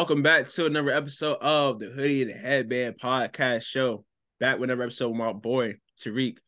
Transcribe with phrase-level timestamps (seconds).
[0.00, 4.06] Welcome back to another episode of the Hoodie and the Headband Podcast Show.
[4.40, 6.38] Back with another episode with my boy Tariq.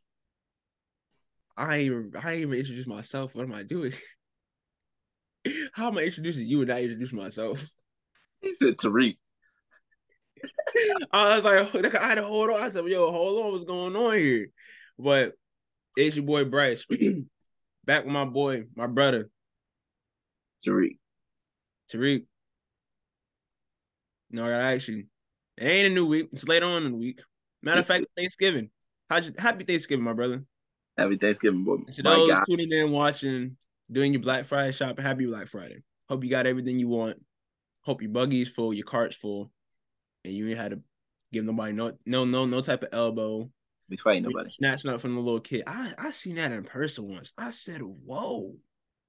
[1.55, 3.35] I ain't even, I ain't even introduced myself.
[3.35, 3.93] What am I doing?
[5.75, 7.63] How am I introducing you and not introduce myself?
[8.41, 9.19] He said Tariq.
[11.13, 12.63] I was like, I had to hold on.
[12.63, 14.47] I said, yo, hold on, what's going on here?
[14.99, 15.35] But
[15.99, 16.87] it's your boy Bryce.
[17.85, 19.29] Back with my boy, my brother,
[20.67, 20.97] Tariq.
[21.93, 22.25] Tariq.
[24.33, 25.05] No, I gotta ask you.
[25.59, 26.29] It ain't a new week.
[26.33, 27.21] It's later on in the week.
[27.63, 28.71] Matter of fact, Thanksgiving.
[29.11, 30.43] Your, happy Thanksgiving, my brother.
[30.97, 31.77] Happy Thanksgiving, boy.
[31.93, 32.45] To those God.
[32.49, 33.57] tuning in, watching,
[33.91, 35.83] doing your Black Friday shopping, happy Black Friday.
[36.09, 37.23] Hope you got everything you want.
[37.83, 39.51] Hope your buggy's full, your cart's full,
[40.25, 40.81] and you ain't had to
[41.33, 43.51] give nobody no no no no type of elbow.
[43.89, 44.51] We fighting nobody.
[44.51, 45.65] Snatching up from the little kid.
[45.67, 47.33] I I seen that in person once.
[47.37, 48.55] I said, whoa.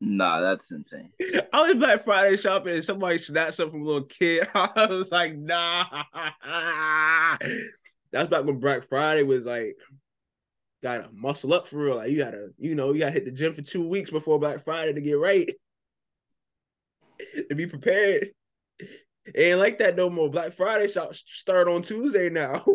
[0.06, 1.12] Nah, that's insane.
[1.54, 4.50] I was Black Friday shopping and somebody snatched up from a little kid.
[4.54, 5.86] I was like, nah.
[8.12, 9.78] That's back when Black Friday was like,
[10.84, 11.96] gotta muscle up for real.
[11.96, 14.66] Like you gotta, you know, you gotta hit the gym for two weeks before Black
[14.66, 15.50] Friday to get right.
[17.50, 18.32] to be prepared.
[18.80, 20.30] It ain't like that no more.
[20.30, 22.66] Black Friday shop start on Tuesday now.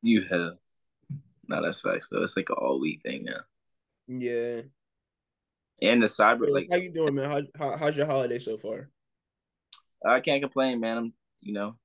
[0.00, 0.52] You have.
[1.48, 2.22] No, that's facts though.
[2.22, 3.40] It's like an all week thing now.
[4.06, 4.62] yeah.
[5.82, 7.30] And the cyber, like how you doing, man?
[7.30, 8.88] How, how how's your holiday so far?
[10.06, 10.96] I can't complain, man.
[10.96, 11.76] I'm, you know,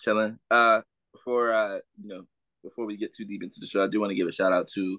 [0.00, 0.38] chilling.
[0.50, 0.80] Uh,
[1.12, 2.22] before uh, you know,
[2.62, 4.52] before we get too deep into the show, I do want to give a shout
[4.52, 4.98] out to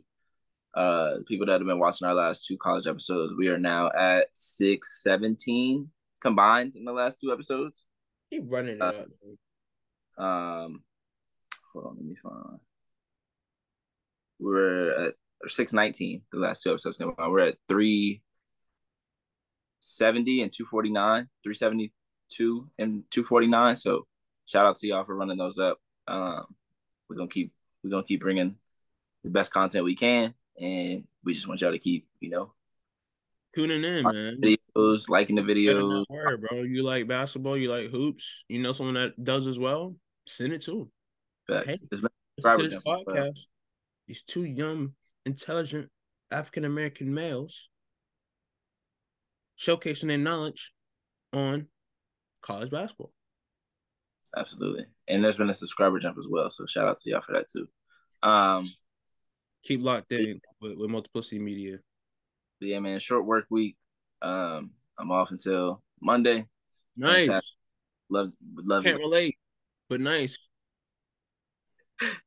[0.75, 3.33] uh people that have been watching our last two college episodes.
[3.35, 5.89] We are now at six seventeen
[6.21, 7.85] combined in the last two episodes.
[8.29, 10.23] Keep running it Uh, up.
[10.23, 10.83] Um,
[11.73, 12.59] hold on, let me find.
[14.37, 15.13] We're at
[15.47, 16.21] six nineteen.
[16.31, 17.15] The last two episodes out.
[17.17, 18.21] We're at three
[19.79, 21.27] seventy and two forty nine.
[21.43, 21.93] Three seventy
[22.29, 23.75] two and two forty nine.
[23.75, 24.05] So
[24.45, 25.79] shout out to y'all for running those up.
[26.07, 26.45] Um,
[27.09, 27.53] we're gonna keep
[27.83, 28.55] we're gonna keep bringing
[29.23, 32.53] the best content we can, and we just want y'all to keep you know
[33.55, 34.39] Tuning in, man.
[34.41, 36.05] videos, liking the videos.
[36.07, 36.61] word, bro.
[36.61, 39.95] You like basketball, you like hoops, you know someone that does as well,
[40.27, 40.91] send it to 'em.
[41.47, 41.81] Facts.
[41.81, 41.87] Hey.
[41.91, 42.09] Listen
[42.43, 43.45] to this podcast.
[44.07, 44.93] These two young,
[45.25, 45.89] intelligent
[46.31, 47.69] African American males
[49.59, 50.71] showcasing their knowledge
[51.33, 51.67] on
[52.41, 53.11] college basketball.
[54.37, 56.49] absolutely, and there's been a subscriber jump as well.
[56.49, 57.67] So shout out to y'all for that too.
[58.23, 58.65] Um,
[59.63, 61.79] Keep locked in with, with Multiplicity Media.
[62.61, 63.75] Yeah, man, short work week.
[64.21, 66.45] Um, I'm off until Monday.
[66.95, 67.27] Nice.
[67.27, 67.55] Fantastic.
[68.09, 69.03] Love, love Can't it.
[69.03, 69.37] relate,
[69.89, 70.37] but nice.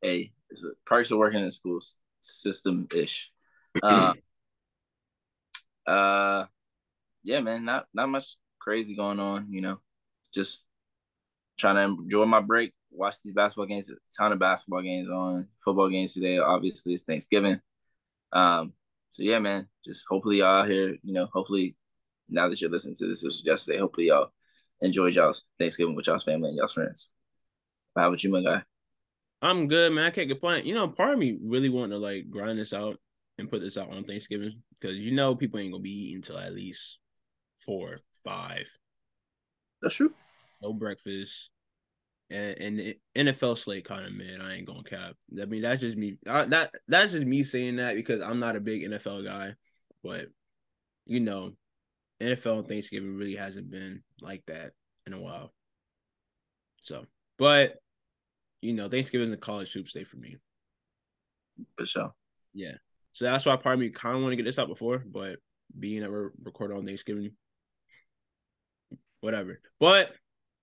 [0.01, 0.33] Hey,
[0.87, 1.79] perks of working in the school
[2.21, 3.31] system ish.
[3.83, 4.13] Uh,
[5.87, 6.45] uh,
[7.23, 9.47] yeah, man, not not much crazy going on.
[9.51, 9.81] You know,
[10.35, 10.65] just
[11.59, 12.73] trying to enjoy my break.
[12.91, 13.91] Watch these basketball games.
[13.91, 15.49] A ton of basketball games on.
[15.65, 16.39] Football games today.
[16.39, 17.61] Obviously, it's Thanksgiving.
[18.33, 18.73] Um,
[19.13, 19.69] so yeah, man.
[19.85, 20.97] Just hopefully y'all here.
[21.03, 21.77] You know, hopefully
[22.29, 23.79] now that you're listening to this, this was yesterday.
[23.79, 24.33] Hopefully y'all
[24.81, 27.11] enjoyed y'all's Thanksgiving with y'all's family and y'all's friends.
[27.97, 28.63] How about you, my guy?
[29.43, 30.05] I'm good, man.
[30.05, 30.65] I can't complain.
[30.67, 32.99] You know, part of me really want to like grind this out
[33.39, 36.39] and put this out on Thanksgiving because you know people ain't gonna be eating until
[36.39, 36.99] at least
[37.65, 37.93] four,
[38.25, 38.67] five.
[39.81, 40.13] That's true.
[40.63, 41.51] no breakfast,
[42.31, 44.41] and and the NFL slate kind of man.
[44.41, 45.15] I ain't gonna cap.
[45.41, 46.19] I mean, that's just me.
[46.27, 49.55] I, that that's just me saying that because I'm not a big NFL guy,
[50.03, 50.27] but
[51.07, 51.53] you know,
[52.21, 54.73] NFL on Thanksgiving really hasn't been like that
[55.07, 55.53] in a while.
[56.81, 57.07] So,
[57.39, 57.77] but
[58.61, 60.37] you know, Thanksgiving is a college soup day for me.
[61.77, 62.15] For sure.
[62.55, 62.75] Yeah.
[63.13, 65.39] So that's why part of me kind of want to get this out before, but
[65.79, 67.33] being that we're recording on Thanksgiving,
[69.23, 69.59] whatever.
[69.81, 70.13] But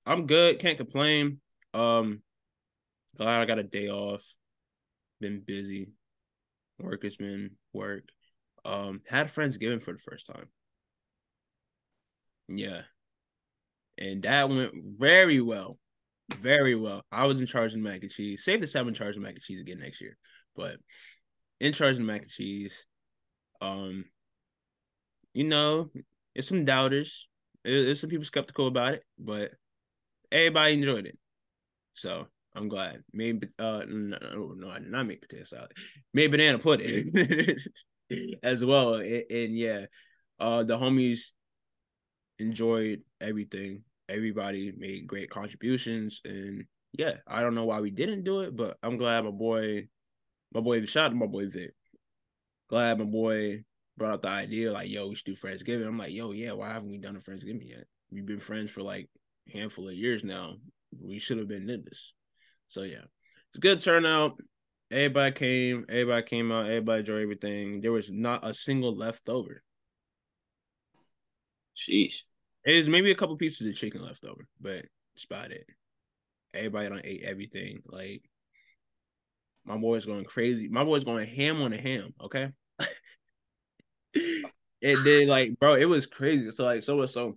[0.06, 0.59] I'm good.
[0.59, 1.40] Can't complain.
[1.74, 2.22] Um,
[3.18, 4.24] glad I got a day off.
[5.19, 5.94] Been busy.
[6.80, 8.04] Work has been work.
[8.63, 10.48] Um, had friends Friendsgiving for the first time.
[12.48, 12.81] Yeah.
[13.98, 15.78] And that went very well.
[16.42, 17.04] Very well.
[17.12, 18.45] I was in charge of mac and cheese.
[18.45, 20.18] Safe to say I'm in charge of mac and cheese again next year.
[20.56, 20.78] But
[21.60, 22.75] in charge of mac and cheese.
[23.62, 24.06] Um,
[25.33, 25.89] you know,
[26.36, 27.28] it's some doubters.
[27.69, 29.54] There- There's some people skeptical about it, but
[30.31, 31.18] everybody enjoyed it.
[31.94, 33.04] So I'm glad.
[33.13, 35.71] Made uh no, no, I did not make potato salad.
[36.13, 37.13] Made banana pudding
[38.44, 38.95] as well.
[38.95, 39.86] And, and yeah,
[40.39, 41.31] uh the homies
[42.39, 43.83] enjoyed everything.
[44.07, 48.77] Everybody made great contributions and yeah, I don't know why we didn't do it, but
[48.81, 49.88] I'm glad my boy
[50.54, 51.74] my boy shout my boy Vic.
[52.69, 53.63] Glad my boy
[54.00, 55.86] brought up the idea like, yo, we should do Friendsgiving.
[55.86, 57.86] I'm like, yo, yeah, why haven't we done a Friendsgiving yet?
[58.12, 59.07] We've been friends for like
[59.48, 60.56] a handful of years now.
[61.00, 62.13] We should have been in this.
[62.69, 63.06] So yeah,
[63.50, 64.40] it's good turnout.
[64.90, 65.86] Everybody came.
[65.88, 66.66] Everybody came out.
[66.66, 67.81] Everybody enjoyed everything.
[67.81, 69.62] There was not a single left over.
[71.78, 72.24] Sheesh.
[72.66, 74.86] There's maybe a couple pieces of chicken left over, but
[75.16, 75.66] it's about it.
[76.54, 77.84] Everybody don't ate everything.
[77.86, 78.24] Like
[79.66, 80.68] my boy's going crazy.
[80.68, 82.13] My boy's going ham on the ham.
[82.22, 82.50] Okay.
[84.15, 86.51] And then like, bro, it was crazy.
[86.51, 87.35] So like, so so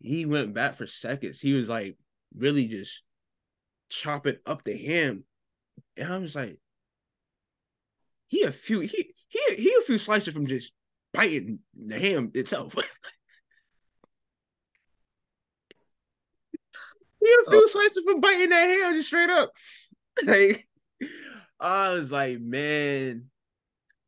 [0.00, 1.40] he went back for seconds.
[1.40, 1.96] He was like
[2.36, 3.02] really just
[3.88, 5.24] chopping up the ham,
[5.96, 6.58] and I was like,
[8.26, 10.72] he a few he he he a few slices from just
[11.12, 12.74] biting the ham itself.
[17.20, 17.66] he a few oh.
[17.66, 19.52] slices from biting that ham just straight up.
[20.24, 20.64] Like
[21.58, 23.24] I was like, man,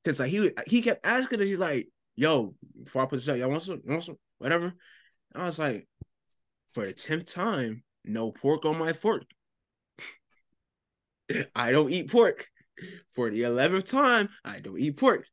[0.07, 3.39] because like he he kept asking us, he's like, yo, before I put this out,
[3.39, 4.73] y'all want some, want some, whatever.
[5.35, 5.89] I was like,
[6.73, 9.25] for the tenth time, no pork on my fork.
[11.57, 12.47] I don't eat pork.
[13.15, 15.27] For the eleventh time, I don't eat pork.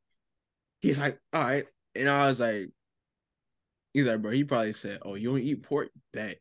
[0.81, 1.65] He's like, all right.
[1.93, 2.69] And I was like,
[3.93, 5.89] he's like, bro, he probably said, oh, you don't eat pork?
[6.13, 6.37] Bet.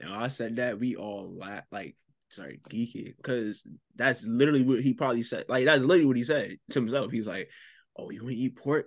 [0.00, 1.96] Now I said that, we all laugh, like,
[2.30, 3.62] sorry, geeky, because
[3.96, 5.44] that's literally what he probably said.
[5.48, 7.10] Like, that's literally what he said to himself.
[7.10, 7.48] He was like,
[7.96, 8.86] oh, you want to eat pork?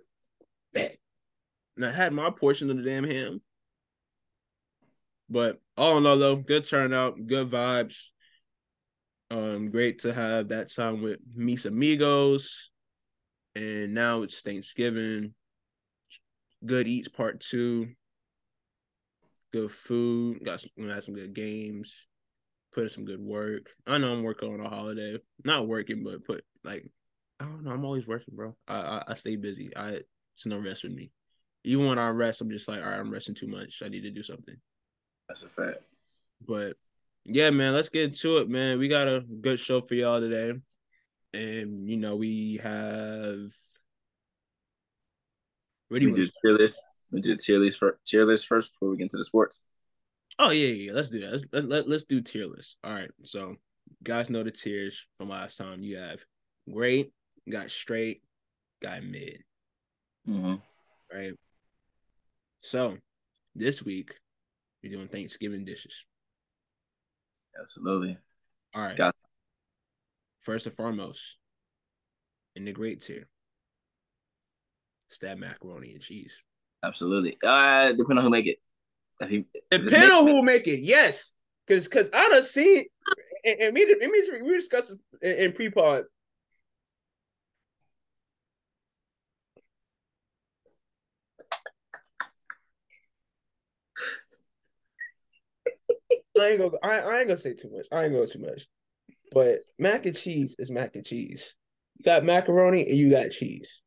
[0.74, 0.98] Bet.
[1.76, 3.42] And I had my portion of the damn ham.
[5.30, 7.98] But all in all, though, good turnout, good vibes.
[9.30, 12.70] Um, great to have that time with mis amigos,
[13.56, 15.34] and now it's Thanksgiving.
[16.66, 17.88] Good eats part two.
[19.54, 20.44] Good food.
[20.44, 21.94] Got some, got some good games.
[22.74, 23.68] Put in some good work.
[23.86, 25.18] I know I'm working on a holiday.
[25.44, 26.90] Not working, but put like
[27.40, 27.72] I don't know.
[27.72, 28.56] I'm always working, bro.
[28.68, 29.76] I I, I stay busy.
[29.76, 30.00] I
[30.36, 31.12] it's no rest with me.
[31.64, 33.82] Even when I rest, I'm just like, all right, I'm resting too much.
[33.84, 34.56] I need to do something.
[35.28, 35.80] That's a fact.
[36.48, 36.78] But
[37.26, 38.80] yeah, man, let's get into it, man.
[38.80, 40.60] We got a good show for y'all today.
[41.34, 43.52] And you know, we have
[45.88, 46.86] where do you we do tier list.
[47.12, 49.62] We do tier list for tier list first before we get into the sports.
[50.40, 51.32] Oh yeah, yeah, let's do that.
[51.32, 52.78] Let's let, let, let's do tier list.
[52.84, 53.10] All right.
[53.24, 53.56] So
[54.04, 55.82] guys know the tiers from last time.
[55.82, 56.20] You have
[56.72, 57.12] great,
[57.50, 58.22] got straight,
[58.82, 59.44] got mid.
[60.28, 60.56] Mm-hmm.
[61.14, 61.34] Right.
[62.62, 62.98] So
[63.56, 64.14] this week
[64.84, 65.96] we're doing Thanksgiving dishes.
[67.60, 68.18] Absolutely.
[68.74, 68.98] All right.
[68.98, 69.16] Got
[70.42, 71.38] First and foremost,
[72.56, 73.30] in the great tier,
[75.10, 76.34] stab macaroni and cheese.
[76.84, 77.38] Absolutely.
[77.44, 78.58] Uh, depending on who make it.
[79.22, 81.34] If he, depending on who make it, yes.
[81.68, 82.86] Because because I done seen
[83.44, 86.04] and, and me, me we discussed in, in pre-pod.
[96.40, 97.86] I ain't gonna I, I ain't gonna say too much.
[97.92, 98.68] I ain't gonna too much.
[99.32, 101.54] But mac and cheese is mac and cheese.
[101.98, 103.82] You got macaroni and you got cheese.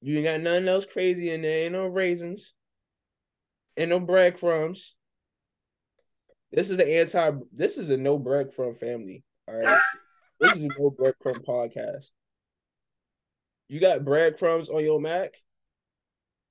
[0.00, 1.64] You ain't got nothing else crazy in there.
[1.64, 2.53] Ain't no raisins.
[3.76, 4.94] Ain't no breadcrumbs.
[6.52, 7.32] This is an anti.
[7.52, 9.24] This is a no breadcrumb family.
[9.48, 9.80] All right.
[10.40, 12.06] this is a no breadcrumb podcast.
[13.68, 15.34] You got breadcrumbs on your Mac.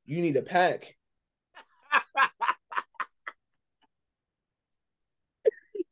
[0.06, 0.96] You need a pack.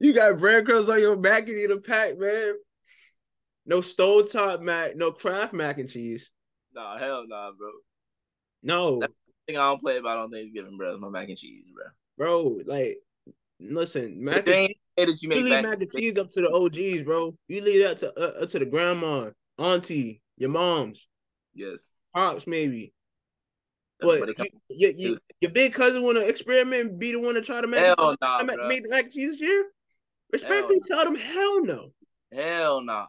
[0.01, 2.55] You got breadcrumbs on your mac You need a pack, man.
[3.67, 6.31] No stove top mac, no Kraft mac and cheese.
[6.73, 7.69] Nah, hell nah, bro.
[8.63, 8.99] No.
[8.99, 9.20] That's the
[9.51, 10.93] thing I don't play about on Thanksgiving, bro.
[10.93, 11.85] Is my mac and cheese, bro.
[12.17, 12.97] Bro, like,
[13.59, 17.03] listen, mac and, that you, make you leave mac and cheese up to the OGs,
[17.03, 17.35] bro.
[17.47, 21.07] You leave that to uh, to the grandma, auntie, your moms.
[21.53, 21.89] Yes.
[22.13, 22.93] Pops, maybe.
[23.99, 27.41] But you, you, you, your big cousin want to experiment and be the one to
[27.41, 29.65] try to make, hell nah, make the mac and cheese this year?
[30.31, 31.91] Respectfully hell tell them hell no.
[32.33, 33.05] Hell no.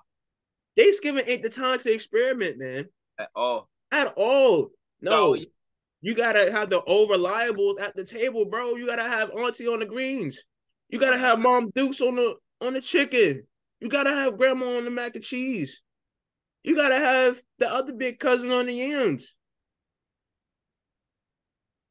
[0.76, 2.88] Thanksgiving ain't the time to experiment, man.
[3.18, 3.68] At all.
[3.90, 4.70] At all.
[5.00, 5.34] No.
[5.34, 5.42] no.
[6.02, 8.74] You gotta have the over reliables at the table, bro.
[8.74, 10.42] You gotta have auntie on the greens.
[10.88, 13.44] You gotta have mom dukes on the on the chicken.
[13.80, 15.80] You gotta have grandma on the mac and cheese.
[16.64, 19.34] You gotta have the other big cousin on the yams.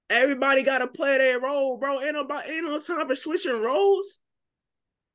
[0.09, 2.01] Everybody gotta play their role, bro.
[2.01, 4.19] Ain't no ain't no time for switching roles.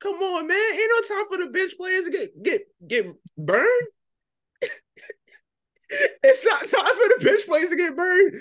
[0.00, 0.57] Come on, man.
[0.73, 3.88] Ain't no time for the bench players to get get get burned.
[5.90, 8.33] It's not time for the bench players to get burned.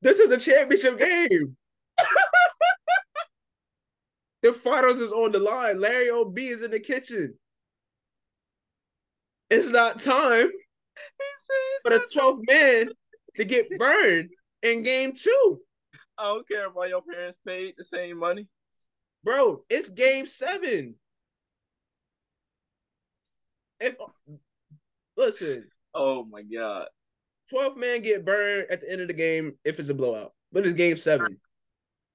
[0.00, 1.56] This is a championship game.
[4.42, 5.80] the finals is on the line.
[5.80, 7.34] Larry OB is in the kitchen.
[9.50, 10.50] It's not time
[11.82, 12.90] for the 12th man
[13.36, 14.30] to get burned
[14.62, 15.60] in game two.
[16.18, 18.46] I don't care if all your parents paid the same money.
[19.24, 20.94] Bro, it's game seven.
[23.80, 23.96] If
[25.16, 26.86] listen, Oh my god.
[27.52, 30.32] 12th man get burned at the end of the game if it's a blowout.
[30.52, 31.38] But it's game seven.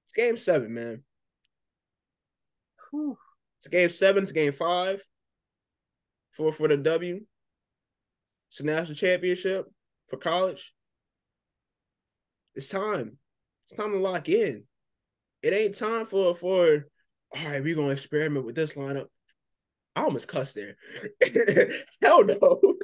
[0.06, 1.02] It's game seven, man.
[2.90, 3.18] Whew.
[3.60, 5.02] It's game seven, it's game five.
[6.32, 7.20] For for the W.
[8.50, 9.66] It's a national championship
[10.08, 10.72] for college.
[12.54, 13.18] It's time.
[13.66, 14.64] It's time to lock in.
[15.42, 16.86] It ain't time for for
[17.30, 19.06] all right, we're gonna experiment with this lineup.
[19.94, 20.76] I almost cussed there.
[22.02, 22.76] Hell no.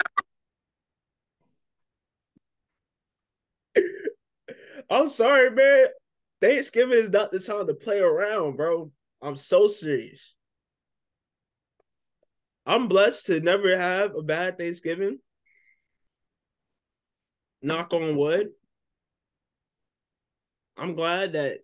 [4.91, 5.87] I'm sorry, man.
[6.41, 8.91] Thanksgiving is not the time to play around, bro.
[9.23, 10.35] I'm so serious.
[12.67, 15.19] I'm blessed to never have a bad Thanksgiving.
[17.63, 18.49] Knock on wood.
[20.77, 21.61] I'm glad that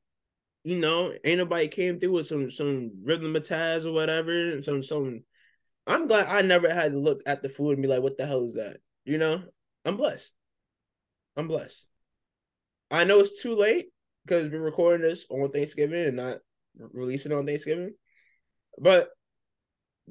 [0.63, 4.63] you know ain't nobody came through with some some rhythmatized or whatever.
[4.63, 5.25] Some some.
[5.87, 8.27] I'm glad I never had to look at the food and be like, "What the
[8.27, 9.43] hell is that?" You know.
[9.85, 10.33] I'm blessed.
[11.37, 11.87] I'm blessed.
[12.91, 13.87] I know it's too late
[14.25, 16.39] because we're recording this on Thanksgiving and not
[16.93, 17.95] releasing on Thanksgiving.
[18.79, 19.11] But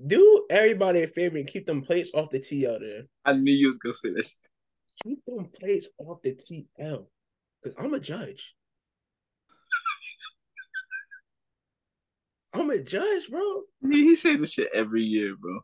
[0.05, 3.03] do everybody a favor and keep them plates off the TL there.
[3.25, 4.25] I knew you was gonna say that.
[4.25, 4.35] Shit.
[5.03, 7.05] Keep them plates off the TL.
[7.63, 8.55] Cause I'm a judge.
[12.53, 13.41] I'm a judge, bro.
[13.83, 15.59] I mean, he say this shit every year, bro.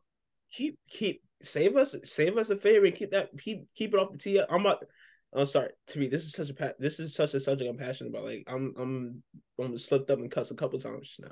[0.53, 4.11] Keep keep save us save us a favor and keep that keep keep it off
[4.11, 4.45] the TL.
[4.49, 4.83] I'm not
[5.35, 8.09] I'm sorry, to me, this is such a this is such a subject I'm passionate
[8.09, 8.23] about.
[8.23, 9.23] Like I'm I'm
[9.59, 11.31] I'm slipped up and cussed a couple times now.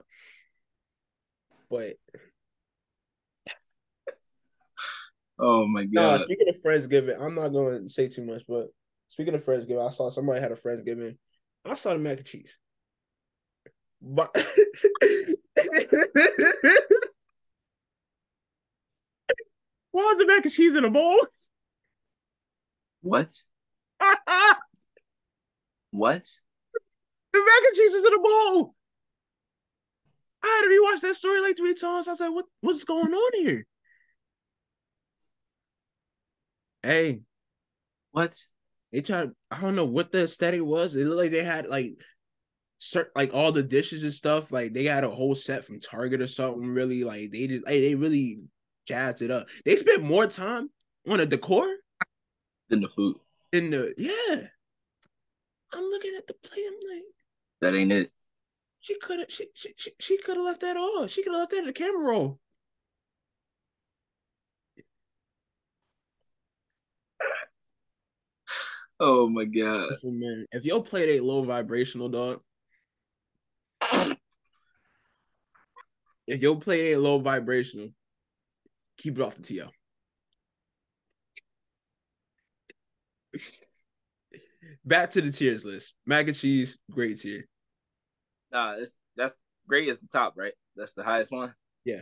[1.69, 1.95] But
[5.39, 6.21] Oh my god.
[6.21, 8.67] speaking of Friendsgiving, I'm not going to say too much, but
[9.09, 11.17] speaking of Friendsgiving, I saw somebody had a Friendsgiving.
[11.65, 12.57] I saw the mac and cheese.
[14.01, 14.29] But
[19.91, 21.19] why is the mac and cheese in a bowl?
[23.01, 23.31] What?
[24.03, 24.55] The
[25.91, 26.23] What?
[27.33, 28.75] mac and cheese is in a bowl.
[30.43, 32.07] I had to rewatch that story like three times.
[32.07, 33.65] I was like, what what's going on here?
[36.81, 37.21] Hey,
[38.11, 38.35] What?
[38.91, 39.31] they tried.
[39.49, 40.95] I don't know what the aesthetic was.
[40.95, 41.93] It looked like they had like,
[42.81, 44.51] cert, like all the dishes and stuff.
[44.51, 46.67] Like they had a whole set from Target or something.
[46.67, 48.41] Really, like they just, hey, they really
[48.85, 49.47] jazzed it up.
[49.63, 50.69] They spent more time
[51.09, 51.65] on the decor
[52.69, 53.15] than the food.
[53.53, 54.47] Than the yeah.
[55.71, 56.63] I'm looking at the play.
[56.67, 57.03] I'm like,
[57.61, 58.11] That ain't it.
[58.81, 61.09] she could have, she she she, she could have left that off.
[61.09, 62.39] She could have left that in the camera roll.
[68.99, 69.89] Oh my god.
[69.89, 72.41] Listen, man, if your plate ain't low vibrational, dog.
[76.25, 77.89] If your plate ain't low vibrational,
[78.97, 79.71] keep it off the TL.
[84.85, 85.93] Back to the tiers list.
[86.05, 87.45] Mac and cheese, great tier.
[88.51, 89.35] Nah, it's, that's
[89.67, 90.53] great is the top, right?
[90.75, 91.53] That's the highest one.
[91.85, 92.01] Yeah.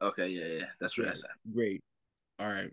[0.00, 0.28] Okay.
[0.28, 0.58] Yeah.
[0.58, 0.66] Yeah.
[0.80, 1.08] That's what.
[1.08, 1.30] I said.
[1.52, 1.82] Great.
[2.38, 2.70] All right.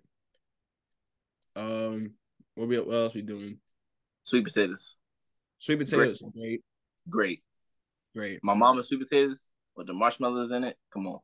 [1.55, 2.12] Um,
[2.55, 3.60] what we what else we doing?
[4.24, 4.98] Sweet potatoes.
[5.60, 6.62] Sweet potatoes, great,
[7.10, 7.41] Great.
[8.13, 8.39] great.
[8.43, 10.75] My mama's sweet potatoes with the marshmallows in it.
[10.91, 11.19] Come on.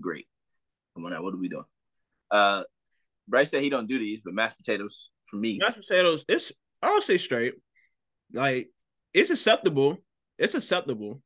[0.00, 0.26] Great.
[0.94, 1.22] Come on now.
[1.22, 1.64] What are we doing?
[2.30, 2.62] Uh,
[3.26, 5.58] Bryce said he don't do these, but mashed potatoes for me.
[5.58, 7.54] Mashed potatoes, it's I'll say straight.
[8.32, 8.70] Like
[9.14, 9.98] it's acceptable.
[10.38, 11.20] It's acceptable.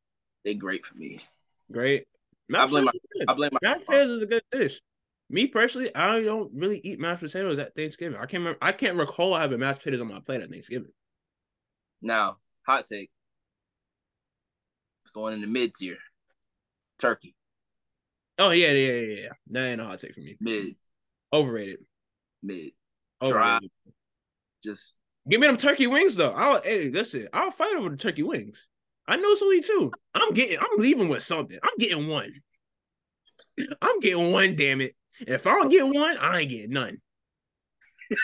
[0.45, 1.21] They're great for me.
[1.73, 2.03] Great.
[2.03, 3.29] I Mashed blame my- potatoes is good.
[3.31, 4.81] I blame my Mashed potatoes is a good dish.
[5.31, 8.17] Me personally, I don't really eat mashed potatoes at Thanksgiving.
[8.19, 8.59] I can't remember.
[8.61, 10.93] I can't recall having mashed potatoes on my plate at Thanksgiving.
[12.03, 13.11] Now, hot take.
[15.05, 15.97] It's going in the mid tier.
[16.99, 17.35] Turkey.
[18.39, 19.29] Oh yeah, yeah, yeah, yeah.
[19.49, 20.37] That ain't a hot take for me.
[20.41, 20.77] Mid.
[21.33, 21.79] Overrated.
[22.43, 22.73] Mid.
[23.25, 23.71] Overrated.
[24.63, 24.95] Just
[25.29, 26.33] Give me them turkey wings though.
[26.33, 28.67] I'll hey, listen, I'll fight over the turkey wings.
[29.07, 29.91] I know Sweetie too.
[30.15, 31.59] I'm getting I'm leaving with something.
[31.63, 32.33] I'm getting one.
[33.83, 34.95] I'm getting one, damn it.
[35.21, 36.99] If I don't get one, I ain't getting none.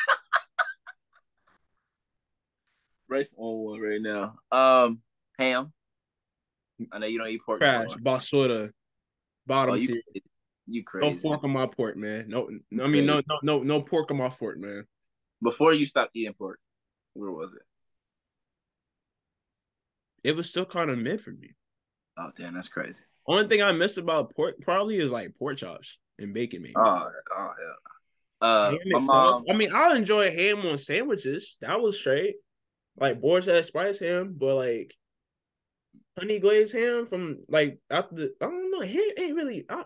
[3.09, 4.35] Bryce on one right now.
[4.53, 5.01] Um,
[5.39, 5.73] ham.
[6.93, 7.61] I know you don't eat pork.
[7.61, 8.71] Trash, basura,
[9.47, 10.03] bottom Oh, you, tier.
[10.71, 11.11] You crazy?
[11.11, 12.27] No fork on my pork, man.
[12.29, 12.49] No,
[12.83, 14.85] I mean no, no, no, no pork on my fork, man.
[15.43, 16.61] Before you stopped eating pork,
[17.15, 17.63] where was it?
[20.23, 21.55] It was still kind of mid for me.
[22.19, 23.05] Oh damn, that's crazy.
[23.27, 26.75] Only thing I miss about pork probably is like pork chops and bacon, maybe.
[26.77, 27.77] Oh, oh hell.
[28.43, 29.45] Uh, mom.
[29.49, 31.57] I mean, I'll enjoy ham on sandwiches.
[31.61, 32.37] That was straight.
[32.97, 34.95] Like boar's head spice ham, but like
[36.19, 39.85] honey glazed ham from like after the, I don't know, ham ain't really I,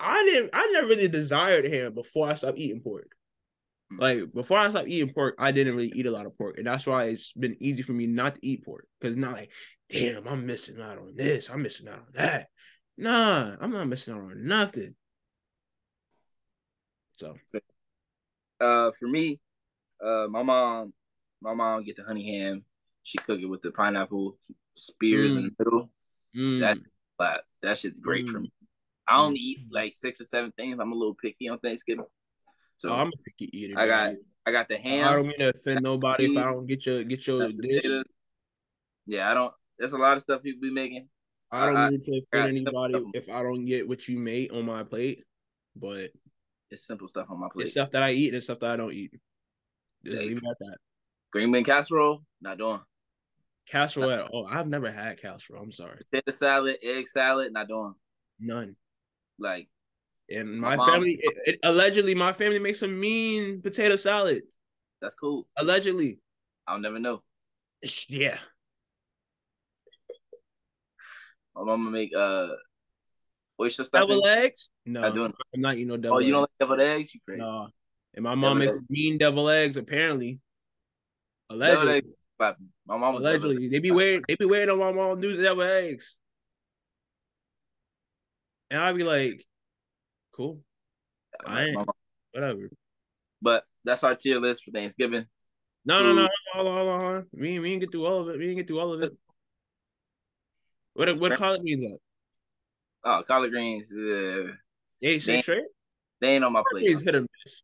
[0.00, 3.12] I didn't I never really desired ham before I stopped eating pork.
[3.92, 4.00] Mm.
[4.00, 6.66] Like before I stopped eating pork, I didn't really eat a lot of pork, and
[6.66, 8.86] that's why it's been easy for me not to eat pork.
[9.00, 9.52] Because not like,
[9.88, 12.48] damn, I'm missing out on this, I'm missing out on that.
[12.96, 14.94] Nah, I'm not missing out on nothing.
[17.16, 17.36] So
[18.60, 19.40] Uh, for me,
[20.04, 20.92] uh, my mom,
[21.40, 22.64] my mom get the honey ham.
[23.02, 24.38] She cook it with the pineapple
[24.74, 25.90] spears in the middle.
[26.34, 26.78] mm, That
[27.62, 28.42] that shit's great for Mm.
[28.42, 28.52] me.
[29.06, 29.42] I only Mm.
[29.42, 30.78] eat like six or seven things.
[30.80, 32.06] I'm a little picky on Thanksgiving.
[32.76, 33.78] So oh, I'm a picky eater.
[33.78, 34.24] I got- dude.
[34.46, 35.08] I got the ham.
[35.08, 37.84] I don't mean to offend nobody if I don't get your get your dish.
[39.06, 39.54] Yeah, I don't.
[39.78, 41.08] There's a lot of stuff people be making.
[41.50, 44.66] I don't I- mean to offend anybody if I don't get what you made on
[44.66, 45.24] my plate,
[45.74, 46.10] but
[46.70, 47.62] It's simple stuff on my plate.
[47.64, 49.12] it's stuff that I eat and stuff that I don't eat.
[50.04, 50.26] Just Yeah.
[50.28, 50.76] leave it at that.
[51.32, 52.80] Green bean casserole, not doing.
[53.66, 54.46] Casserole at all.
[54.46, 55.62] I've never had casserole.
[55.62, 55.98] I'm sorry.
[56.10, 57.94] Potato salad, egg salad, not doing.
[58.40, 58.76] None.
[59.38, 59.68] Like
[60.30, 64.42] And My my, family, it, it- allegedly, my family makes a mean potato salad.
[65.00, 65.46] that's cool.
[65.56, 66.20] Allegedly.
[66.66, 67.22] I'll never know.
[68.08, 68.38] Yeah.
[71.54, 72.48] My mama make uh
[73.60, 74.08] oyster stuffing.
[74.08, 74.70] Devil eggs?
[74.86, 75.04] No.
[75.06, 77.14] I don't- I'm not eating no devil Oh, you don't like deviled eggs?
[77.14, 77.40] You crazy?
[77.40, 77.68] No.
[78.14, 80.40] And my mom makes mean devil eggs, apparently.
[81.50, 81.96] Allegedly.
[81.96, 82.08] eggs.
[82.86, 83.68] My mom Allegedly.
[83.68, 86.16] They be wearing they be wearing on my mom to do devil eggs.
[88.70, 89.44] And I'd be like,
[90.32, 90.60] cool,
[91.44, 91.88] I ain't-
[92.32, 92.70] whatever.
[93.42, 95.26] But that's our tier list for Thanksgiving.
[95.84, 96.28] No, no, no.
[96.54, 97.26] Hold on, hold on, hold on.
[97.34, 98.38] We, we didn't get through all of it.
[98.38, 99.12] We didn't get through all of it.
[100.94, 101.98] What what collard greens at?
[103.04, 103.92] Oh, collard greens.
[103.92, 104.52] Uh,
[105.02, 105.42] They Damn.
[105.42, 105.64] straight.
[106.20, 106.86] they ain't on my plate.
[106.86, 107.62] hit or miss.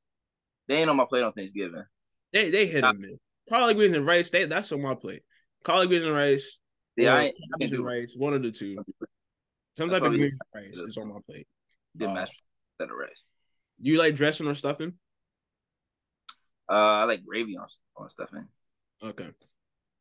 [0.68, 1.85] They ain't on my plate on Thanksgiving.
[2.33, 3.12] They they hit or miss.
[3.48, 4.31] Collard greens and rice.
[4.31, 5.22] They that's on my plate.
[5.64, 6.59] Collard greens and rice.
[6.96, 8.14] Yeah, I ain't, I can and do rice.
[8.18, 8.77] One of the two.
[9.78, 11.46] Some type of greens rice is on my plate.
[11.96, 12.14] did Oh.
[12.14, 12.42] mashed
[12.78, 13.22] instead of rice.
[13.83, 14.94] Do you like dressing or stuffing?
[16.68, 18.46] Uh, I like gravy on on stuffing.
[19.02, 19.30] Okay.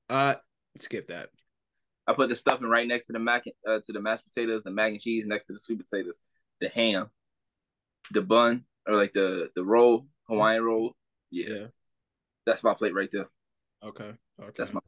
[0.10, 0.36] Uh,
[0.78, 1.30] skip that.
[2.06, 4.72] I put the stuffing right next to the mac uh, to the mashed potatoes, the
[4.72, 6.20] mac and cheese next to the sweet potatoes,
[6.60, 7.10] the ham,
[8.12, 10.96] the bun or like the the roll Hawaiian roll.
[11.32, 11.68] Yeah, Yeah.
[12.46, 13.30] that's my plate right there.
[13.84, 14.12] Okay.
[14.40, 14.54] Okay.
[14.58, 14.82] That's my.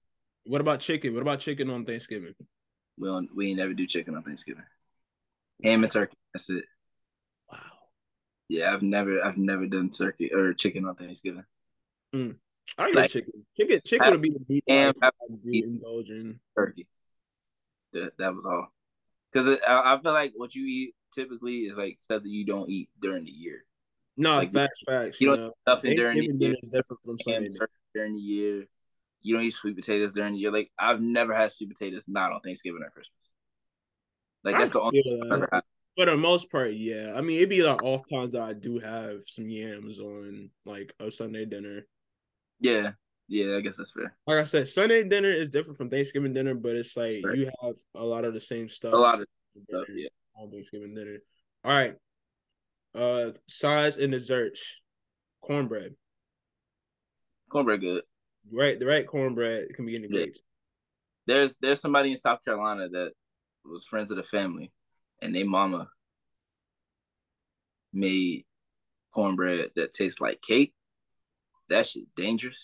[0.44, 1.14] What about chicken?
[1.14, 2.34] What about chicken on Thanksgiving?
[2.98, 4.64] We don't we ain't never do chicken on Thanksgiving.
[5.64, 6.18] Ham and turkey.
[6.34, 6.66] That's it.
[7.52, 7.60] Wow.
[8.50, 11.46] Yeah, I've never I've never done turkey or chicken on Thanksgiving.
[12.14, 12.36] Mm.
[12.78, 13.46] I get Like- chicken.
[13.58, 13.82] Chicken.
[13.86, 15.10] Chicken would be the meat And I
[15.42, 16.40] do indulge in.
[16.58, 16.88] Turkey.
[17.94, 18.72] That that was all.
[19.32, 22.70] Because I, I feel like what you eat typically is like stuff that you don't
[22.70, 23.64] eat during the year.
[24.18, 25.22] No, Like, facts, facts.
[25.22, 26.34] you You don't know, Stuffing during the year.
[26.34, 27.50] dinner is different from Sunday.
[27.94, 28.66] during the year.
[29.22, 30.52] You don't eat sweet potatoes during the year.
[30.52, 33.30] Like I've never had sweet potatoes not on Thanksgiving or Christmas.
[34.44, 35.64] Like that's I the only feel I've ever had.
[35.98, 37.14] For the most part, yeah.
[37.16, 40.94] I mean, it'd be like off times that I do have some yams on like
[41.00, 41.86] a Sunday dinner.
[42.60, 42.94] Yeah,
[43.28, 44.16] yeah, I guess that's fair.
[44.26, 47.38] Like I said, Sunday dinner is different from Thanksgiving dinner, but it's like Right.
[47.38, 48.94] you have a lot of the same stuff.
[48.94, 50.10] A lot of dinner stuff, yeah.
[50.36, 51.18] on Thanksgiving dinner.
[51.64, 51.96] All right.
[52.96, 54.62] Uh sides and desserts.
[55.42, 55.96] Cornbread.
[57.50, 58.04] Cornbread good.
[58.50, 60.26] Right, the right cornbread can be in the Yeah.
[61.28, 63.12] There's there's somebody in South Carolina that
[63.64, 64.72] was friends of the family,
[65.22, 65.90] and they mama
[67.94, 68.46] made
[69.14, 70.74] cornbread that tastes like cake.
[71.70, 72.58] That shit's dangerous.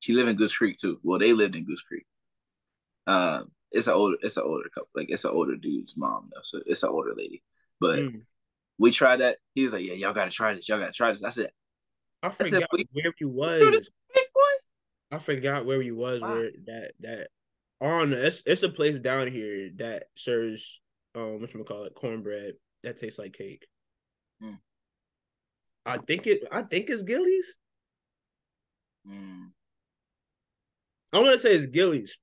[0.00, 0.98] She lived in Goose Creek too.
[1.02, 2.06] Well, they lived in Goose Creek.
[3.06, 4.88] Um, it's an older, it's an older couple.
[4.94, 7.42] Like it's an older dude's mom though, so it's an older lady.
[7.80, 8.22] But Mm.
[8.78, 9.38] we tried that.
[9.54, 10.68] He was like, "Yeah, y'all gotta try this.
[10.68, 11.50] Y'all gotta try this." I said,
[12.22, 13.90] I said, forgot we- where you was.
[15.10, 16.34] It's big boy." I forgot where you was Wow.
[16.34, 17.28] where that that
[17.80, 20.80] on it's it's a place down here that serves
[21.14, 23.66] um what call it cornbread that tastes like cake.
[24.42, 24.58] Mm.
[25.84, 27.58] I think it I think it's Gillies.
[29.06, 29.50] Mm.
[31.12, 32.18] I want to say it's Gillies.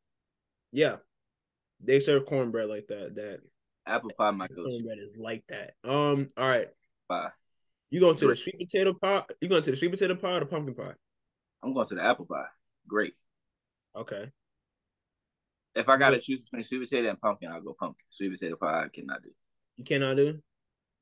[0.72, 0.98] Yeah.
[1.82, 3.16] They serve cornbread like that.
[3.16, 3.40] That
[3.86, 5.74] Apple pie, my cornbread is like that.
[5.84, 6.68] Um, all right.
[7.10, 7.30] pie.
[7.90, 9.24] You going to the sweet potato pie?
[9.42, 10.94] You going to the sweet potato pie or the pumpkin pie?
[11.62, 12.46] I'm going to the apple pie.
[12.88, 13.14] Great.
[13.96, 14.30] Okay.
[15.76, 18.06] If I gotta choose between sweet potato and pumpkin, I'll go pumpkin.
[18.10, 19.30] Sweet potato pie, I cannot do.
[19.78, 20.40] You cannot do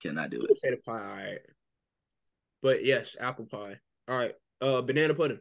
[0.02, 0.56] Cannot do sweet it.
[0.62, 1.40] potato pie, all right.
[2.62, 3.80] But yes, apple pie.
[4.08, 4.34] All right.
[4.62, 5.40] Uh banana pudding.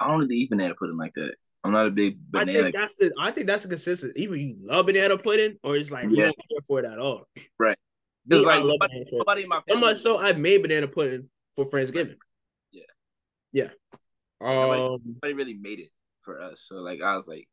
[0.00, 1.34] I don't really eat banana pudding like that.
[1.62, 4.14] I'm not a big I think that's the I think that's the consistent.
[4.16, 6.24] Either you love banana pudding or it's like you Yeah.
[6.24, 7.28] don't care for it at all.
[7.58, 7.78] Right.
[8.26, 9.80] Because like nobody, nobody in my So family.
[9.92, 12.16] much so I made banana pudding for Friendsgiving.
[12.72, 12.82] Yeah.
[13.52, 13.68] Yeah.
[14.44, 15.88] Nobody- Um nobody really made it
[16.22, 16.64] for us.
[16.68, 17.48] So like I was like,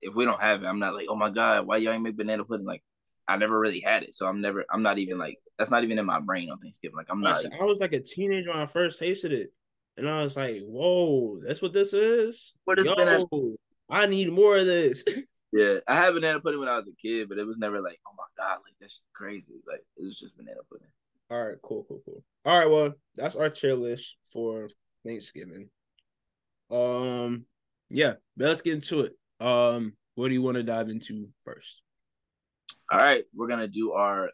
[0.00, 2.16] if we don't have it, I'm not like, oh my god, why y'all ain't make
[2.16, 2.66] banana pudding?
[2.66, 2.82] Like,
[3.28, 5.98] I never really had it, so I'm never, I'm not even like, that's not even
[5.98, 6.96] in my brain on Thanksgiving.
[6.96, 7.44] Like, I'm not.
[7.60, 9.52] I was like a teenager when I first tasted it,
[9.96, 12.52] and I was like, whoa, that's what this is.
[12.64, 13.24] What is Yo, banana?
[13.88, 15.04] I need more of this.
[15.54, 18.00] Yeah, I had banana pudding when I was a kid, but it was never like,
[18.08, 19.52] oh my god, like that's crazy.
[19.68, 20.88] Like it was just banana pudding.
[21.30, 22.24] All right, cool, cool, cool.
[22.46, 24.66] All right, well, that's our tier list for
[25.04, 25.68] Thanksgiving.
[26.72, 27.44] Um,
[27.90, 29.12] yeah, but let's get into it.
[29.44, 31.82] Um, what do you want to dive into first?
[32.90, 34.30] All right, we're gonna do our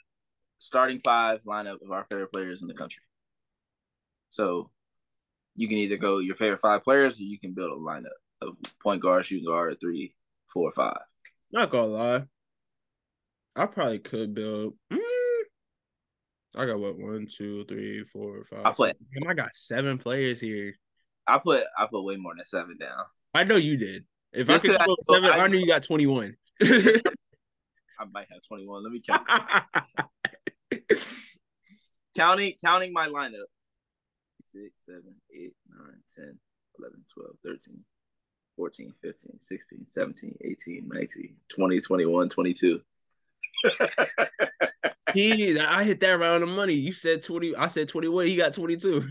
[0.58, 3.02] starting five lineup of our favorite players in the country.
[4.30, 4.70] So
[5.54, 8.06] you can either go your favorite five players, or you can build a lineup
[8.40, 10.14] of point guard, shooting guard, three,
[10.52, 10.98] four, five.
[11.50, 12.22] Not gonna lie,
[13.56, 14.74] I probably could build.
[14.92, 14.98] Mm,
[16.54, 18.64] I got what one, two, three, four, five.
[18.64, 18.98] I six.
[19.12, 20.74] Damn, I got seven players here.
[21.28, 23.04] I put I put way more than seven down.
[23.34, 24.04] I know you did.
[24.32, 26.36] If Just I could put seven, I, I knew you got twenty one.
[26.62, 28.82] I might have twenty one.
[28.82, 29.26] Let me count.
[32.16, 33.44] counting counting my lineup.
[34.54, 36.38] Six, seven, eight, nine, 10,
[36.78, 37.84] 11, 12, 13,
[38.56, 42.80] 14, 15, 16, 17, 18, 19, 20, 21, 22.
[45.12, 46.72] he, I hit that round of money.
[46.72, 47.54] You said 20.
[47.56, 48.26] I said 21.
[48.26, 49.10] He got 22.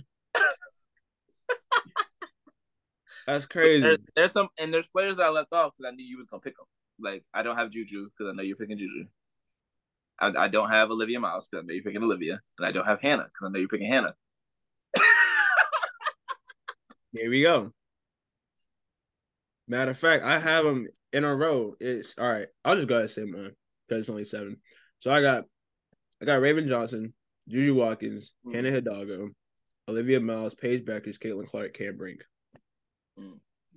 [3.28, 3.82] That's crazy.
[3.82, 6.28] There, there's some and there's players that I left off because I knew you was
[6.28, 6.66] gonna pick them.
[7.00, 9.06] Like I don't have Juju because I know you're picking Juju.
[10.20, 12.86] I, I don't have Olivia Miles because I know you're picking Olivia, and I don't
[12.86, 14.16] have Hannah because I know you're picking Hannah.
[17.14, 17.72] There we go.
[19.68, 21.76] Matter of fact, I have them in a row.
[21.80, 22.48] It's all right.
[22.64, 23.52] I'll just go ahead and say mine
[23.88, 24.58] because it's only seven.
[25.00, 25.46] So I got,
[26.22, 27.14] I got Raven Johnson,
[27.48, 28.56] Juju Watkins, Mm.
[28.56, 29.30] Hannah Hidalgo,
[29.88, 32.22] Olivia Miles, Paige Bueckers, Caitlin Clark, Cam Brink.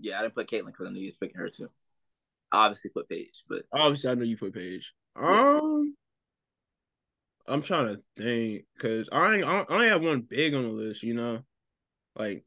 [0.00, 1.68] Yeah, I didn't put Caitlin because I knew you was picking her too.
[2.53, 4.92] I obviously put Paige, but Obviously, I know you put Paige.
[5.16, 5.94] Um,
[7.46, 11.03] I'm trying to think because I ain't, I only have one big on the list.
[11.03, 11.42] You know,
[12.16, 12.44] like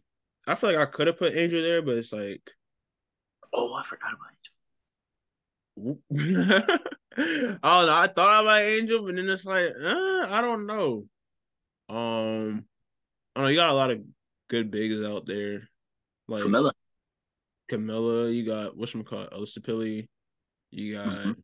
[0.48, 2.42] I feel like I could have put Angel there, but it's like
[3.54, 4.34] oh, I forgot about
[5.78, 7.96] I don't know.
[7.96, 11.06] I thought about Angel, but then it's like, uh, I don't know.
[11.90, 12.66] Um,
[13.36, 13.48] I don't know.
[13.48, 14.02] You got a lot of
[14.50, 15.70] good bigs out there,
[16.28, 16.72] like Kamilla.
[17.72, 18.34] Kamilla.
[18.34, 20.08] You got what's call Alissa Pili.
[20.72, 21.44] You got, Mhm.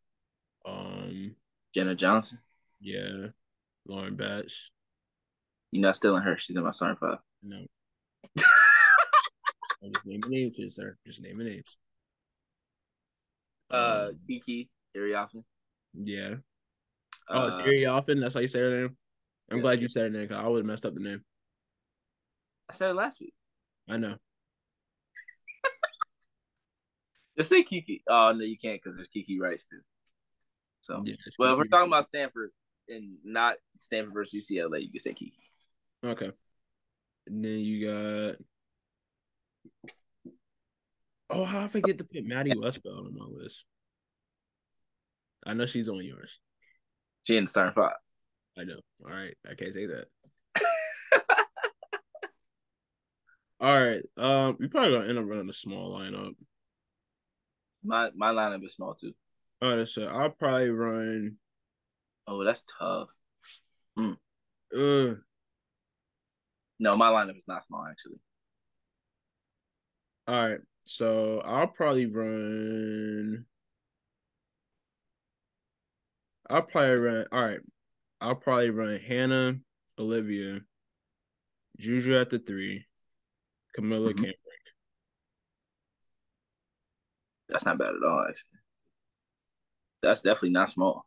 [0.65, 1.35] um,
[1.73, 2.39] Jenna Johnson.
[2.79, 3.27] yeah,
[3.85, 4.71] Lauren Betts.
[5.71, 6.37] You're not stealing her.
[6.39, 7.19] She's in my starting five.
[7.43, 7.57] No,
[8.25, 8.33] I'm
[9.93, 10.97] just naming names here, sir.
[11.05, 11.77] Just naming names.
[13.71, 15.43] Uh, Um, Kiki Iriafen.
[15.93, 16.35] yeah.
[17.29, 18.19] Oh, Uh, Terry Offin.
[18.19, 18.97] That's how you say her name.
[19.51, 19.61] I'm yeah.
[19.61, 21.23] glad you said her name because I would have messed up the name.
[22.67, 23.33] I said it last week.
[23.87, 24.17] I know.
[27.39, 28.03] Just say Kiki.
[28.09, 29.79] Oh no, you can't because there's Kiki Rice too.
[30.81, 32.49] So, Yeah, well, if we're talking about Stanford
[32.89, 35.37] and not Stanford versus UCLA, you can say Kiki.
[36.05, 36.31] Okay.
[37.27, 38.35] And then you got.
[41.29, 43.63] Oh, how I forget to put Maddie Westbeld on my list.
[45.45, 46.39] I know she's on yours.
[47.23, 47.93] She in starting five.
[48.57, 48.81] I know.
[49.05, 50.07] All right, I can't say that.
[53.61, 54.01] All right.
[54.17, 56.33] Um, we probably gonna end up running a small lineup.
[57.83, 59.13] My my lineup is small too.
[59.61, 61.35] Oh, that's so I'll probably run.
[62.27, 63.09] Oh, that's tough.
[63.97, 65.15] Uh,
[66.79, 68.19] No, my lineup is not small actually.
[70.27, 70.59] all right.
[70.85, 73.45] So I'll probably run.
[76.49, 77.25] I'll probably run.
[77.31, 77.59] All right.
[78.21, 79.59] I'll probably run Hannah,
[79.97, 80.59] Olivia,
[81.77, 82.85] Juju at the three,
[83.77, 84.23] Kamilla, Mhm.
[84.23, 84.33] Cam.
[87.49, 88.59] That's not bad at all actually.
[90.01, 91.05] That's definitely not small.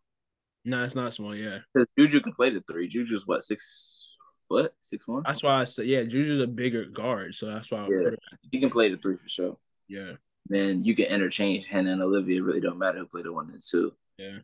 [0.65, 1.35] No, it's not small.
[1.35, 2.89] Yeah, 'Cause Juju can play the three.
[2.89, 4.15] Juju's what six
[4.49, 5.23] foot, six one.
[5.25, 6.03] that's why I said yeah.
[6.05, 8.11] Juju's a bigger guard, so that's why I Yeah.
[8.51, 9.57] He can play the three for sure.
[9.89, 10.13] Yeah,
[10.47, 12.39] Then you can interchange Hannah and Olivia.
[12.39, 13.95] It really don't matter who play the one and two.
[14.19, 14.39] yeah.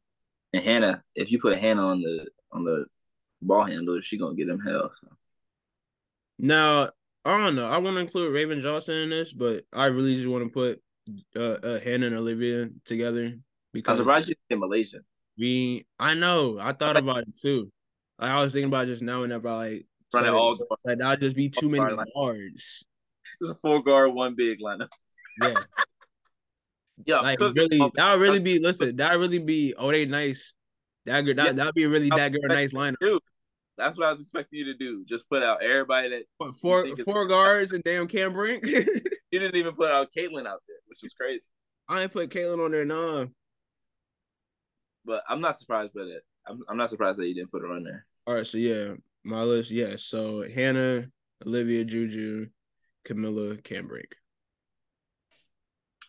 [0.54, 2.86] And Hannah, if you put Hannah on the on the
[3.42, 4.90] ball handler, she gonna get him hell.
[4.94, 5.08] So.
[6.38, 6.90] Now
[7.24, 7.68] I don't know.
[7.68, 10.82] I want to include Raven Johnson in this, but I really just want to put
[11.36, 13.42] uh, uh Hannah and Olivia together I'm
[13.72, 14.98] because surprised you in Malaysia.
[15.36, 15.86] we.
[15.98, 16.58] I know.
[16.60, 17.70] I thought about it too.
[18.18, 21.20] Like, I was thinking about just now whenever I like Running all it's like that'd
[21.20, 22.84] just be too many guard guards.
[23.40, 24.88] There's a four guard, one big lineup.
[25.42, 25.54] Yeah.
[27.06, 28.58] Yeah, Like Cook- really, that would really be.
[28.58, 29.72] Listen, that would really be.
[29.78, 30.52] Oh, they nice.
[31.06, 31.36] That good.
[31.38, 31.52] That Yeah.
[31.52, 32.42] that'd be really that good.
[32.48, 32.96] Nice lineup.
[33.00, 33.22] Dude,
[33.78, 35.04] that's what I was expecting you to do.
[35.08, 38.66] Just put out everybody that What, Four four guards and damn Cam Brink.
[38.66, 38.84] you
[39.32, 41.44] didn't even put out Caitlin out there, which is crazy.
[41.88, 43.28] I ain't put Caitlin on there, no.
[45.04, 46.20] But I'm not surprised by that.
[46.46, 48.04] I'm, I'm not surprised that you didn't put her on there.
[48.26, 49.94] All right, so yeah, my list, yeah.
[49.96, 51.06] So Hannah,
[51.46, 52.48] Olivia, Juju,
[53.06, 54.12] Kamilla, Cambrink.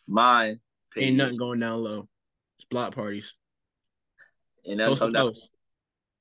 [0.07, 0.59] Mine.
[0.97, 2.09] Ain't nothing going down low.
[2.57, 3.35] It's block parties.
[4.65, 4.79] And
[5.13, 5.51] coast.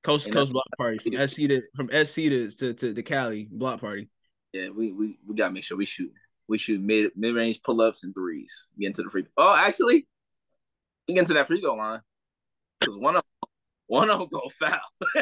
[0.05, 3.49] Coast to coast block party from SC to from SC to, to to the Cali
[3.51, 4.09] block party.
[4.53, 6.13] Yeah, we we we gotta make sure we shoot
[6.49, 8.69] we shoot mid mid range pull ups and threes.
[8.79, 9.25] Get into the free.
[9.37, 10.07] Oh, actually,
[11.07, 12.01] we get into that free throw line
[12.81, 13.23] because one of
[13.87, 14.79] one of them go foul.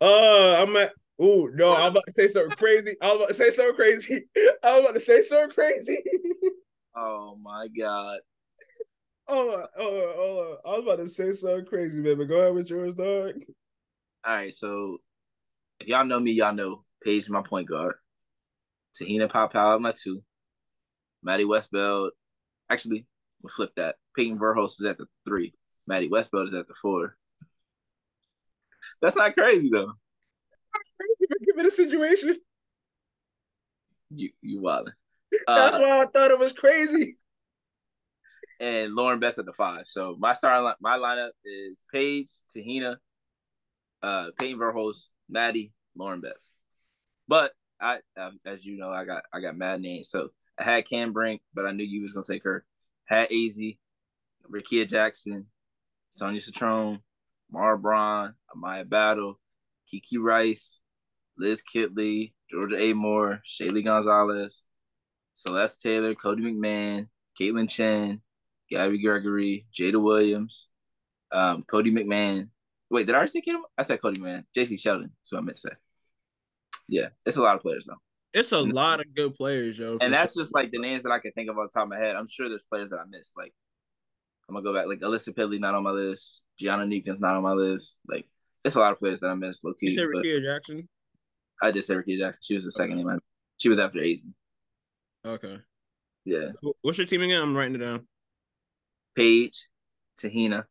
[0.00, 0.92] uh, I'm at.
[1.22, 2.94] Ooh, no, I'm about to say something crazy.
[3.00, 4.28] I was about to say something crazy.
[4.62, 5.98] I was about to say something crazy.
[6.96, 8.18] oh my god.
[9.28, 12.18] Oh, oh, oh, I was about to say something crazy, man.
[12.18, 13.42] But go ahead with yours, dog.
[14.24, 14.98] All right, so
[15.80, 17.94] if y'all know me, y'all know Paige my point guard.
[18.94, 20.22] Te-Hina Paopao my two.
[21.22, 22.10] Maddie Westbeld.
[22.70, 23.06] Actually,
[23.42, 23.96] we'll flip that.
[24.16, 25.52] Payton Verhulst is at the three.
[25.86, 27.16] Maddie Westbeld is at the four.
[29.02, 29.92] That's not crazy though.
[31.44, 32.36] Give me a situation.
[34.10, 34.92] You you wildin'.
[35.46, 37.18] That's uh, why I thought it was crazy.
[38.58, 39.84] And Lauren Betts at the five.
[39.86, 42.98] So my starting my lineup is Paige, Te-Hina,
[44.02, 46.52] uh, Payton Verhulst, Maddie, Lauren Best.
[47.28, 47.98] But I,
[48.46, 50.08] as you know, I got I got mad names.
[50.08, 52.64] So I had Cam Brink, but I knew you was gonna take her.
[53.04, 53.60] Had Az,
[54.50, 55.46] Rickea Jackson,
[56.10, 57.00] Sonia Citron,
[57.50, 59.38] Mara Braun, Amaya Battle,
[59.88, 60.80] Kiki Rice,
[61.38, 64.64] Liz Kitley, Georgia Amoore, Shaylee Gonzalez,
[65.34, 68.22] Celeste Taylor, Cotie McMahon, Kaitlyn Chen,
[68.70, 70.68] Gabby Gregory, Jada Williams,
[71.32, 72.48] um, Cotie McMahon.
[72.90, 73.62] Wait, did I already say Caitlin?
[73.76, 74.44] I said Cotie McMahon.
[74.54, 75.10] Jacy Sheldon.
[75.20, 75.76] That's what I meant to say.
[76.88, 77.98] Yeah, it's a lot of players though.
[78.32, 79.98] It's a lot of good players, yo.
[80.00, 80.42] And that's sure.
[80.42, 82.16] just like the names that I can think of on top of my head.
[82.16, 83.32] I'm sure there's players that I missed.
[83.36, 83.52] Like
[84.48, 84.86] I'm gonna go back.
[84.86, 86.42] Like Alissa Pili not on my list.
[86.58, 87.98] Gianna Kneepkens not on my list.
[88.08, 88.26] Like
[88.64, 89.64] it's a lot of players that I missed.
[89.64, 89.90] Low key.
[89.90, 90.88] You said Jackson.
[91.62, 92.40] I did said Rickea Jackson.
[92.42, 93.18] She was the second name.
[93.58, 94.26] She was after Az.
[95.24, 95.56] Okay.
[96.24, 96.50] Yeah.
[96.82, 97.42] What's your team again?
[97.42, 98.06] I'm writing it down.
[99.16, 99.68] Paige,
[100.18, 100.66] Te-Hina,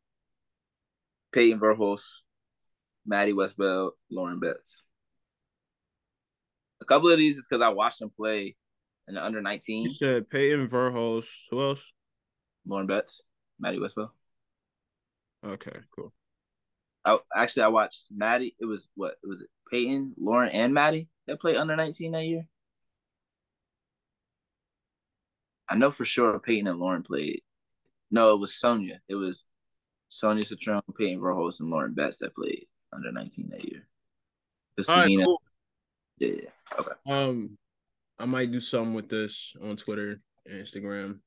[1.34, 2.22] Payton Verhulst,
[3.06, 4.84] Maddie Westbeld, Lauren Betts.
[6.82, 8.56] A couple of these is because I watched them play
[9.08, 9.86] in the under 19.
[9.86, 11.30] You said Payton Verhulst.
[11.50, 11.84] Who else?
[12.68, 13.22] Lauren Betts,
[13.60, 14.10] Maddie Westbeld.
[15.44, 16.14] Okay, cool.
[17.04, 18.56] I, actually, I watched Maddie.
[18.60, 19.16] It was what?
[19.24, 22.48] It was it Payton, Lauren, and Maddie that played under 19 that year.
[25.68, 27.42] I know for sure Payton and Lauren played.
[28.16, 29.02] No, it was Sonia.
[29.10, 29.44] It was
[30.08, 33.86] Sonia Citron, Payton Verhulst, and Lauren Betts that played under 19 that year.
[34.88, 35.42] All right, cool.
[36.18, 36.80] Yeah, yeah.
[36.80, 36.92] Okay.
[37.12, 37.58] Um,
[38.18, 41.20] I might do something with this on Twitter and Instagram.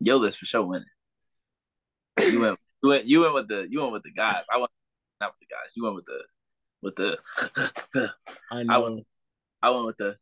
[0.00, 0.86] Yo, this for sure winning.
[2.18, 4.44] You went, you went, you went with the, you went with the guys.
[4.50, 4.70] I went
[5.20, 5.76] not with the guys.
[5.76, 6.20] You went with the,
[6.80, 8.10] with the.
[8.50, 8.74] I know.
[8.74, 9.06] I went,
[9.62, 10.16] I went with the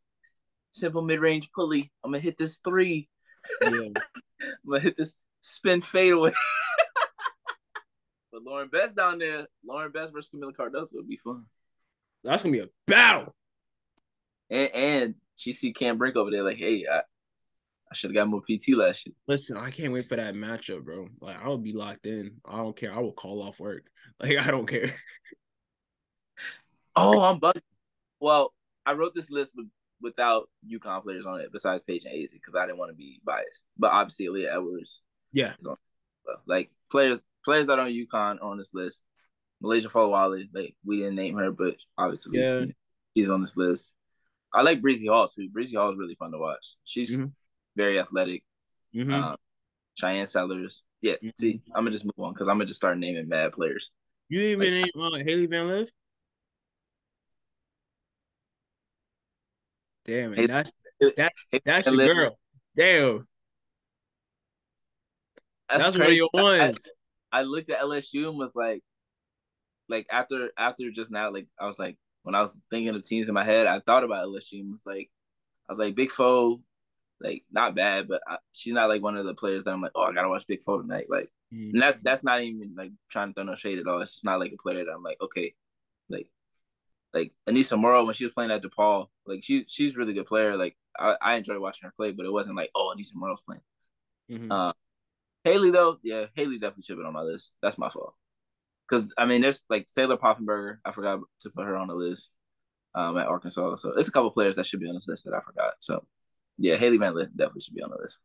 [0.72, 1.92] simple mid range pulley.
[2.02, 3.08] I'm gonna hit this three.
[3.60, 3.68] Yeah.
[3.68, 3.92] I'm
[4.68, 6.32] gonna hit this spin fadeaway.
[8.32, 11.44] but Lauren Betts down there, Lauren Betts versus Kamilla Cardoso would be fun.
[12.24, 13.34] That's gonna be a battle
[14.52, 18.28] and and she see Cam Brink over there like, hey, I, I should have got
[18.28, 19.14] more PT last year.
[19.26, 21.08] Listen, I can't wait for that matchup, bro.
[21.20, 22.36] Like I will be locked in.
[22.44, 22.94] I don't care.
[22.94, 23.84] I will call off work.
[24.20, 24.94] Like I don't care.
[26.94, 27.62] oh, I'm bugging.
[28.20, 28.52] Well,
[28.86, 29.66] I wrote this list with,
[30.00, 33.20] without UConn players on it, besides Paige and Az, because I didn't want to be
[33.24, 33.64] biased.
[33.76, 35.02] But obviously, Aaliyah Edwards,
[35.32, 35.52] yeah,
[36.46, 39.02] like players players that are on UConn on this list.
[39.62, 42.64] MiLaysia Fulwiley, like we didn't name her, but obviously, yeah,
[43.16, 43.92] she's on this list.
[44.52, 45.48] I like Breezy Hall too.
[45.48, 46.74] Breezy Hall is really fun to watch.
[46.84, 47.26] She's mm-hmm.
[47.76, 48.42] very athletic.
[48.94, 49.12] Mm-hmm.
[49.12, 49.36] Um,
[50.00, 50.82] Shyanne Sellers.
[51.00, 51.14] Yeah.
[51.14, 51.28] Mm-hmm.
[51.38, 53.90] See, I'm gonna just move on because I'm gonna just start naming mad players.
[54.28, 55.88] You even like, name uh, Hailey Van Lith?
[60.06, 60.72] Damn man, that's
[61.16, 62.38] that's that's your girl.
[62.76, 63.28] Damn.
[65.72, 66.78] That's, that's one of your ones.
[67.32, 68.82] I, I looked at LSU and was like,
[69.88, 73.28] like after after just now, like I was like, when I was thinking of teams
[73.28, 75.10] in my head, I thought about LSU and was like,
[75.68, 76.60] I was like, Big Foe,
[77.20, 79.92] like not bad, but I, she's not like one of the players that I'm like,
[79.94, 81.06] oh, I gotta watch Big Foe tonight.
[81.08, 81.70] Like, mm-hmm.
[81.70, 84.00] and that's that's not even like trying to throw no shade at all.
[84.00, 85.54] It's just not like a player that I'm like, okay,
[86.08, 86.28] like,
[87.14, 90.56] like Aneesah Morrow when she was playing at DePaul, like she she's really good player.
[90.56, 93.62] Like I, I enjoy watching her play, but it wasn't like, oh, Aneesah Morrow's playing.
[94.30, 94.52] Mm-hmm.
[94.52, 94.72] Uh,
[95.44, 97.54] Hailey though, yeah, Hailey definitely should have been on my list.
[97.62, 98.14] That's my fault.
[98.88, 100.78] Because I mean, there's like Saylor Poffenberger.
[100.84, 102.30] I forgot to put her on the list
[102.94, 103.76] um, at Arkansas.
[103.76, 105.74] So it's a couple players that should be on this list that I forgot.
[105.80, 106.04] So
[106.58, 108.18] Yeah, Hailey Van definitely should be on the list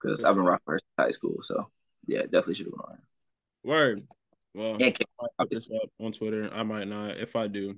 [0.00, 1.38] because I've been rocking her high school.
[1.42, 1.68] So
[2.06, 2.98] yeah, definitely should have been on.
[3.64, 4.06] Word.
[4.54, 6.48] Well, yeah, I'll put this up on Twitter.
[6.52, 7.16] I might not.
[7.16, 7.76] If I do,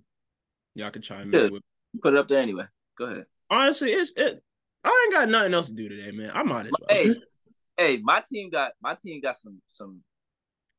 [0.75, 1.53] y'all can chime in.
[1.53, 1.63] With...
[2.03, 2.65] Put it up there anyway.
[2.99, 3.27] Go ahead.
[3.49, 4.43] Honestly, it's it.
[4.85, 6.33] I ain't got nothing else to do today, man.
[6.35, 6.77] I'm honest.
[6.89, 7.15] Hey,
[7.77, 10.03] hey, my team got my team got some some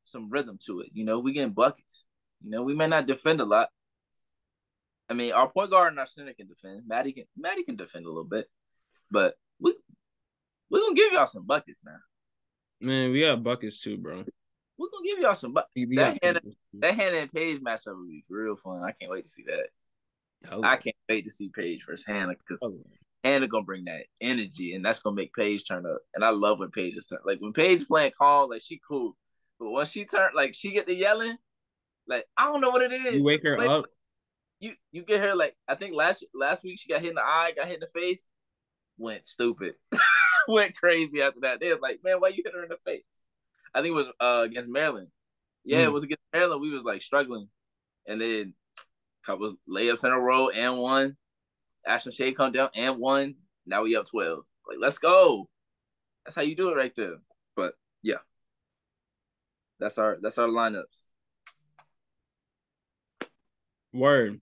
[0.04, 0.90] some rhythm to it.
[0.92, 2.06] You know, we getting buckets.
[2.42, 3.68] You know, we may not defend a lot.
[5.08, 6.82] I mean, our point guard and our center can defend.
[6.86, 8.46] Maddie can Maddie can defend a little bit,
[9.10, 9.74] but we
[10.70, 11.96] we're gonna give y'all some buckets now.
[12.80, 14.24] Man, we got buckets too, bro.
[14.78, 15.72] We're gonna give y'all some buckets.
[15.96, 16.40] That Hannah,
[16.74, 18.82] that Hannah and Paige matchup will be real fun.
[18.82, 19.68] I can't wait to see that.
[20.52, 20.62] Oh.
[20.62, 22.78] I can't wait to see Paige versus Hannah because oh.
[23.24, 25.98] Hannah gonna bring that energy, and that's gonna make Paige turn up.
[26.14, 29.16] And I love when Paige is like when Paige playing calm, like she cool,
[29.58, 31.36] but when she turn, like she get the yelling,
[32.06, 33.14] like I don't know what it is.
[33.14, 33.86] You wake her like, up.
[34.60, 37.22] You you get her like I think last last week she got hit in the
[37.22, 38.26] eye, got hit in the face,
[38.96, 39.74] went stupid,
[40.48, 41.60] went crazy after that.
[41.60, 43.04] They was like, man, why you hit her in the face?
[43.74, 45.08] I think it was uh against Maryland.
[45.64, 45.84] Yeah, mm.
[45.84, 46.62] it was against Maryland.
[46.62, 47.48] We was like struggling,
[48.06, 48.54] and then
[49.26, 51.16] couple layups in a row and one.
[51.88, 53.36] Ashlyn Shade come down and one.
[53.66, 54.44] Now we up twelve.
[54.68, 55.48] Like let's go.
[56.24, 57.16] That's how you do it right there.
[57.56, 58.18] But yeah,
[59.80, 61.10] that's our that's our lineups.
[63.92, 64.40] Word.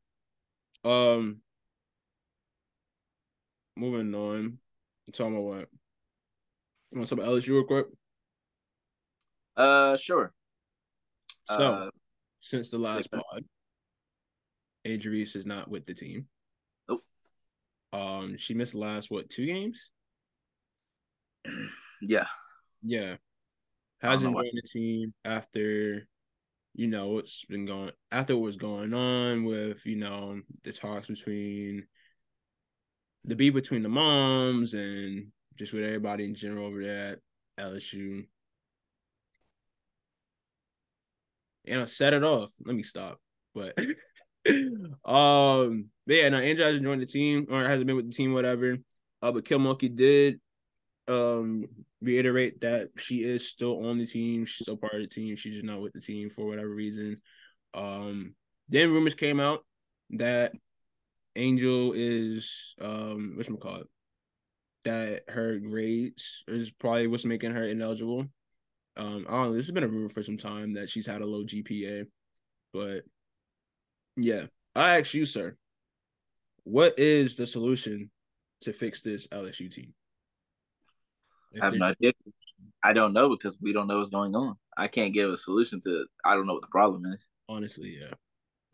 [0.85, 1.39] Um.
[3.77, 4.59] Moving on.
[5.07, 5.69] I'm talking about what?
[6.91, 7.87] You want some LSU real quick?
[9.57, 10.33] Uh, sure.
[11.49, 11.91] So, uh,
[12.41, 13.45] since the last pod,
[14.85, 16.27] Angel Reese is not with the team.
[17.93, 19.91] Um, she missed the last what two games?
[22.03, 22.27] yeah.
[22.83, 23.17] Yeah.
[24.01, 26.07] Hasn't joined the team after,
[26.75, 31.09] you know, what's been going after what was going on with, you know, the talks
[31.09, 31.87] between
[33.25, 37.19] the beat between the moms and just with everybody in general over there at
[37.65, 38.27] LSU.
[41.67, 42.53] And I set it off.
[42.65, 43.19] Let me stop.
[43.55, 43.77] But
[45.05, 48.33] um, but yeah, no, Angel hasn't joined the team or hasn't been with the team,
[48.33, 48.77] whatever.
[49.23, 50.41] Uh, but Kim Mulkey did
[51.09, 51.67] um
[52.01, 54.45] reiterate that she is still on the team.
[54.45, 55.37] She's still part of the team.
[55.37, 57.21] She's just not with the team for whatever reason.
[57.75, 58.35] Um,
[58.69, 59.65] then rumors came out
[60.11, 60.53] that
[61.35, 63.87] Angel is um what's call it?
[64.85, 68.27] That her grades is probably what's making her ineligible.
[68.97, 69.55] Um, I don't know.
[69.55, 72.07] This has been a rumor for some time that she's had a low GPA,
[72.73, 73.03] but
[74.17, 75.57] yeah, I ask you, sir,
[76.65, 78.11] what is the solution
[78.63, 79.95] to fix this LSU team?
[81.61, 82.13] I have no idea.
[82.83, 84.57] I don't know because we don't know what's going on.
[84.77, 86.07] I can't give a solution to.
[86.25, 87.19] I don't know what the problem is.
[87.49, 88.15] Honestly, yeah.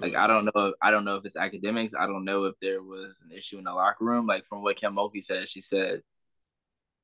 [0.01, 0.69] Like I don't know.
[0.69, 1.95] If, I don't know if it's academics.
[1.95, 4.27] I don't know if there was an issue in the locker room.
[4.27, 6.03] Like from what Kim Mulkey said, she said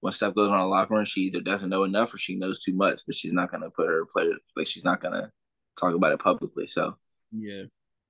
[0.01, 2.35] when stuff goes on in the locker room, she either doesn't know enough or she
[2.35, 5.31] knows too much, but she's not gonna put her player like she's not gonna
[5.79, 6.66] talk about it publicly.
[6.66, 6.96] So
[7.33, 7.64] yeah,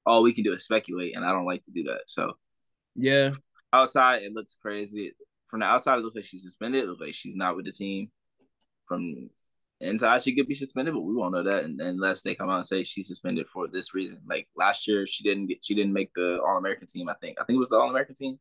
[0.09, 2.03] all we can do is speculate, and I don't like to do that.
[2.07, 2.33] So
[2.97, 3.33] yeah,
[3.73, 5.13] outside it looks crazy.
[5.49, 6.85] From the outside, it looks like she's suspended.
[6.85, 8.11] It looks like she's not with the team.
[8.87, 9.31] From
[9.81, 12.67] inside, she could be suspended, but we won't know that unless they come out and
[12.67, 14.21] say she's suspended for this reason.
[14.27, 17.09] Like last year, she didn't get, she didn't make the All American team.
[17.09, 18.39] I think I think it was the All American team.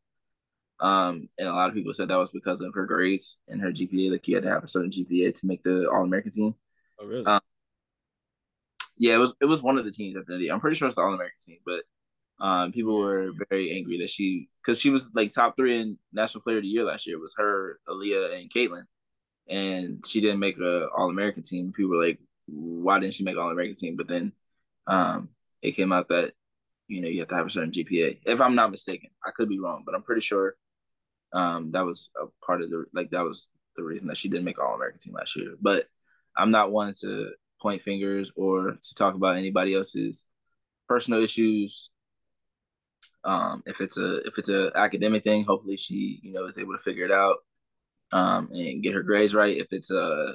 [0.80, 3.70] Um, and a lot of people said that was because of her grades and her
[3.70, 4.12] GPA.
[4.12, 6.54] Like you had to have a certain GPA to make the All American team.
[7.00, 7.26] Oh, really?
[7.26, 7.40] Um,
[8.98, 10.50] yeah, it was it was one of the teams at the end.
[10.50, 11.84] I'm pretty sure it's the All American team, but
[12.44, 16.42] um, people were very angry that she because she was like top three in National
[16.42, 17.16] Player of the Year last year.
[17.16, 18.84] It was her, Aaliyah, and Caitlin,
[19.48, 21.72] and she didn't make a All American team.
[21.72, 24.32] People were like, "Why didn't she make All American team?" But then
[24.86, 25.30] um,
[25.62, 26.32] it came out that
[26.88, 28.20] you know you have to have a certain GPA.
[28.24, 30.56] If I'm not mistaken, I could be wrong, but I'm pretty sure
[31.32, 34.44] um, that was a part of the like that was the reason that she didn't
[34.44, 35.54] make All American team last year.
[35.60, 35.86] But
[36.36, 40.26] I'm not one to point fingers or to talk about anybody else's
[40.88, 41.90] personal issues.
[43.24, 46.72] Um, if it's a if it's a academic thing, hopefully she you know is able
[46.72, 47.38] to figure it out
[48.12, 49.56] um, and get her grades right.
[49.56, 50.34] If it's a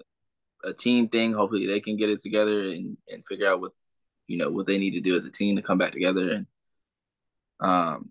[0.63, 3.71] a team thing, hopefully they can get it together and and figure out what
[4.27, 6.31] you know what they need to do as a team to come back together.
[6.31, 6.47] And
[7.59, 8.09] um,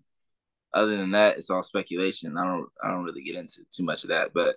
[0.73, 2.37] other than that, it's all speculation.
[2.37, 4.31] I don't I don't really get into too much of that.
[4.33, 4.55] But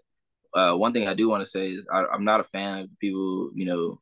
[0.54, 2.98] uh, one thing I do want to say is I, I'm not a fan of
[2.98, 4.00] people you know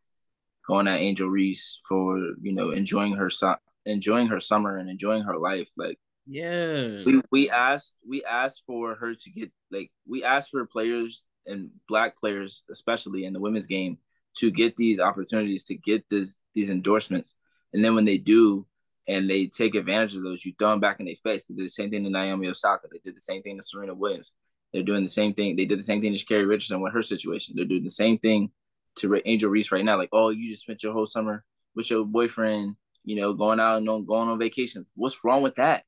[0.66, 3.54] going at Angel Reese for you know enjoying her su-
[3.86, 5.68] enjoying her summer and enjoying her life.
[5.76, 10.64] Like yeah, we we asked we asked for her to get like we asked for
[10.66, 13.98] players and black players especially in the women's game
[14.36, 17.36] to get these opportunities to get this these endorsements,
[17.72, 18.66] and then when they do.
[19.06, 20.46] And they take advantage of those.
[20.46, 21.44] You throw them back in their face.
[21.44, 22.88] They did the same thing to Naomi Osaka.
[22.90, 24.32] They did the same thing to Serena Williams.
[24.72, 25.56] They're doing the same thing.
[25.56, 27.54] They did the same thing to Sha'Carri Richardson with her situation.
[27.54, 28.50] They're doing the same thing
[28.96, 29.98] to Angel Reese right now.
[29.98, 33.78] Like, oh, you just spent your whole summer with your boyfriend, you know, going out
[33.78, 34.86] and going on vacations.
[34.94, 35.84] What's wrong with that?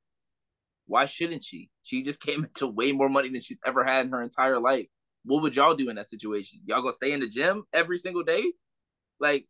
[0.86, 1.70] Why shouldn't she?
[1.82, 4.86] She just came into way more money than she's ever had in her entire life.
[5.24, 6.60] What would y'all do in that situation?
[6.66, 8.44] Y'all gonna stay in the gym every single day?
[9.18, 9.46] Like,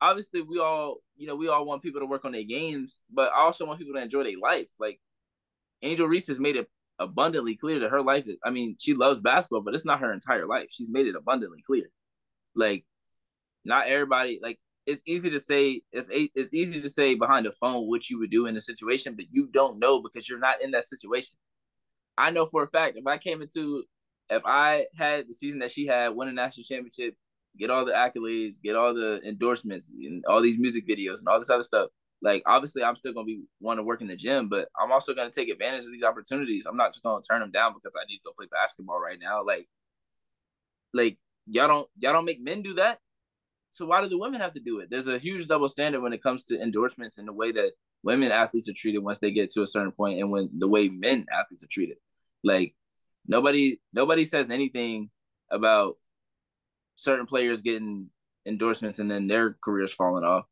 [0.00, 3.32] obviously, we all, you know, we all want people to work on their games, but
[3.32, 4.66] I also want people to enjoy their life.
[4.78, 5.00] Like,
[5.82, 6.68] Angel Reese has made it
[6.98, 10.12] abundantly clear that her life is, I mean, she loves basketball, but it's not her
[10.12, 10.66] entire life.
[10.70, 11.90] She's made it abundantly clear.
[12.54, 12.84] Like,
[13.64, 17.86] not everybody, like, it's easy to say it's it's easy to say behind the phone
[17.86, 20.72] what you would do in a situation, but you don't know because you're not in
[20.72, 21.36] that situation.
[22.18, 23.84] I know for a fact if I came into
[24.28, 27.14] if I had the season that she had, win a national championship,
[27.58, 31.38] get all the accolades, get all the endorsements, and all these music videos and all
[31.38, 31.90] this other stuff.
[32.22, 35.14] Like obviously, I'm still gonna be want to work in the gym, but I'm also
[35.14, 36.66] gonna take advantage of these opportunities.
[36.66, 39.18] I'm not just gonna turn them down because I need to go play basketball right
[39.20, 39.44] now.
[39.44, 39.68] Like,
[40.92, 41.18] like
[41.50, 42.98] y'all don't y'all don't make men do that.
[43.70, 44.88] So why do the women have to do it?
[44.90, 47.72] There's a huge double standard when it comes to endorsements and the way that
[48.02, 50.88] women athletes are treated once they get to a certain point, and when the way
[50.88, 51.98] men athletes are treated.
[52.42, 52.74] Like
[53.26, 55.10] nobody nobody says anything
[55.50, 55.96] about
[56.96, 58.10] certain players getting
[58.46, 60.44] endorsements and then their careers falling off.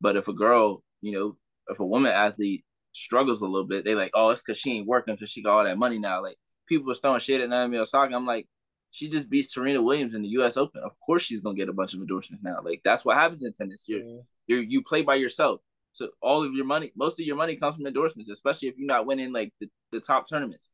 [0.00, 1.36] But if a girl, you know,
[1.68, 4.86] if a woman athlete struggles a little bit, they like, oh, it's because she ain't
[4.86, 6.22] working because she got all that money now.
[6.22, 6.36] Like
[6.68, 8.14] people are throwing shit at Naomi Osaka.
[8.14, 8.46] I'm like,
[8.92, 10.58] she just beat Serena Williams in the U.S.
[10.58, 10.82] Open.
[10.84, 12.58] Of course, she's gonna get a bunch of endorsements now.
[12.62, 13.88] Like that's what happens in tennis.
[13.88, 15.60] You you you play by yourself,
[15.94, 18.86] so all of your money, most of your money comes from endorsements, especially if you're
[18.86, 20.68] not winning like the, the top tournaments.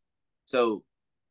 [0.46, 0.82] So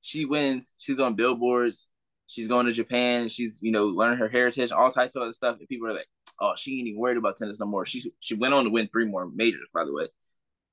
[0.01, 0.75] she wins.
[0.77, 1.89] She's on billboards.
[2.25, 3.27] She's going to Japan.
[3.27, 5.57] She's you know learning her heritage, all types of other stuff.
[5.59, 6.07] And people are like,
[6.39, 7.85] oh, she ain't even worried about tennis no more.
[7.85, 10.07] She she went on to win three more majors, by the way.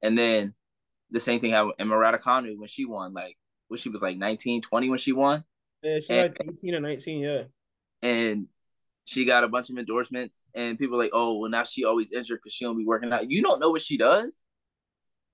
[0.00, 0.54] And then
[1.10, 3.12] the same thing happened in Raducanu when she won.
[3.12, 3.36] Like
[3.66, 5.42] when she was like 19, 20 when she won
[5.84, 7.42] yeah, she and, like 18 or 19, yeah.
[8.02, 8.46] And
[9.04, 12.40] she got a bunch of endorsements, and people like, oh, well, now she always injured
[12.42, 13.30] because she don't be working out.
[13.30, 14.44] You don't know what she does.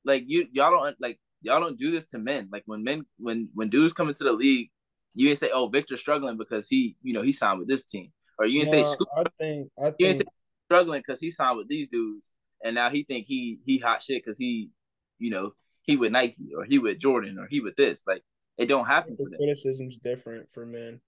[0.05, 2.49] Like you, y'all don't like y'all don't do this to men.
[2.51, 4.71] Like when men, when when dudes come into the league,
[5.15, 8.13] you ain't say, oh, Victor's struggling because he, you know, he signed with this team,
[8.39, 9.97] or you ain't no, say, I think, I think...
[9.99, 10.25] you ain't say
[10.67, 12.31] struggling because he signed with these dudes,
[12.65, 14.71] and now he think he he hot shit because he,
[15.19, 18.05] you know, he with Nike or he with Jordan or he with this.
[18.07, 18.23] Like
[18.61, 19.37] it don't happen the.
[19.39, 21.01] Criticism's different for men.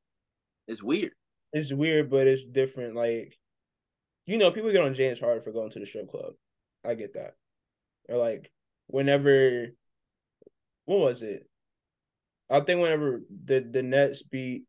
[0.67, 1.13] It's weird.
[1.53, 2.97] It's weird, but it's different.
[2.97, 3.37] Like,
[4.25, 6.33] you know, people get on James Harden for going to the strip club.
[6.83, 7.35] I get that.
[8.09, 8.51] Or like,
[8.87, 9.67] whenever,
[10.87, 11.47] what was it?
[12.49, 14.65] I think whenever the the Nets beat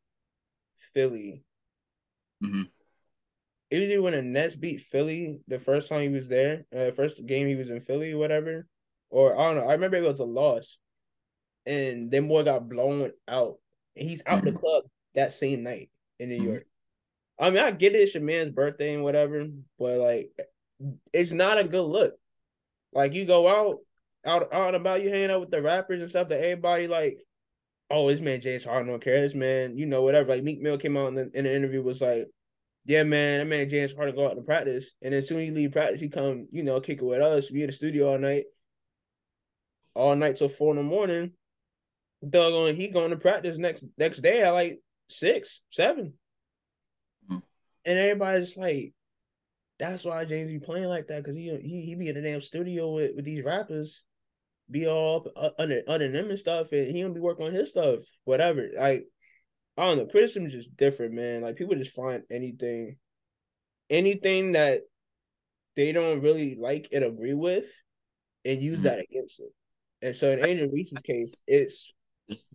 [0.93, 1.45] Philly.
[2.43, 2.63] Mm-hmm.
[3.71, 7.47] Usually when the Nets beat Philly the first time he was there, uh, first game
[7.47, 8.67] he was in Philly, whatever,
[9.09, 9.69] or I don't know.
[9.69, 10.79] I remember it was a loss
[11.65, 13.57] and then boy got blown out.
[13.95, 14.47] And he's out mm-hmm.
[14.47, 14.83] the club
[15.15, 15.89] that same night
[16.19, 16.47] in New mm-hmm.
[16.47, 16.67] York.
[17.39, 19.47] I mean, I get it, it's your man's birthday and whatever,
[19.79, 20.31] but like,
[21.11, 22.13] it's not a good look.
[22.93, 23.79] Like you go out,
[24.25, 27.19] out, out about, you hanging out with the rappers and stuff that everybody like,
[27.89, 29.21] oh, this man James Harden don't care.
[29.21, 30.29] This man, you know, whatever.
[30.29, 32.27] Like Meek Mill came out in the, in the interview was like,
[32.85, 35.51] yeah, man, that man James Harden go out to practice, and as soon as he
[35.51, 37.49] leave practice, he come, you know, kick it with us.
[37.49, 38.45] We in the studio all night,
[39.93, 41.31] all night till four in the morning
[42.27, 46.13] doggone he going to practice next next day at like six, seven.
[47.29, 47.39] Mm-hmm.
[47.85, 48.93] And everybody's like,
[49.79, 52.41] that's why James be playing like that, because he, he he be in the damn
[52.41, 54.03] studio with, with these rappers,
[54.69, 57.69] be all up under under them and stuff, and he don't be working on his
[57.69, 58.69] stuff, whatever.
[58.77, 59.05] Like,
[59.77, 61.41] I don't know, criticism is just different, man.
[61.41, 62.97] Like people just find anything
[63.89, 64.81] anything that
[65.75, 67.65] they don't really like and agree with
[68.45, 68.83] and use mm-hmm.
[68.83, 69.51] that against it.
[70.01, 71.93] And so in Angel Reese's case, it's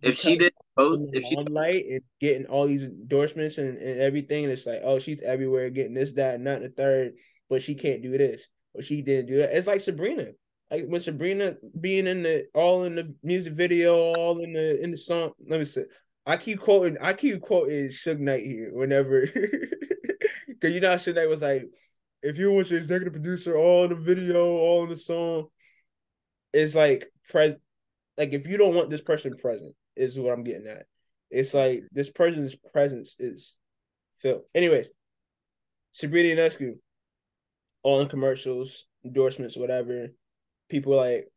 [0.01, 4.45] if she didn't post, if she light and getting all these endorsements and, and everything,
[4.45, 7.13] it's like, oh, she's everywhere getting this, that, and not the third,
[7.49, 9.55] but she can't do this, or she didn't do that.
[9.55, 10.27] It's like Sabrina.
[10.71, 14.91] Like when Sabrina being in the all in the music video, all in the in
[14.91, 15.31] the song.
[15.47, 15.85] Let me say,
[16.25, 19.21] I keep quoting, I keep quoting Suge Knight here whenever,
[20.47, 21.65] because you know Suge Knight was like,
[22.21, 25.47] if you want your executive producer all in the video, all in the song,
[26.53, 27.55] it's like pres
[28.19, 30.85] like if you don't want this person present, is what I'm getting at.
[31.31, 33.55] It's like this person's presence is
[34.17, 34.41] filled.
[34.53, 34.89] Anyways,
[35.93, 36.73] Sabrina Ionescu,
[37.81, 40.09] all in commercials, endorsements, whatever.
[40.69, 41.29] People like,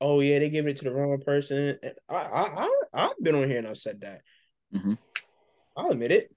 [0.00, 1.78] oh yeah, they giving it to the wrong person.
[2.08, 4.22] I I I I've been on here and I've said that.
[4.74, 4.94] Mm-hmm.
[5.76, 6.34] I'll admit it.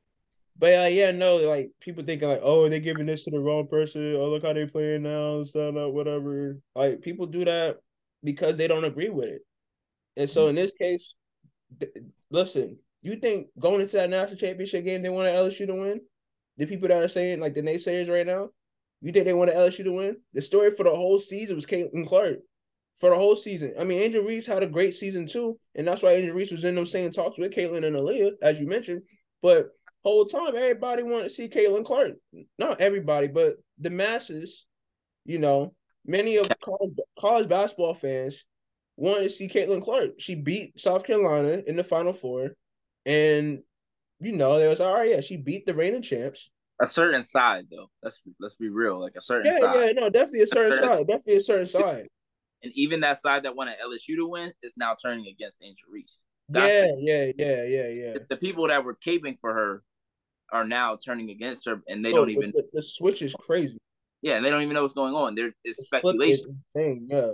[0.57, 3.67] But uh, yeah, no, like people thinking like, oh, they're giving this to the wrong
[3.67, 4.15] person.
[4.15, 6.59] Oh, look how they're playing now, stuff, whatever.
[6.75, 7.77] Like people do that
[8.23, 9.41] because they don't agree with it.
[10.17, 10.49] And so mm.
[10.49, 11.15] in this case,
[11.79, 11.93] th-
[12.29, 16.01] listen, you think going into that national championship game they wanted LSU to win?
[16.57, 18.49] The people that are saying like the naysayers right now,
[19.01, 20.17] you think they wanted LSU to win?
[20.33, 22.37] The story for the whole season was Caitlin Clark.
[22.97, 23.73] For the whole season.
[23.77, 25.59] I mean, Angel Reese had a great season too.
[25.75, 28.57] And that's why Angel Reese was in those same talks with Caitlin and Aaliyah, as
[28.57, 29.01] you mentioned.
[29.41, 29.71] But
[30.05, 32.13] whole time, everybody wanted to see Caitlin Clark.
[32.57, 34.65] Not everybody, but the masses,
[35.25, 35.73] you know,
[36.05, 38.45] many of college, college basketball fans
[38.97, 40.19] wanted to see Caitlin Clark.
[40.19, 42.55] She beat South Carolina in the Final Four,
[43.05, 43.61] and
[44.19, 45.09] you know, there was all right.
[45.09, 46.49] Yeah, she beat the reigning champs.
[46.81, 47.89] A certain side, though.
[48.03, 48.99] Let's let's be real.
[48.99, 49.75] Like a certain yeah, side.
[49.75, 51.07] yeah, no, definitely a certain side.
[51.07, 52.07] Definitely a certain side.
[52.63, 56.19] And even that side that wanted LSU to win is now turning against Angel Reese.
[56.49, 58.17] That's yeah, the, yeah, yeah, yeah, yeah.
[58.29, 59.83] The people that were caping for her
[60.51, 62.51] are now turning against her, and they oh, don't even.
[62.51, 63.77] The, the, switch is crazy.
[64.21, 65.35] Yeah, and they don't even know what's going on.
[65.35, 66.63] There is speculation.
[66.73, 67.33] Thing, yeah.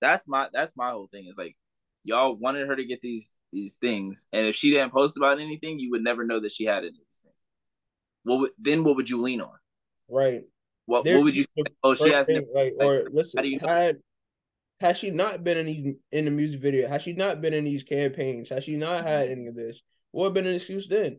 [0.00, 1.26] That's my that's my whole thing.
[1.26, 1.56] Is like
[2.04, 5.78] y'all wanted her to get these these things, and if she didn't post about anything,
[5.78, 7.34] you would never know that she had any of these things.
[8.24, 8.84] What would, then?
[8.84, 9.56] What would you lean on?
[10.08, 10.42] Right.
[10.86, 11.44] What What would you?
[11.56, 11.64] Say?
[11.82, 12.26] Oh, she has.
[12.26, 13.68] Thing, like, or listen, you know?
[13.68, 13.98] had
[14.80, 16.88] has she not been in these in the music video?
[16.88, 18.50] Has she not been in these campaigns?
[18.50, 19.32] Has she not had mm-hmm.
[19.32, 19.82] any of this?
[20.12, 21.18] What would have been an excuse then?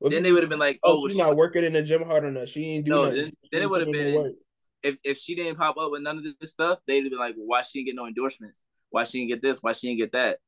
[0.00, 2.02] then they would have been like, "Oh, oh she's she, not working in the gym
[2.02, 2.48] hard enough.
[2.48, 4.34] She ain't doing." No, then, then, it would have been
[4.82, 7.46] if if she didn't pop up with none of this stuff, they'd be like, well,
[7.46, 8.62] "Why she didn't get no endorsements?
[8.90, 9.58] Why she didn't get this?
[9.62, 10.38] Why she didn't get that?"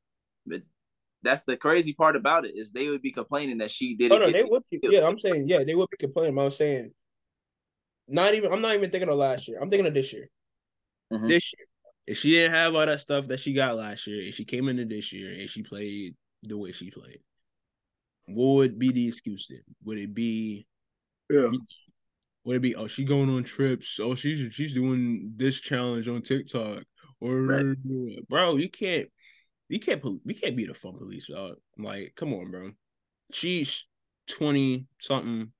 [0.45, 0.61] But
[1.23, 4.21] that's the crazy part about it is they would be complaining that she didn't.
[4.21, 4.63] Oh no, they would.
[4.69, 6.37] Be, yeah, I'm saying yeah, they would be complaining.
[6.37, 6.91] I'm saying
[8.07, 8.51] not even.
[8.51, 9.59] I'm not even thinking of last year.
[9.61, 10.29] I'm thinking of this year.
[11.11, 11.27] Mm-hmm.
[11.27, 11.65] This year,
[12.07, 14.69] if she didn't have all that stuff that she got last year, if she came
[14.69, 17.19] into this year and she played the way she played,
[18.27, 19.63] what would be the excuse then?
[19.83, 20.67] Would it be
[21.29, 21.49] yeah.
[22.45, 23.99] Would it be oh she going on trips?
[23.99, 26.83] Oh she's she's doing this challenge on TikTok
[27.19, 27.75] or right.
[28.29, 29.07] bro you can't
[29.67, 31.55] you can't we can't be the fun police dog.
[31.77, 32.71] Like come on bro,
[33.33, 33.85] she's
[34.27, 35.51] twenty something,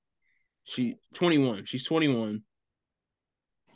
[0.64, 1.66] she twenty one.
[1.66, 2.44] She's twenty one.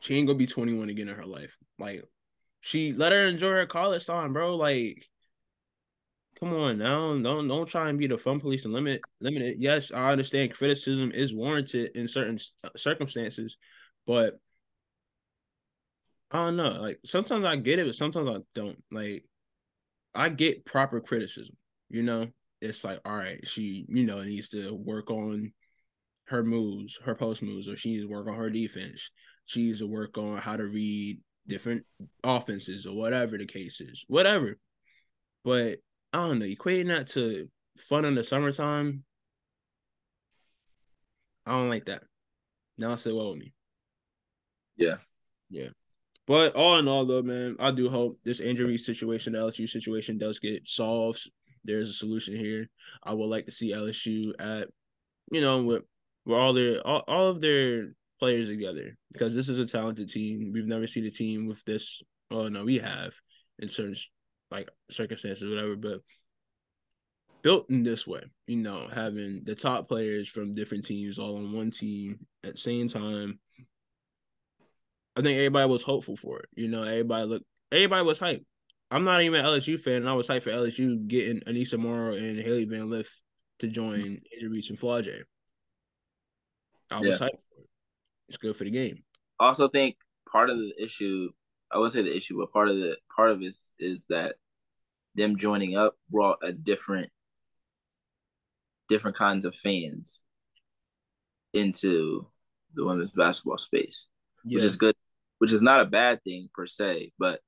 [0.02, 1.56] She ain't gonna be twenty one again in her life.
[1.80, 2.04] Like
[2.62, 4.56] she let her enjoy her college time, bro.
[4.56, 5.04] Like
[6.40, 9.58] come on now, don't don't try and be the fun police and limit limit it.
[9.60, 13.58] Yes, I understand criticism is warranted in certain uh, circumstances,
[14.08, 14.40] but
[16.32, 16.72] I don't know.
[16.82, 18.82] Like sometimes I get it, but sometimes I don't.
[18.92, 19.26] Like
[20.14, 21.56] I get proper criticism.
[21.90, 22.28] You know,
[22.62, 25.54] it's like all right, she you know needs to work on
[26.26, 29.10] her moves, her post moves, or she needs to work on her defense.
[29.46, 31.84] She needs to work on how to read different
[32.24, 34.58] offenses or whatever the case is, whatever.
[35.44, 35.80] But
[36.14, 39.04] I don't know, equating that to fun in the summertime.
[41.46, 42.04] I don't like that.
[42.78, 43.54] Now sit well with me.
[44.78, 44.98] Yeah.
[45.50, 45.70] Yeah.
[46.28, 50.18] But all in all, though, man, I do hope this injury situation, the LSU situation,
[50.18, 51.30] does get solved.
[51.64, 52.70] There's a solution here.
[53.04, 54.70] I would like to see LSU at,
[55.32, 55.84] you know, with,
[56.26, 60.52] with all their all, all of their players together because this is a talented team.
[60.54, 62.02] We've never seen a team with this.
[62.30, 63.14] Oh no, we have
[63.58, 63.96] in certain
[64.52, 66.02] like circumstances, whatever, but
[67.42, 71.52] built in this way, you know, having the top players from different teams all on
[71.52, 73.40] one team at the same time.
[75.16, 76.50] I think everybody was hopeful for it.
[76.56, 78.46] You know, everybody looked everybody was hyped.
[78.92, 82.16] I'm not even an LSU fan, and I was hyped for LSU getting Aneesah Morrow
[82.16, 83.12] and Haley Van Lith
[83.60, 85.22] to join Angel Reese and Flau'jae.
[86.90, 87.28] I was yeah.
[87.28, 87.70] hyped for it.
[88.30, 89.04] It's good for the game.
[89.40, 89.98] I also think
[90.32, 91.30] part of the issue
[91.72, 94.36] I wouldn't say the issue, but part of the part of it is, is that
[95.16, 97.10] them joining up brought a different
[98.88, 100.24] different kinds of fans
[101.54, 102.28] into
[102.74, 104.08] the women's basketball space,
[104.44, 104.56] yeah.
[104.56, 104.96] which is good,
[105.38, 107.42] which is not a bad thing per se, but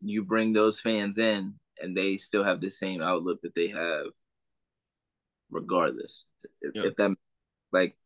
[0.00, 4.06] you bring those fans in and they still have the same outlook that they have
[5.50, 6.26] regardless.
[6.60, 6.82] If, yeah.
[6.84, 7.16] if that
[7.72, 7.96] like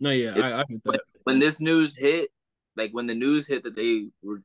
[0.00, 2.30] no, yeah, if, I, I when, when this news hit,
[2.76, 4.42] like when the news hit that they were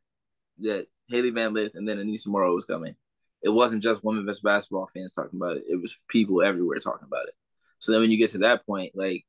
[0.60, 2.96] that Haley Van Lith and then Aneesah Morrow was coming,
[3.42, 5.64] it wasn't just women women's basketball fans talking about it.
[5.70, 7.36] It was people everywhere talking about it.
[7.80, 9.26] So then when you get to that point, like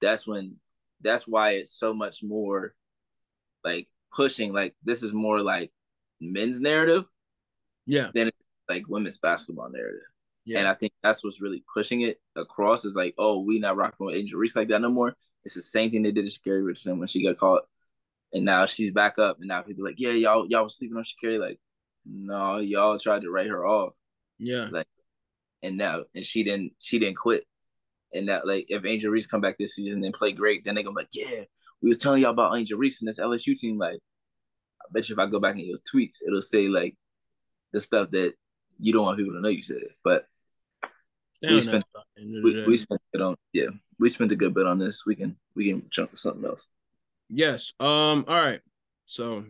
[0.00, 0.56] that's when
[1.00, 2.74] that's why it's so much more
[3.64, 4.52] like pushing.
[4.52, 5.70] Like this is more like
[6.20, 7.04] men's narrative,
[7.86, 8.30] yeah, than
[8.68, 10.00] like women's basketball narrative.
[10.44, 10.60] Yeah.
[10.60, 14.06] And I think that's what's really pushing it across is like, oh, we not rocking
[14.06, 15.16] with Angel Reese like that no more.
[15.44, 17.62] It's the same thing they did to Sha'Carri Richardson when she got caught
[18.32, 21.04] and now she's back up, and now people like, yeah, y'all y'all was sleeping on
[21.04, 21.60] Sha'Carri, Like,
[22.04, 23.94] no, y'all tried to write her off.
[24.38, 24.68] Yeah.
[24.70, 24.86] Like,
[25.62, 27.44] and now and she didn't she didn't quit.
[28.12, 30.82] And that like if Angel Reese come back this season and play great, then they
[30.82, 31.44] gonna be like, yeah,
[31.82, 33.78] we was telling y'all about Angel Reese and this LSU team.
[33.78, 33.98] Like,
[34.80, 36.94] I bet you if I go back in your tweets, it'll say like
[37.72, 38.34] the stuff that
[38.78, 39.82] you don't want people to know you said.
[40.04, 40.26] But
[41.42, 41.84] we spent
[42.16, 43.66] we, we spent it on yeah
[43.98, 45.04] we spent a good bit on this.
[45.06, 46.66] We can we can jump to something else.
[47.28, 47.72] Yes.
[47.80, 48.24] Um.
[48.28, 48.60] All right.
[49.06, 49.44] So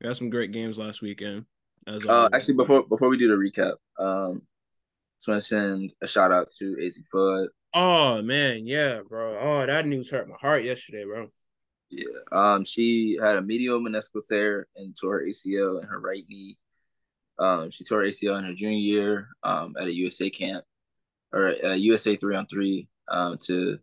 [0.00, 1.44] we had some great games last weekend.
[1.86, 4.42] As uh, actually, before before we do the recap, um,
[5.18, 7.48] just want to send a shout out to Az Fudd.
[7.74, 9.38] Oh man, yeah, bro.
[9.38, 11.28] Oh, that news hurt my heart yesterday, bro.
[11.90, 12.06] Yeah.
[12.30, 16.58] Um, she had a medial meniscal tear and tore her ACL in her right knee.
[17.38, 20.64] Um, she tore ACL in her junior year um, at a USA camp
[21.32, 23.78] or a USA three on three um, to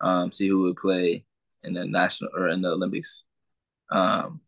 [0.00, 1.24] um, see who would play
[1.64, 3.24] in the national or in the Olympics.
[3.90, 4.40] Um,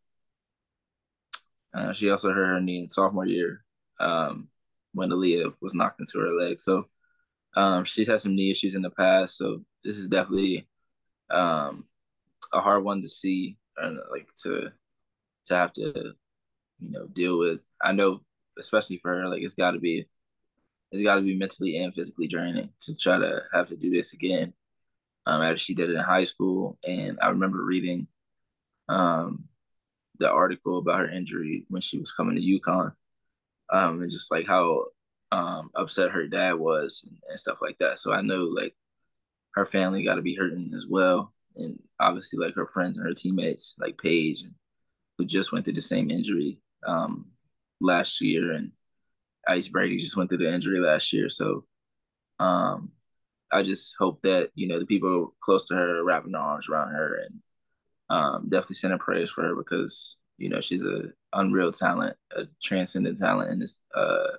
[1.75, 3.65] uh, she also hurt her knee in sophomore year
[4.01, 4.49] um,
[4.95, 6.61] when Aaliyah was knocked into her leg.
[6.61, 6.87] So
[7.55, 9.37] um, she's had some knee issues in the past.
[9.37, 10.67] So this is definitely
[11.31, 11.85] um,
[12.53, 14.71] a hard one to see and like to
[15.47, 16.13] to have to
[16.81, 17.63] you know deal with.
[17.83, 18.21] I know,
[18.59, 20.07] especially for her, like it's got to be
[20.93, 24.13] it's got to be mentally and physically draining to try to have to do this
[24.13, 24.53] again.
[25.27, 28.07] Um, after she did it in high school, and I remember reading
[28.89, 29.45] um
[30.19, 32.93] the article about her injury when she was coming to UConn,
[33.73, 34.87] um, and just like how
[35.33, 37.99] um upset her dad was and, and stuff like that.
[37.99, 38.75] So I know like
[39.55, 43.15] her family got to be hurting as well, and obviously like her friends and her
[43.15, 44.45] teammates like Paige,
[45.19, 47.27] who just went through the same injury um
[47.81, 48.73] last year, and
[49.49, 51.29] Ice Brady just went through the injury last year.
[51.29, 51.65] So
[52.39, 52.93] um
[53.53, 56.89] I just hope that you know the people close to her wrapping their arms around
[56.93, 57.41] her and
[58.09, 63.19] um, definitely sending prayers for her because you know she's a unreal talent, a transcendent
[63.19, 64.37] talent in this uh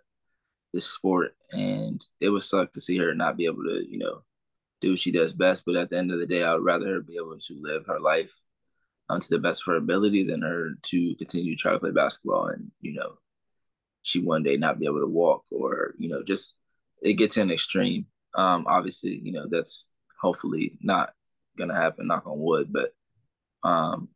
[0.74, 4.24] this sport, and it would suck to see her not be able to you know
[4.82, 5.64] do what she does best.
[5.66, 7.86] But at the end of the day, I would rather her be able to live
[7.88, 8.34] her life
[9.10, 11.92] um, to the best of her ability than her to continue to try to play
[11.92, 13.18] basketball and you know
[14.02, 16.56] she one day not be able to walk or you know just
[17.02, 18.06] it gets an extreme.
[18.38, 19.90] Um, obviously, you know that's
[20.22, 21.14] hopefully not
[21.58, 22.08] gonna happen.
[22.08, 22.94] Knock on wood, but
[23.64, 24.10] um,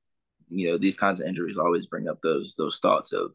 [0.50, 3.34] you know, these kinds of injuries always bring up those those thoughts of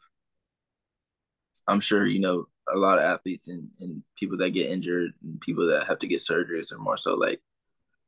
[1.68, 5.40] I'm sure, you know, a lot of athletes and, and people that get injured and
[5.40, 7.40] people that have to get surgeries are more so like,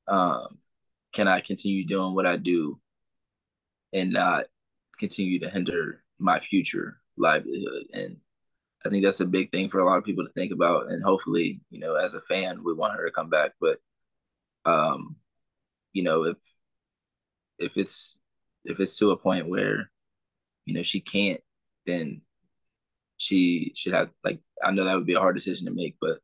[0.07, 0.59] um,
[1.13, 2.81] can I continue doing what I do
[3.93, 4.47] and not
[4.99, 7.87] continue to hinder my future livelihood?
[7.93, 8.19] And
[8.85, 10.91] I think that's a big thing for a lot of people to think about.
[10.91, 13.53] And hopefully, you know, as a fan, we want her to come back.
[13.61, 13.79] But
[14.65, 15.17] um,
[15.93, 16.37] you know, if
[17.59, 18.19] if it's
[18.65, 19.91] if it's to a point where
[20.65, 21.41] you know she can't
[21.87, 22.21] then
[23.17, 26.19] she should have like i know that would be a hard decision to make but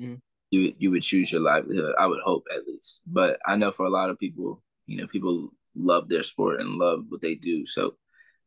[0.00, 0.20] mm.
[0.50, 3.86] you you would choose your livelihood i would hope at least but i know for
[3.86, 7.66] a lot of people you know people love their sport and love what they do
[7.66, 7.94] so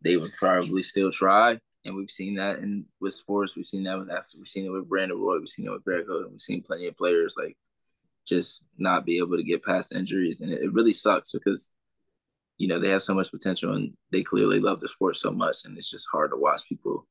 [0.02, 3.98] they would probably still try and we've seen that in with sports we've seen that
[3.98, 6.32] with we've seen it with brandon roy we've seen it with greg Oden.
[6.32, 7.58] we've seen plenty of players like
[8.28, 11.72] just not be able to get past injuries and it, it really sucks because
[12.60, 15.60] you know, they have so much potential and they clearly love the sport so much.
[15.66, 17.08] And it's just hard to watch people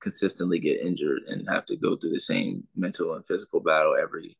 [0.00, 4.36] consistently get injured and have to go through the same mental and physical battle every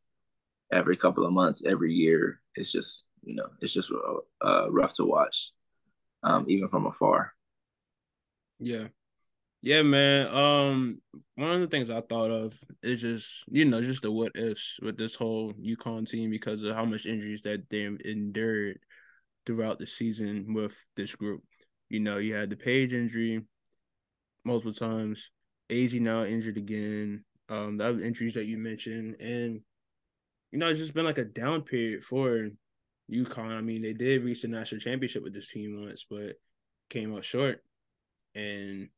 [0.72, 2.40] every couple of months, every year.
[2.56, 3.92] It's just, you know, it's just
[4.44, 5.52] uh, rough to watch,
[6.24, 7.34] um, even from afar.
[8.58, 8.88] Yeah.
[9.62, 10.26] Yeah, man.
[10.34, 11.00] Um,
[11.36, 14.76] one of the things I thought of is just, you know, just the what ifs
[14.82, 18.80] with this whole UConn team because of how much injuries that they endured
[19.46, 21.42] throughout the season with this group.
[21.88, 23.44] You know, you had the Paige injury
[24.44, 25.30] multiple times,
[25.70, 27.24] AZ now injured again.
[27.48, 29.60] Um, the other injuries that you mentioned, and
[30.50, 32.48] you know, it's just been like a down period for
[33.10, 33.58] UConn.
[33.58, 36.36] I mean, they did reach the national championship with this team once, but
[36.90, 37.62] came up short.
[38.34, 38.88] And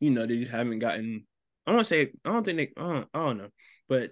[0.00, 1.26] you know, they just haven't gotten.
[1.66, 2.12] I don't say.
[2.24, 2.72] I don't think they.
[2.76, 3.48] I don't, I don't know,
[3.88, 4.10] but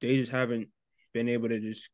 [0.00, 0.68] they just haven't
[1.12, 1.88] been able to just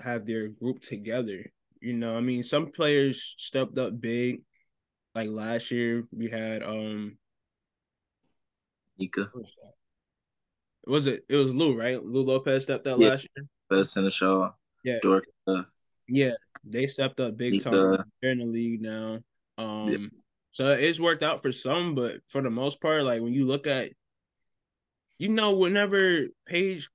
[0.00, 1.50] have their group together.
[1.80, 4.42] You know, I mean, some players stepped up big.
[5.14, 7.16] Like last year, we had um
[8.98, 9.30] Nika.
[10.86, 11.24] Was it?
[11.28, 12.02] It was Lou, right?
[12.02, 13.08] Lou Lopez stepped up yeah.
[13.08, 13.46] last year.
[13.68, 14.52] Best Sénéchal.
[14.84, 14.98] Yeah.
[15.02, 15.66] Dorka.
[16.08, 16.34] Yeah,
[16.64, 17.70] they stepped up big Nika.
[17.70, 18.04] time.
[18.22, 19.18] They're in the league now.
[19.58, 20.06] Um, yeah.
[20.56, 23.66] So it's worked out for some, but for the most part, like when you look
[23.66, 23.90] at,
[25.18, 26.88] you know, whenever Paige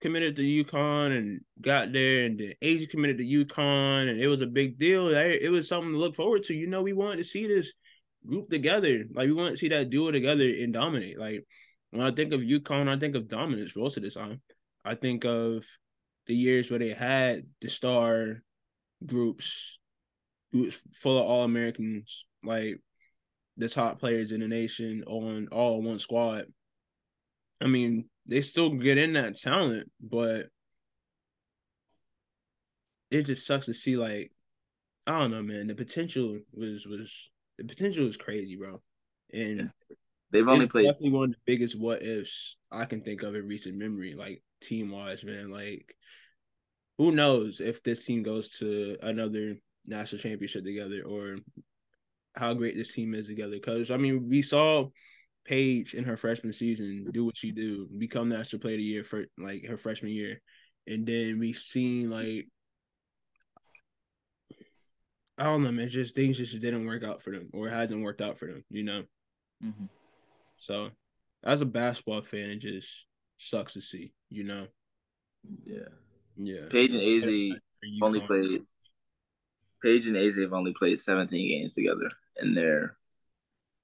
[0.00, 4.40] committed to UConn and got there, and the AZ committed to UConn, and it was
[4.40, 5.08] a big deal.
[5.08, 6.54] It was something to look forward to.
[6.54, 7.72] You know, we wanted to see this
[8.24, 9.02] group together.
[9.12, 11.18] Like we want to see that duo together and dominate.
[11.18, 11.44] Like
[11.90, 14.40] when I think of UConn, I think of dominance most of the time.
[14.84, 15.64] I think of
[16.28, 18.44] the years where they had the star
[19.04, 19.76] groups
[20.94, 22.78] full of all Americans, like
[23.58, 26.46] the top players in the nation on all one squad.
[27.60, 30.46] I mean, they still get in that talent, but
[33.10, 34.32] it just sucks to see like
[35.06, 35.66] I don't know, man.
[35.66, 38.80] The potential was was the potential is crazy, bro.
[39.32, 39.96] And yeah.
[40.30, 43.48] they've only played definitely one of the biggest what ifs I can think of in
[43.48, 45.50] recent memory, like team wise, man.
[45.50, 45.96] Like
[46.98, 49.56] who knows if this team goes to another
[49.86, 51.38] national championship together or
[52.38, 53.54] how great this team is together.
[53.54, 54.88] Because I mean, we saw
[55.44, 58.84] Paige in her freshman season do what she do, become the extra player of the
[58.84, 60.40] year for like her freshman year,
[60.86, 62.46] and then we seen like
[65.36, 65.88] I don't know, man.
[65.88, 68.64] Just things just didn't work out for them, or hasn't worked out for them.
[68.70, 69.02] You know.
[69.64, 69.84] Mm-hmm.
[70.58, 70.90] So,
[71.44, 72.88] as a basketball fan, it just
[73.38, 74.12] sucks to see.
[74.30, 74.66] You know.
[75.64, 75.88] Yeah.
[76.36, 76.66] Yeah.
[76.70, 77.60] Paige and Az
[78.02, 78.62] only played.
[79.82, 82.10] Paige and Az have only played 17 games together
[82.40, 82.96] in their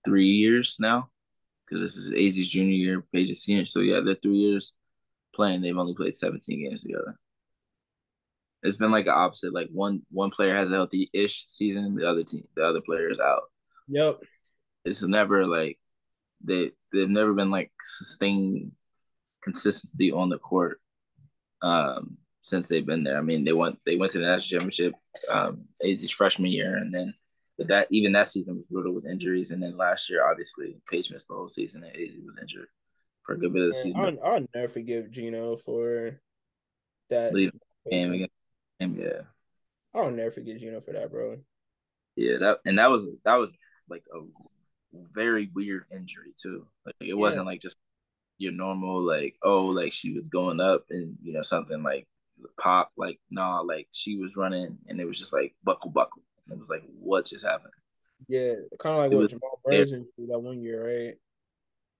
[0.04, 1.10] three years now,
[1.66, 3.66] because this is Az's junior year, Paige's senior.
[3.66, 4.72] So yeah, they're three years
[5.34, 5.62] playing.
[5.62, 7.18] They've only played 17 games together
[8.64, 9.52] it's been like an opposite.
[9.52, 13.10] Like one one player has a healthy ish season, the other team, the other player
[13.10, 13.42] is out.
[13.88, 14.20] Yep.
[14.86, 15.78] It's never like
[16.42, 18.72] they they've never been like sustained
[19.42, 20.80] consistency on the court
[21.62, 23.18] um, since they've been there.
[23.18, 24.94] I mean, they went they went to the national championship
[25.30, 27.14] um, AZ's freshman year, and then
[27.58, 29.50] but that even that season was riddled with injuries.
[29.50, 32.68] And then last year, obviously, Paige missed the whole season, and Az was injured
[33.22, 34.18] for a good bit of the season.
[34.22, 36.20] I'll, I'll never forgive Gino for
[37.10, 37.32] that
[37.90, 38.32] game against
[38.78, 39.22] him, yeah.
[39.94, 41.38] I'll never forgive Gino for that, bro.
[42.16, 43.52] Yeah, that and that was that was
[43.88, 44.20] like a
[45.12, 46.66] very weird injury too.
[46.86, 47.14] Like it yeah.
[47.14, 47.78] wasn't like just
[48.38, 52.06] your normal like oh like she was going up and you know something like
[52.60, 56.58] pop like nah like she was running and it was just like buckle buckle it
[56.58, 57.72] was like what just happened.
[58.28, 59.90] Yeah, kind of like it what was, Jamal Burns
[60.28, 61.14] that one year, right?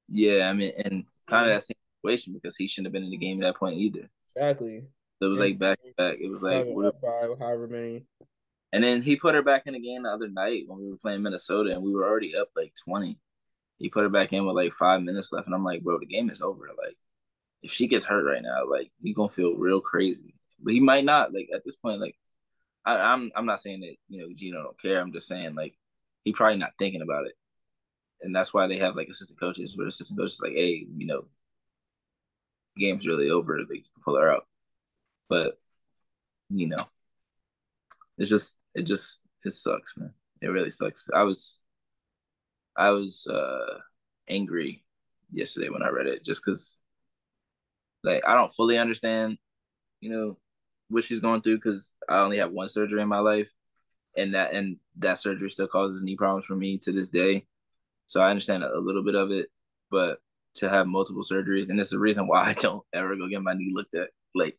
[0.08, 3.10] Yeah, I mean, and kind of that same situation because he shouldn't have been in
[3.10, 4.08] the game at that point either.
[4.28, 4.84] Exactly.
[5.20, 6.16] So it was like back to back.
[6.20, 8.04] It was like five, however many.
[8.72, 10.96] And then he put her back in the game the other night when we were
[10.96, 13.16] playing Minnesota and we were already up like 20.
[13.78, 15.46] He put her back in with like five minutes left.
[15.46, 16.66] And I'm like, bro, the game is over.
[16.76, 16.96] Like,
[17.62, 20.34] if she gets hurt right now, like we gonna feel real crazy.
[20.60, 21.32] But he might not.
[21.32, 22.16] Like at this point, like
[22.84, 25.00] I, I'm I'm not saying that, you know, Gino don't care.
[25.00, 25.74] I'm just saying like
[26.24, 27.34] he probably not thinking about it.
[28.22, 31.26] And that's why they have like assistant coaches where assistant coaches like, hey, you know,
[32.78, 33.60] game's really over.
[33.68, 34.46] They pull her out.
[35.28, 35.58] But
[36.50, 36.78] you know,
[38.18, 40.12] it's just it just it sucks, man.
[40.40, 41.08] It really sucks.
[41.14, 41.60] I was
[42.76, 43.78] I was uh
[44.28, 44.84] angry
[45.32, 46.78] yesterday when I read it just because
[48.02, 49.38] like I don't fully understand,
[50.00, 50.38] you know,
[50.88, 53.48] what she's going through because I only have one surgery in my life,
[54.16, 57.46] and that and that surgery still causes knee problems for me to this day.
[58.06, 59.50] So I understand a little bit of it,
[59.90, 60.20] but
[60.56, 63.54] to have multiple surgeries, and it's the reason why I don't ever go get my
[63.54, 64.10] knee looked at.
[64.34, 64.58] Like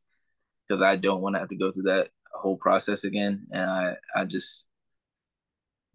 [0.67, 3.47] because I don't want to have to go through that whole process again.
[3.51, 4.65] And I, I just,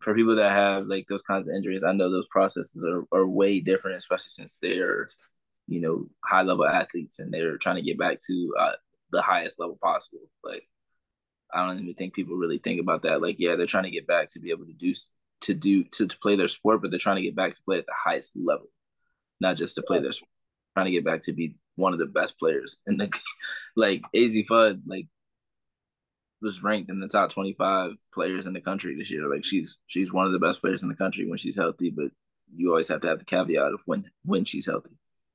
[0.00, 3.26] for people that have like those kinds of injuries, I know those processes are, are
[3.26, 5.10] way different, especially since they're,
[5.66, 8.72] you know, high level athletes and they're trying to get back to uh,
[9.10, 10.20] the highest level possible.
[10.44, 10.68] Like,
[11.52, 13.22] I don't even think people really think about that.
[13.22, 14.92] Like, yeah, they're trying to get back to be able to do
[15.42, 17.78] to do to, to play their sport, but they're trying to get back to play
[17.78, 18.66] at the highest level,
[19.40, 20.28] not just to play their sport.
[20.76, 23.10] Trying to get back to be one of the best players in the
[23.76, 25.06] like Az Fudd like
[26.42, 29.28] was ranked in the top 25 players in the country this year.
[29.28, 32.10] Like she's she's one of the best players in the country when she's healthy, but
[32.54, 34.90] you always have to have the caveat of when when she's healthy.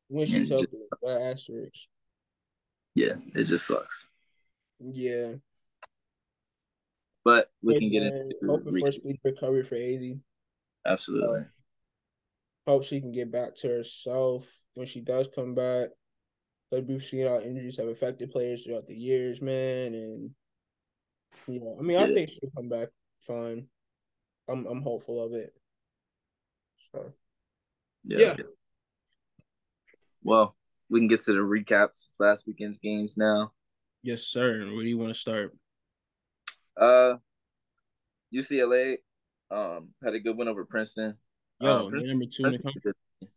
[0.07, 1.87] When she's healthy, just, asterisk.
[2.95, 4.07] Yeah, it just sucks.
[4.79, 5.33] Yeah.
[7.23, 10.17] But we but can get into hoping re- for speed recovery for Az.
[10.85, 11.39] Absolutely.
[11.39, 11.45] Um,
[12.67, 15.89] hope she can get back to herself when she does come back.
[16.71, 20.31] But we've seen how injuries have affected players throughout the years, man, and
[21.47, 22.89] you know, I mean, I think she'll come back
[23.19, 23.67] fine.
[24.47, 25.53] I'm I'm hopeful of it.
[26.91, 27.13] So,
[28.03, 28.35] yeah.
[28.37, 28.43] yeah.
[30.23, 30.55] Well,
[30.89, 33.51] we can get to the recaps of last weekend's games now.
[34.03, 34.59] Yes, sir.
[34.59, 35.55] Where do you want to start?
[36.79, 37.15] Uh,
[38.33, 38.97] UCLA
[39.51, 41.15] um had a good win over Princeton.
[41.59, 43.33] Yo, um, Princeton, number two Princeton, in the country.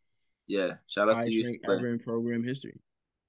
[0.46, 1.59] Yeah, shout out to UCLA.
[1.64, 2.80] Ever in program history.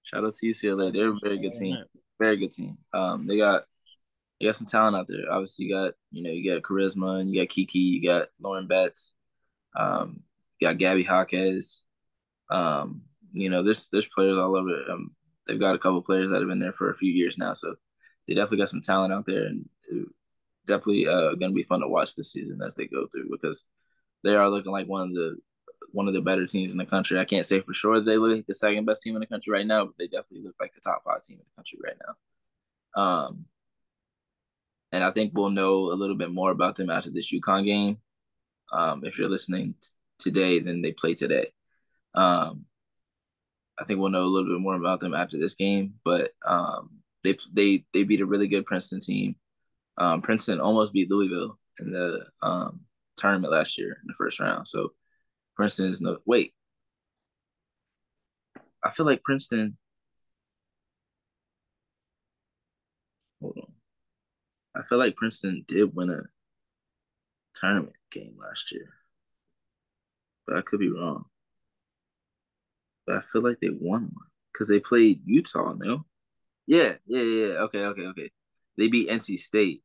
[0.04, 0.94] Shout out to UCLA.
[0.94, 1.78] They're a very good team.
[2.18, 2.78] Very good team.
[2.94, 3.64] Um, they got
[4.40, 5.32] you got some talent out there.
[5.32, 8.68] Obviously, you got you know you got charisma and you got Kiki, you got Lauren
[8.68, 9.14] Betts,
[9.76, 10.24] um,
[10.60, 11.84] you got Gabby Jaquez.
[12.50, 13.04] Um,
[13.34, 14.92] you know, there's there's players all over.
[14.92, 15.12] Um,
[15.48, 17.76] they've got a couple players that have been there for a few years now, so
[18.28, 19.68] they definitely got some talent out there, and
[20.66, 23.66] definitely uh, going to be fun to watch this season as they go through because
[24.24, 25.38] they are looking like one of the
[25.92, 27.20] one of the better teams in the country.
[27.20, 29.52] I can't say for sure they look like the second best team in the country
[29.52, 31.98] right now, but they definitely look like the top five team in the country right
[32.06, 33.02] now.
[33.02, 33.46] Um,
[34.92, 37.98] and I think we'll know a little bit more about them after this UConn game.
[38.72, 41.52] Um, if you're listening t- today, then they play today.
[42.14, 42.66] Um,
[43.80, 47.00] I think we'll know a little bit more about them after this game, but um,
[47.24, 49.36] they they they beat a really good Princeton team.
[49.98, 52.82] Um, Princeton almost beat Louisville in the um,
[53.18, 54.68] tournament last year in the first round.
[54.68, 54.90] So
[55.56, 56.54] Princeton is no wait.
[58.84, 59.78] I feel like Princeton.
[63.42, 63.74] Hold on.
[64.76, 66.22] I feel like Princeton did win a
[67.56, 68.90] tournament game last year,
[70.46, 71.26] but I could be wrong.
[73.10, 75.74] But I feel like they won one because they played Utah.
[75.74, 76.06] No,
[76.68, 77.54] yeah, yeah, yeah.
[77.64, 78.30] Okay, okay, okay.
[78.78, 79.82] They beat NC State,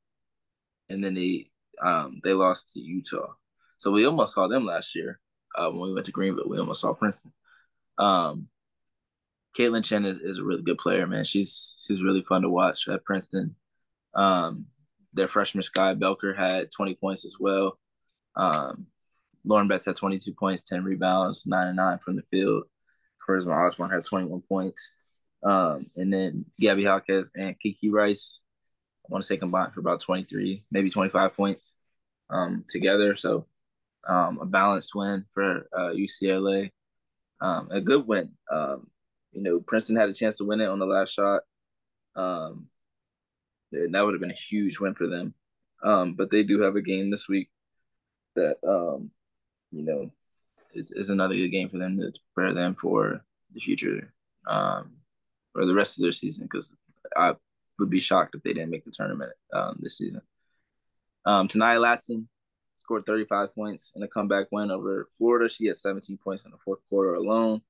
[0.90, 1.50] and then they
[1.82, 3.32] um they lost to Utah.
[3.78, 5.20] So we almost saw them last year
[5.56, 6.50] uh, when we went to Greenville.
[6.50, 7.32] We almost saw Princeton.
[7.96, 8.48] Um,
[9.58, 11.24] Kaitlyn Chen is, is a really good player, man.
[11.24, 13.56] She's she's really fun to watch at Princeton.
[14.14, 14.66] Um,
[15.14, 17.78] their freshman Skye Belker had 20 points as well.
[18.36, 18.88] Um,
[19.46, 22.64] Lauren Betts had 22 points, 10 rebounds, 9 and 9 from the field.
[23.26, 24.96] Charisma Osborne had 21 points.
[25.42, 28.40] Um, and then Gabby Jaquez and Kiki Rice,
[29.04, 31.78] I want to say combined for about 23, maybe 25 points
[32.30, 33.14] um, together.
[33.14, 33.46] So
[34.08, 36.70] um, a balanced win for uh, UCLA.
[37.40, 38.32] Um, a good win.
[38.50, 38.88] Um,
[39.32, 41.42] you know, Princeton had a chance to win it on the last shot.
[42.16, 42.68] Um,
[43.72, 45.34] that would have been a huge win for them.
[45.82, 47.50] But they do have a game this week
[48.36, 48.56] that
[49.72, 50.10] you know
[50.74, 54.12] is, is another good game for them to prepare them for the future
[54.46, 54.92] um,
[55.54, 56.74] or the rest of their season because
[57.16, 57.34] I
[57.78, 60.22] would be shocked if they didn't make the tournament um, this season.
[61.26, 62.26] Um, Ta'Niya Latson
[62.80, 65.48] scored 35 points in a comeback win over Florida.
[65.48, 67.62] She had 17 points in the fourth quarter alone.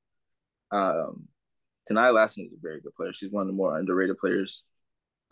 [0.71, 1.29] Um,
[1.89, 3.13] Ta'Niya Latson is a very good player.
[3.13, 4.65] She's one of the more underrated players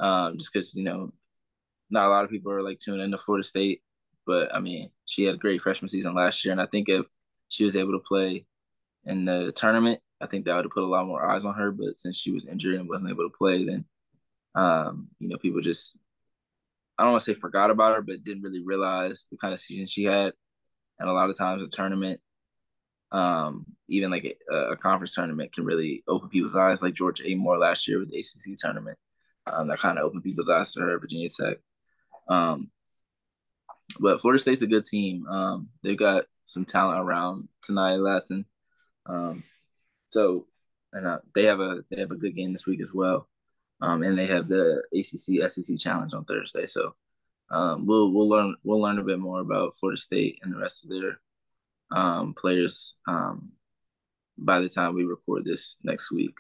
[0.01, 1.12] um, just because you know
[1.91, 3.83] not a lot of people are like tuning into Florida State,
[4.27, 7.07] but I mean she had a great freshman season last year, and I think if
[7.53, 8.47] she was able to play
[9.05, 11.71] in the tournament, I think that would have put a lot more eyes on her.
[11.71, 13.85] But since she was injured and wasn't able to play, then
[14.55, 15.97] um, you know people just
[16.99, 19.61] I don't want to say forgot about her, but didn't really realize the kind of
[19.61, 20.33] season she had.
[20.99, 22.21] And a lot of times a tournament,
[23.11, 26.81] um, even like a, a conference tournament, can really open people's eyes.
[26.81, 28.97] Like Georgia Amoore last year with the ACC tournament
[29.47, 31.59] um, that kind of opened people's eyes to her, Virginia Tech.
[32.29, 32.71] Um,
[34.01, 35.27] but Florida State's a good team.
[35.27, 38.45] Um, they've got some talent around Ta'Niya Latson.
[39.07, 39.43] Um,
[40.09, 40.47] so,
[40.93, 43.29] and uh, they have a they have a good game this week as well.
[43.81, 46.67] Um, and they have the ACC SEC Challenge on Thursday.
[46.67, 46.95] So,
[47.51, 50.85] um, we'll we'll learn we'll learn a bit more about Florida State and the rest
[50.85, 51.19] of their
[51.91, 53.53] um, players um,
[54.37, 56.35] by the time we record this next week.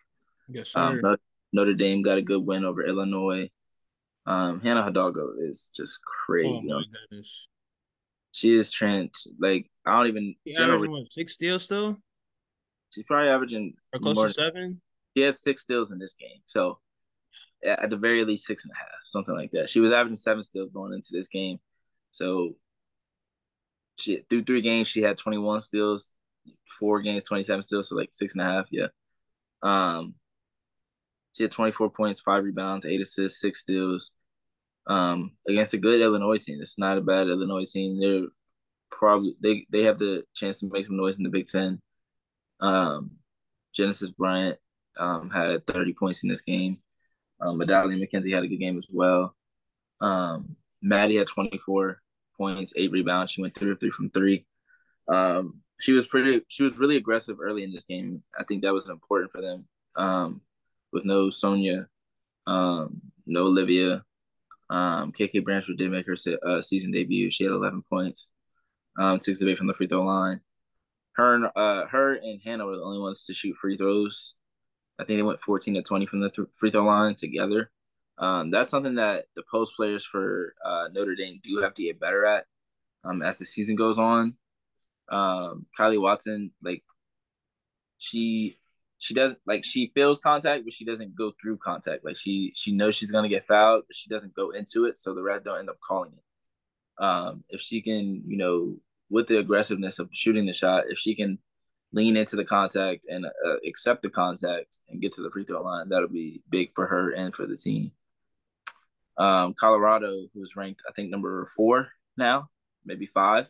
[0.48, 1.10] Yes, um, sir.
[1.12, 1.16] Um,
[1.54, 3.50] Notre Dame got a good win over Illinois.
[4.24, 6.70] Um, Hannah Hidalgo is just crazy.
[6.72, 6.82] Oh
[8.32, 9.16] she is Trent.
[9.38, 10.34] Like I don't even.
[10.46, 11.98] She averaging what, six steals still.
[12.90, 14.80] She's probably averaging or close more, to seven.
[15.16, 16.78] She has six steals in this game, so
[17.64, 19.70] at the very least six and a half, something like that.
[19.70, 21.58] She was averaging seven steals going into this game,
[22.10, 22.56] so
[23.98, 26.12] she through three games she had twenty one steals,
[26.78, 28.66] four games twenty seven steals, so like six and a half.
[28.70, 28.88] Yeah.
[29.62, 30.14] Um,
[31.34, 34.12] she had 24 points, five rebounds, eight assists, six steals.
[34.86, 36.58] Um, against a good Illinois team.
[36.60, 38.00] It's not a bad Illinois team.
[38.00, 38.26] They're
[38.90, 41.80] probably they they have the chance to make some noise in the Big Ten.
[42.60, 43.12] Um,
[43.74, 44.58] Genesis Bryant
[44.98, 46.78] um, had 30 points in this game.
[47.40, 49.34] Um, Medallion McKenzie had a good game as well.
[50.00, 52.00] Um, Maddie had 24
[52.36, 53.32] points, eight rebounds.
[53.32, 54.46] She went three of three from three.
[55.08, 56.42] Um, she was pretty.
[56.48, 58.22] She was really aggressive early in this game.
[58.38, 59.66] I think that was important for them.
[59.96, 60.40] Um,
[60.92, 61.88] with no Sonia,
[62.46, 64.04] um, no Olivia.
[64.72, 66.16] Um, KK Bransford did make her
[66.46, 67.30] uh, season debut.
[67.30, 68.30] She had 11 points,
[68.98, 70.40] um, six of eight from the free throw line.
[71.12, 74.34] Her and uh, her and Hannah were the only ones to shoot free throws.
[74.98, 77.70] I think they went 14 to 20 from the th- free throw line together.
[78.16, 82.00] Um, that's something that the post players for uh, Notre Dame do have to get
[82.00, 82.46] better at
[83.04, 84.36] um, as the season goes on.
[85.10, 86.82] Um, Kylee Watson, like
[87.98, 88.58] she
[89.02, 92.04] she doesn't like she feels contact, but she doesn't go through contact.
[92.04, 95.12] Like she she knows she's gonna get fouled, but she doesn't go into it, so
[95.12, 97.04] the refs don't end up calling it.
[97.04, 98.76] Um, if she can, you know,
[99.10, 101.40] with the aggressiveness of shooting the shot, if she can
[101.92, 105.64] lean into the contact and uh, accept the contact and get to the free throw
[105.64, 107.90] line, that'll be big for her and for the team.
[109.18, 112.50] Um, Colorado, who's ranked I think number four now,
[112.84, 113.48] maybe five.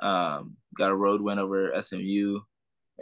[0.00, 2.40] Um, got a road win over SMU.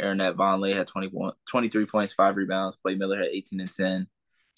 [0.00, 2.78] Aaronette Vonleh had 21, 23 points, five rebounds.
[2.84, 4.06] Quay Miller had 18 and 10.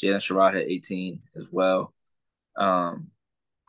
[0.03, 1.93] Jaylin Sherrod had 18 as well.
[2.57, 3.09] Um,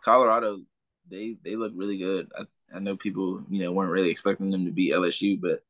[0.01, 0.61] Colorado,
[1.09, 2.29] they they look really good.
[2.37, 2.43] I,
[2.75, 5.63] I know people, you know, weren't really expecting them to be LSU, but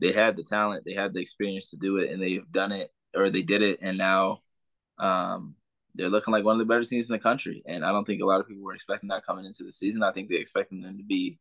[0.00, 2.92] they had the talent, they had the experience to do it, and they've done it,
[3.14, 4.40] or they did it, and now
[4.98, 5.54] um,
[5.94, 7.62] they're looking like one of the better teams in the country.
[7.66, 10.02] And I don't think a lot of people were expecting that coming into the season.
[10.02, 11.38] I think they expected them to be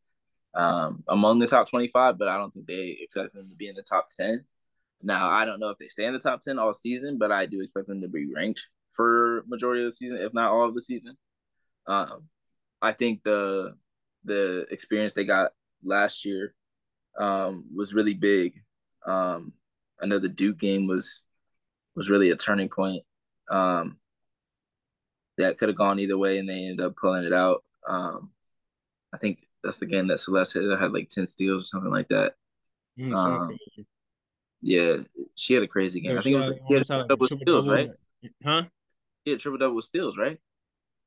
[0.54, 3.76] um, among the top 25, but I don't think they expect them to be in
[3.76, 4.44] the top 10.
[5.02, 7.46] Now, I don't know if they stay in the top 10 all season, but I
[7.46, 10.76] do expect them to be ranked for majority of the season, if not all of
[10.76, 11.18] the season.
[11.88, 12.28] Um,
[12.82, 13.76] I think the
[14.26, 15.52] the experience they got
[15.84, 16.54] last year
[17.18, 18.62] um, was really big.
[19.06, 19.54] Um,
[20.02, 21.26] I know the Duke game was
[21.96, 23.04] was really a turning point.
[23.50, 23.98] Um,
[25.38, 27.64] that could have gone either way, and they ended up pulling it out.
[27.88, 28.32] Um,
[29.14, 32.08] I think that's the game that Celeste had, had like ten steals or something like
[32.10, 32.34] that.
[33.00, 33.58] Mm, um,
[34.62, 34.98] yeah,
[35.36, 36.14] she had a crazy game.
[36.14, 37.90] Yeah, I think it was, she had double steals, right?
[38.44, 38.64] Huh?
[39.26, 40.38] Had triple double steals, right?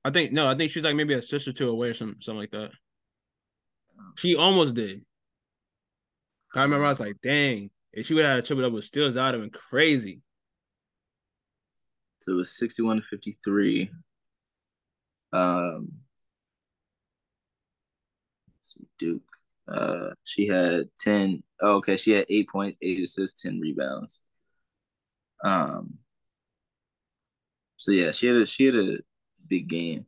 [0.05, 2.41] I think no, I think she's like maybe a sister two away or something, something
[2.41, 2.71] like that.
[4.17, 5.03] She almost did.
[6.55, 9.15] I remember I was like, dang, if she would have had a triple double steals,
[9.15, 10.21] that would have been crazy.
[12.21, 13.91] So it was 61 to 53.
[15.33, 15.93] Um,
[18.99, 19.23] Duke.
[19.69, 21.43] Uh, she had 10.
[21.61, 24.21] Oh, okay, she had eight points, eight assists, 10 rebounds.
[25.45, 25.99] Um,
[27.77, 28.99] so yeah, she had a she had a
[29.49, 30.07] big game.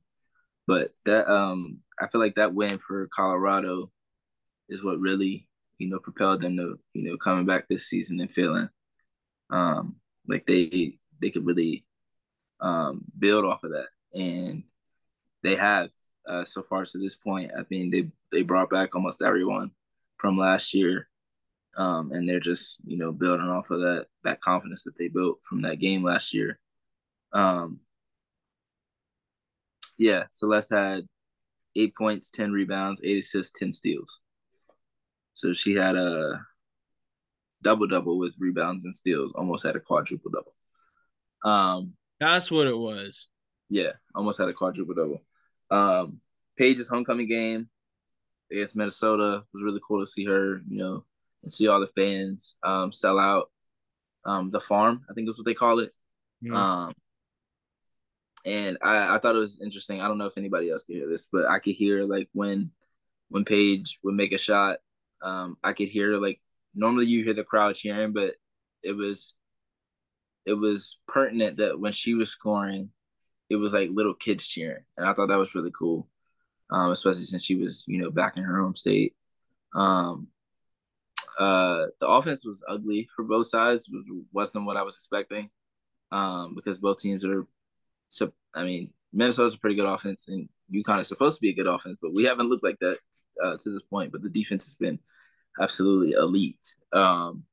[0.66, 3.90] But that um I feel like that win for Colorado
[4.68, 5.48] is what really,
[5.78, 8.68] you know, propelled them to, you know, coming back this season and feeling
[9.50, 9.96] um
[10.28, 11.84] like they they could really
[12.60, 13.88] um build off of that.
[14.18, 14.64] And
[15.42, 15.90] they have
[16.28, 17.52] uh, so far to this point.
[17.56, 19.70] I mean, they they brought back almost everyone
[20.18, 21.08] from last year,
[21.76, 25.40] um, and they're just you know building off of that that confidence that they built
[25.48, 26.58] from that game last year.
[27.32, 27.80] Um,
[29.98, 31.06] yeah, Celeste had
[31.76, 34.20] eight points, ten rebounds, eight assists, ten steals.
[35.34, 36.40] So she had a
[37.62, 39.32] double double with rebounds and steals.
[39.32, 40.54] Almost had a quadruple double.
[41.44, 43.28] Um, that's what it was.
[43.68, 45.22] Yeah, almost had a quadruple double.
[45.70, 46.20] Um,
[46.58, 47.68] Paige's homecoming game
[48.50, 51.04] against Minnesota was really cool to see her, you know,
[51.42, 53.50] and see all the fans um, sell out
[54.24, 55.04] um, the farm.
[55.10, 55.92] I think that's what they call it.
[56.56, 56.92] Um,
[58.44, 60.00] and I, I thought it was interesting.
[60.00, 62.70] I don't know if anybody else could hear this, but I could hear like when
[63.28, 64.78] when Paige would make a shot,
[65.22, 66.40] um, I could hear like
[66.74, 68.34] normally you hear the crowd cheering, but
[68.82, 69.34] it was
[70.44, 72.90] it was pertinent that when she was scoring,
[73.50, 76.08] it was like little kids cheering, and I thought that was really cool,
[76.70, 79.14] um, especially since she was you know back in her home state.
[79.74, 80.28] Um,
[81.38, 83.88] uh, the offense was ugly for both sides.
[83.88, 85.50] It was wasn't what I was expecting,
[86.12, 87.46] um, because both teams are
[88.54, 91.66] I mean, Minnesota's a pretty good offense, and UConn is supposed to be a good
[91.66, 92.98] offense, but we haven't looked like that
[93.42, 94.12] uh, to this point.
[94.12, 94.98] But the defense has been
[95.60, 96.74] absolutely elite.
[96.92, 97.44] Um,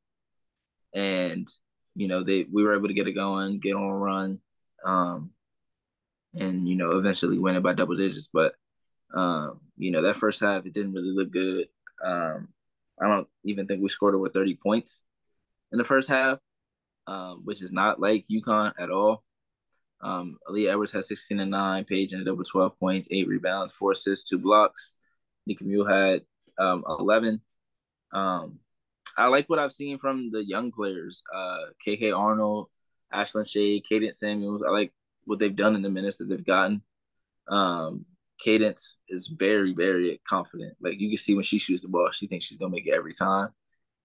[0.94, 1.48] and
[1.96, 4.40] you know, they we were able to get it going, get on a run,
[4.86, 5.32] um,
[6.34, 8.30] and you know, eventually win it by double digits.
[8.32, 8.54] But
[9.14, 11.68] um, you know, that first half it didn't really look good.
[12.04, 12.50] Um,
[13.02, 15.04] I don't even think we scored over thirty points
[15.72, 16.40] in the first half,
[17.08, 19.24] um, which is not like UConn at all.
[20.02, 21.86] Um, Aaliyah Edwards had 16 and 9.
[21.86, 24.96] Paige ended up with 12 points, eight rebounds, four assists, two blocks.
[25.46, 26.22] Nika Mühl had
[26.58, 27.42] um, 11.
[28.14, 28.60] Um,
[29.18, 31.24] I like what I've seen from the young players.
[31.34, 32.68] Uh, KK Arnold,
[33.14, 34.64] Ashlynn Shade, Qadence Samuels.
[34.68, 34.92] I like
[35.26, 36.82] what they've done in the minutes that they've gotten.
[37.48, 38.06] Um,
[38.46, 40.76] Qadence is very, very confident.
[40.82, 42.94] Like you can see when she shoots the ball, she thinks she's gonna make it
[42.94, 43.50] every time,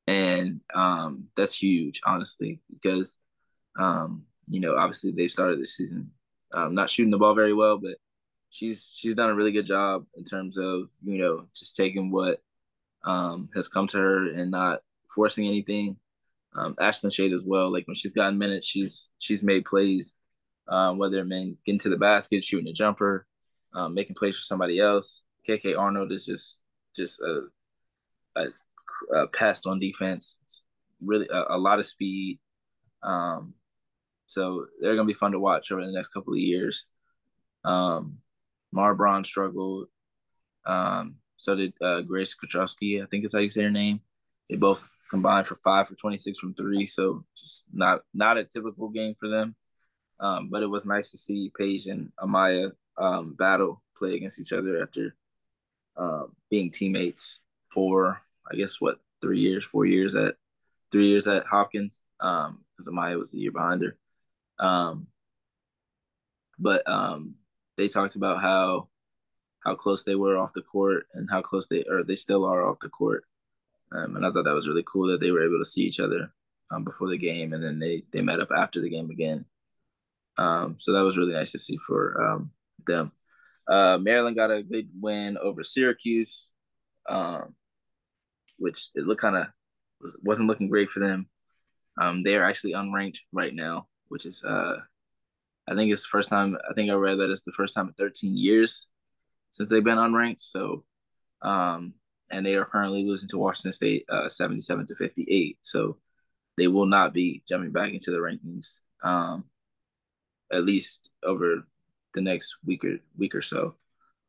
[0.06, 3.18] and um, that's huge, honestly, because
[3.78, 6.10] um, you know, obviously they started this season
[6.52, 7.96] um, not shooting the ball very well, but
[8.50, 12.40] she's she's done a really good job in terms of you know just taking what
[13.04, 14.80] um, has come to her and not
[15.14, 15.96] forcing anything.
[16.56, 17.70] Um, Ashlynn Shade as well.
[17.70, 20.14] Like when she's gotten minutes, she's she's made plays,
[20.68, 23.26] um, whether it meant getting to the basket, shooting a jumper,
[23.74, 25.22] um, making plays for somebody else.
[25.48, 26.60] KK Arnold is just
[26.94, 27.42] just a,
[28.36, 28.46] a,
[29.14, 30.62] a pest on defense.
[31.00, 32.38] Really a, a lot of speed.
[33.02, 33.54] Um,
[34.26, 36.86] so they're gonna be fun to watch over the next couple of years.
[37.64, 38.18] Um,
[38.72, 39.88] Mara Braun struggled.
[40.64, 44.00] Um, so did uh, Grace Kucharski, I think is how you say her name.
[44.48, 46.86] They both combined for five for 26 from three.
[46.86, 49.54] So just not not a typical game for them.
[50.18, 54.52] Um, but it was nice to see Paige and Amaya um, battle play against each
[54.52, 55.14] other after
[55.96, 57.40] uh, being teammates
[57.72, 60.36] for I guess what three years, four years at
[60.90, 62.00] three years at Hopkins.
[62.20, 63.96] Um, because Amaya was the year behind her.
[64.58, 65.06] Um,
[66.58, 67.36] but um,
[67.76, 68.88] they talked about how
[69.64, 72.66] how close they were off the court and how close they or they still are
[72.68, 73.24] off the court.
[73.92, 76.00] Um, and I thought that was really cool that they were able to see each
[76.00, 76.32] other
[76.70, 79.44] um, before the game, and then they they met up after the game again.
[80.38, 82.50] Um, so that was really nice to see for um,
[82.86, 83.12] them.
[83.68, 86.50] Uh, Maryland got a good win over Syracuse,
[87.08, 87.54] um,
[88.58, 89.46] which it looked kind of
[90.00, 91.28] was, wasn't looking great for them.
[92.00, 94.76] Um, they are actually unranked right now, which is uh,
[95.68, 96.56] I think it's the first time.
[96.68, 98.88] I think I read that it's the first time in 13 years
[99.50, 100.40] since they've been unranked.
[100.40, 100.84] So,
[101.42, 101.94] um,
[102.30, 105.58] and they are currently losing to Washington State, uh, 77 to 58.
[105.62, 105.96] So,
[106.56, 109.44] they will not be jumping back into the rankings, um,
[110.52, 111.66] at least over
[112.14, 113.74] the next week or week or so.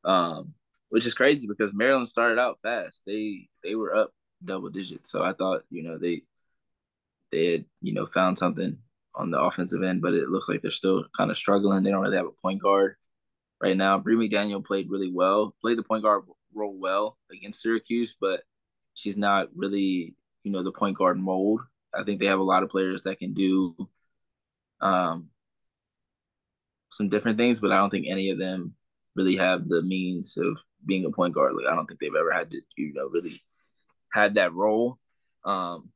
[0.04, 0.54] Um,
[0.90, 3.02] which is crazy because Maryland started out fast.
[3.06, 4.14] They they were up
[4.44, 5.10] double digits.
[5.12, 6.24] So I thought, you know, they
[7.32, 8.78] they had, you know, found something
[9.16, 11.84] on the offensive end, but it looks like they're still kind of struggling.
[11.84, 12.96] They don't really have a point guard
[13.62, 13.98] right now.
[13.98, 18.42] Bri McDaniel played really well, played the point guard role well against Syracuse, but
[18.94, 21.62] she's not really, you know, the point guard mold.
[21.94, 23.76] I think they have a lot of players that can do
[24.82, 25.30] um,
[26.98, 28.74] some different things, but I don't think any of them
[29.16, 31.54] really have the means of being a point guard.
[31.54, 33.42] Like I don't think they've ever had to, you know, really
[34.12, 34.98] had that role.
[35.46, 35.90] Um,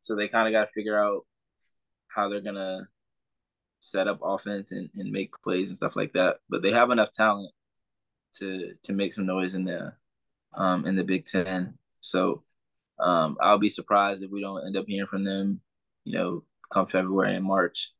[0.00, 1.24] so they kind of got to figure out
[2.08, 2.88] how they're gonna
[3.78, 6.38] set up offense and, and make plays and stuff like that.
[6.48, 7.52] But they have enough talent
[8.38, 9.92] to to make some noise in the
[10.54, 11.78] um in the Big Ten.
[12.00, 12.42] So
[12.98, 15.60] um I'll be surprised if we don't end up hearing from them,
[16.04, 17.92] you know, come February and March.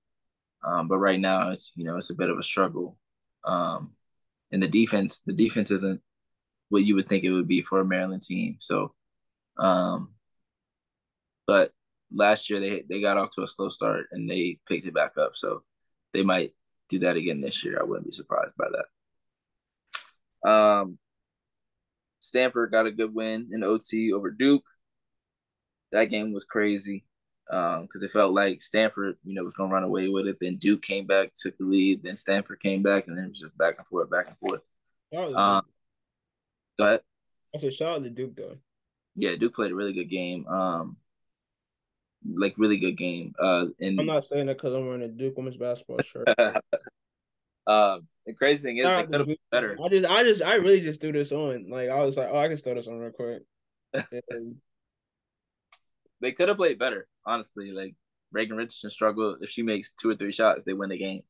[0.64, 2.96] Um, but right now it's you know it's a bit of a struggle.
[3.44, 3.92] Um,
[4.50, 6.00] and the defense the defense isn't
[6.68, 8.56] what you would think it would be for a Maryland team.
[8.60, 8.94] So,
[9.58, 10.14] um,
[11.46, 11.72] but
[12.12, 15.16] last year they they got off to a slow start and they picked it back
[15.18, 15.32] up.
[15.34, 15.62] So
[16.12, 16.52] they might
[16.88, 17.78] do that again this year.
[17.80, 18.66] I wouldn't be surprised by
[20.44, 20.50] that.
[20.50, 20.98] Um,
[22.20, 24.64] Stanford got a good win in OT over Duke.
[25.92, 27.04] That game was crazy
[27.48, 30.36] because um, it felt like Stanford, you know, was going to run away with it.
[30.40, 32.02] Then Duke came back, took the lead.
[32.02, 34.60] Then Stanford came back, and then it was just back and forth, back and forth.
[35.16, 35.62] Um,
[36.78, 37.00] go ahead.
[37.54, 38.56] I said, shout out to Duke though.
[39.16, 40.46] Yeah, Duke played a really good game.
[40.46, 40.96] Um,
[42.24, 43.34] like really good game.
[43.40, 46.28] Uh, and I'm not saying that because I'm wearing a Duke women's basketball shirt.
[46.38, 46.52] uh,
[48.26, 49.76] the crazy thing is they could have better.
[49.82, 51.70] I just, I just, I really just threw this on.
[51.70, 53.42] Like I was like, oh, I can throw this on real quick.
[54.30, 54.56] And...
[56.20, 57.70] they could have played better, honestly.
[57.70, 57.94] Like
[58.34, 59.38] Reigan Richardson struggled.
[59.42, 61.22] If she makes two or three shots, they win the game.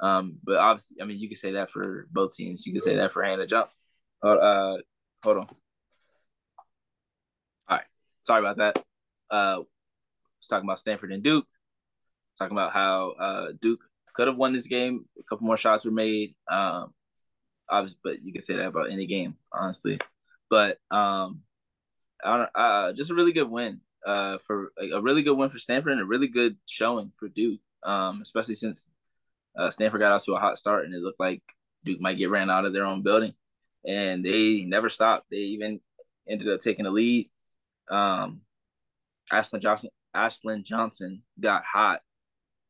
[0.00, 2.66] Um, but obviously, I mean, you can say that for both teams.
[2.66, 3.70] You can say that for Hannah Jump.
[4.22, 4.76] Uh,
[5.24, 5.46] hold on.
[7.68, 7.84] All right,
[8.22, 8.78] sorry about that.
[9.30, 9.62] Uh,
[10.38, 11.46] was talking about Stanford and Duke.
[12.38, 13.80] Talking about how uh, Duke
[14.14, 15.04] could have won this game.
[15.18, 16.34] A couple more shots were made.
[16.50, 16.92] Um,
[17.68, 19.98] obviously, but you can say that about any game, honestly.
[20.50, 21.42] But um,
[22.24, 25.58] I don't, uh, just a really good win uh, for a really good win for
[25.58, 27.60] Stanford and a really good showing for Duke.
[27.84, 28.86] Um, especially since
[29.56, 31.42] uh, Stanford got out to a hot start and it looked like
[31.84, 33.34] Duke might get ran out of their own building,
[33.86, 35.26] and they never stopped.
[35.30, 35.80] They even
[36.28, 37.28] ended up taking the lead.
[37.90, 38.42] Um,
[39.32, 42.00] Ashlyn Johnson Ashlyn Johnson got hot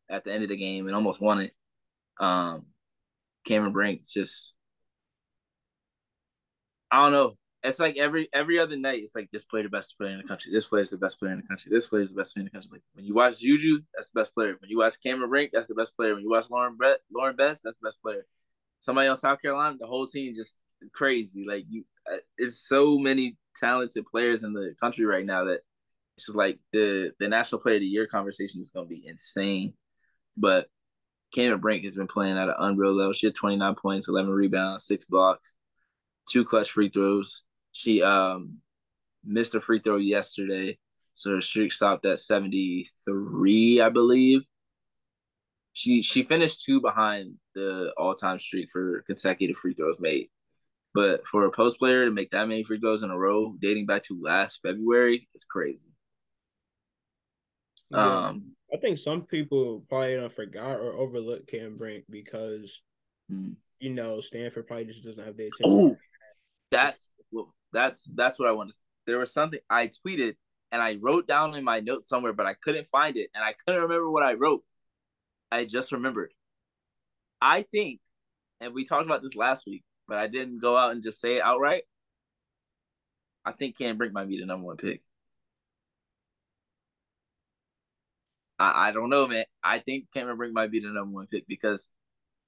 [0.09, 1.52] at the end of the game and almost won it.
[2.20, 2.66] Um,
[3.44, 4.54] Cameron Brink just,
[6.90, 7.36] I don't know.
[7.64, 10.24] It's like every every other night, it's like this player the best player in the
[10.24, 10.51] country.
[10.52, 11.70] This player is the best player in the country.
[11.72, 12.70] This player is the best player in the country.
[12.72, 14.56] Like when you watch Juju, that's the best player.
[14.60, 16.14] When you watch Cameron Brink, that's the best player.
[16.14, 18.26] When you watch Lauren Brett, Lauren Best, that's the best player.
[18.80, 20.59] Somebody on South Carolina, the whole team just
[20.93, 21.44] crazy.
[21.48, 25.60] Like you, uh, it's so many talented players in the country right now that
[26.16, 29.05] it's just like the the national player of the year conversation is going to be
[29.06, 29.74] insane.
[30.36, 30.68] But
[31.32, 33.12] Cameron Brink has been playing at an unreal level.
[33.12, 35.55] She had 29 points, 11 rebounds, six blocks,
[36.28, 37.43] two clutch free throws.
[37.72, 38.58] She um
[39.24, 40.78] missed a free throw yesterday,
[41.14, 44.42] so her streak stopped at 73, I believe.
[45.72, 50.28] She she finished two behind the all time streak for consecutive free throws made.
[50.94, 53.86] But for a post player to make that many free throws in a row, dating
[53.86, 55.88] back to last February, is crazy.
[57.90, 58.26] Yeah.
[58.28, 62.82] Um, I think some people probably don't forgot or overlooked Cam Brink because
[63.30, 63.56] mm.
[63.80, 65.64] you know Stanford probably just doesn't have the attention.
[65.64, 65.96] Oh,
[66.70, 68.76] that's well, that's that's what I want to.
[69.06, 70.36] There was something I tweeted
[70.70, 73.54] and I wrote down in my notes somewhere, but I couldn't find it and I
[73.64, 74.62] couldn't remember what I wrote.
[75.50, 76.32] I just remembered.
[77.40, 78.00] I think,
[78.60, 81.36] and we talked about this last week, but I didn't go out and just say
[81.36, 81.82] it outright.
[83.44, 85.02] I think Cam Brink might be the number one pick.
[88.62, 89.44] I, I don't know, man.
[89.62, 91.88] I think Cameron Brink might be the number one pick because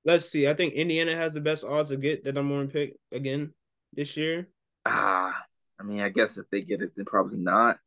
[0.05, 0.49] let's see.
[0.49, 3.53] I think Indiana has the best odds to get the number one pick again
[3.93, 4.49] this year.
[4.87, 5.43] Ah, uh,
[5.81, 7.79] I mean, I guess if they get it, then probably not.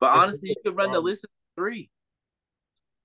[0.00, 1.90] But honestly, you could run the list at three.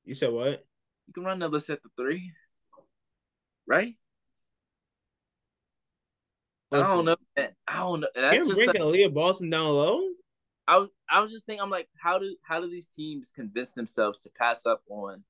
[0.04, 0.66] You said what?
[1.08, 2.32] You can run the list at the three,
[3.68, 3.96] right?
[6.72, 7.48] Listen, I don't know.
[7.68, 8.08] I don't know.
[8.16, 10.02] That's Cameron just Brink Aliyah Boston down low.
[10.68, 14.22] I I was just thinking, I'm like, how do how do these teams convince themselves
[14.22, 15.24] to pass up on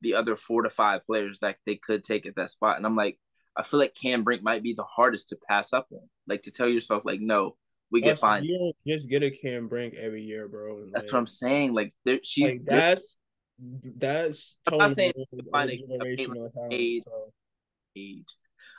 [0.00, 2.76] the other four to five players that they could take at that spot?
[2.76, 3.18] And I'm like,
[3.56, 6.08] I feel like Cam Brink might be the hardest to pass up on.
[6.26, 7.56] Like to tell yourself, like, no,
[7.90, 8.44] we get fine.
[8.44, 10.86] You just get a Cam Brink every year, bro.
[10.92, 11.74] That's like, what I'm saying.
[11.74, 13.18] Like, there, she's like that's
[13.58, 17.04] that's totally I'm not saying you can find a, a Paige,
[17.94, 18.24] Paige.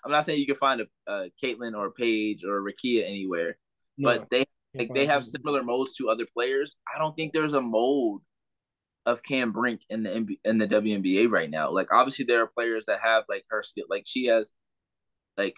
[0.05, 3.03] I'm not saying you can find a, a Caitlin or a Paige or a Rickea
[3.03, 3.57] anywhere,
[3.97, 4.09] no.
[4.09, 4.45] but they
[4.75, 6.75] like they have similar molds to other players.
[6.93, 8.21] I don't think there's a mold
[9.05, 11.71] of Cam Brink in the in the WNBA right now.
[11.71, 13.85] Like obviously there are players that have like her skill.
[13.89, 14.53] Like she has
[15.37, 15.55] like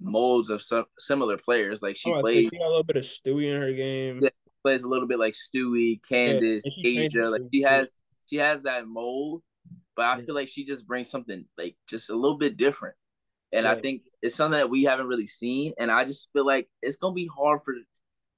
[0.00, 1.82] molds of some similar players.
[1.82, 2.50] Like she oh, plays.
[2.52, 4.20] She a little bit of Stewie in her game.
[4.22, 4.30] Yeah,
[4.62, 7.30] plays a little bit like Stewie, Candace, yeah, A'ja.
[7.30, 7.96] Like she has
[8.28, 9.42] she has that mold,
[9.96, 10.24] but I yeah.
[10.24, 12.96] feel like she just brings something like just a little bit different.
[13.52, 13.72] And yeah.
[13.72, 15.74] I think it's something that we haven't really seen.
[15.78, 17.74] And I just feel like it's gonna be hard for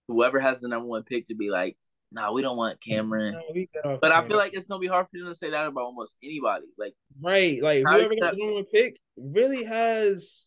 [0.09, 1.77] whoever has the number one pick to be like,
[2.11, 3.37] nah, we don't want Cameron.
[3.85, 5.85] No, but I feel like it's gonna be hard for them to say that about
[5.85, 6.67] almost anybody.
[6.79, 10.47] Like right, like whoever got the number one pick really has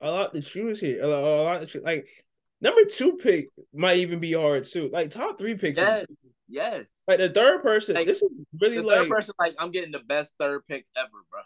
[0.00, 1.02] a lot to shoes here.
[1.02, 1.82] A lot, to choose.
[1.82, 2.08] like
[2.60, 4.88] number two pick might even be hard too.
[4.92, 5.78] Like top three picks.
[5.78, 6.06] Yes,
[6.48, 7.02] yes.
[7.08, 8.30] Like the third person, like, this is
[8.60, 9.34] really the like person.
[9.38, 11.40] Like I'm getting the best third pick ever, bro.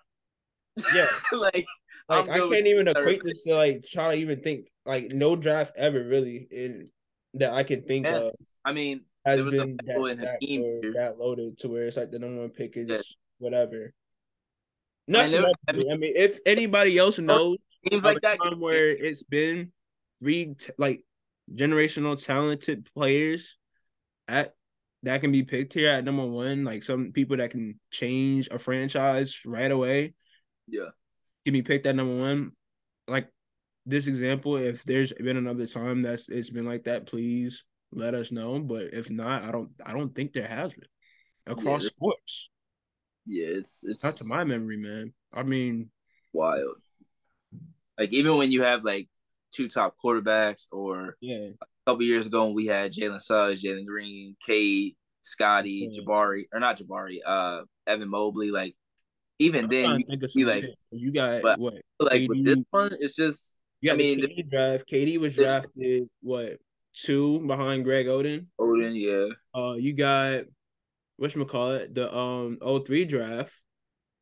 [0.94, 1.08] Yeah,
[1.38, 1.66] like.
[2.08, 5.76] Like I can't even equate this to like try to even think like no draft
[5.76, 6.88] ever really in
[7.34, 8.16] that I can think yeah.
[8.16, 8.32] of.
[8.64, 12.50] I mean, has been that or that loaded to where it's like the number one
[12.50, 13.00] pick is yeah.
[13.38, 13.94] whatever.
[15.06, 18.38] Not I mean, I, mean, I mean, if anybody else oh, knows teams like that
[18.42, 19.72] time where it's been
[20.20, 21.04] three t- like
[21.52, 23.58] generational talented players
[24.28, 24.54] at
[25.02, 28.58] that can be picked here at number one, like some people that can change a
[28.58, 30.14] franchise right away.
[30.68, 30.90] Yeah,
[31.44, 32.52] can be picked at number one.
[33.08, 33.28] Like
[33.84, 38.30] this example, if there's been another time that's it's been like that, please let us
[38.30, 38.60] know.
[38.60, 40.88] But if not, I don't I don't think there has been
[41.46, 41.90] across yeah.
[41.90, 42.48] sports.
[43.26, 45.12] Yeah, it's it's not to my memory, man.
[45.32, 45.90] I mean,
[46.32, 46.76] wild.
[48.02, 49.08] Like even when you have like
[49.54, 53.86] two top quarterbacks, or yeah, a couple years ago when we had Jalen Suggs, Jalen
[53.86, 56.00] Green, Cade, Scotty, yeah.
[56.00, 58.50] Jabari, or not Jabari, uh, Evan Mobley.
[58.50, 58.74] Like
[59.38, 61.74] even I'm then, you, you like you got but, what?
[62.00, 64.90] Like KD, with this one, it's just yeah, I mean, KD draft.
[64.90, 66.58] KD was drafted what
[66.96, 68.46] two behind Greg Oden.
[68.60, 69.32] Oden, yeah.
[69.54, 70.42] Uh, you got
[71.18, 73.54] what's call it the um 03 draft.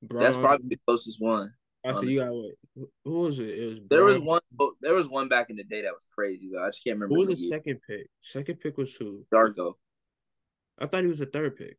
[0.02, 0.22] Braun.
[0.22, 1.54] That's probably the closest one.
[1.84, 2.88] I see you got what?
[3.04, 3.48] Who was it?
[3.48, 4.40] It was there was one.
[4.58, 6.62] Oh, there was one back in the day that was crazy though.
[6.62, 7.14] I just can't remember.
[7.14, 7.58] Who was the year.
[7.58, 8.10] second pick?
[8.20, 9.24] Second pick was who?
[9.32, 9.74] Darko.
[10.78, 11.78] I thought he was the third pick.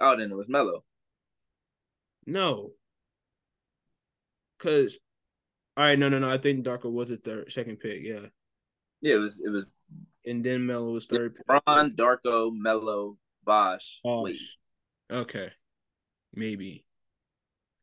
[0.00, 0.84] Oh, then it was Melo.
[2.26, 2.70] No.
[4.58, 4.98] Cause
[5.76, 6.28] all right, no, no, no.
[6.28, 8.02] I think Darko was the third, second pick.
[8.02, 8.26] Yeah.
[9.00, 9.40] Yeah, it was.
[9.40, 9.64] It was.
[10.26, 11.36] And then Melo was third.
[11.48, 14.00] Ron, Darko, Melo, Bosh.
[14.02, 14.58] Bosh.
[15.10, 15.50] Okay,
[16.34, 16.84] maybe.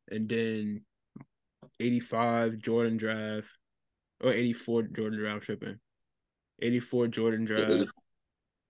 [0.09, 0.81] And then
[1.79, 3.47] eighty-five Jordan draft,
[4.23, 5.79] or eighty-four Jordan draft tripping.
[6.61, 7.69] Eighty-four Jordan draft.
[7.69, 7.89] It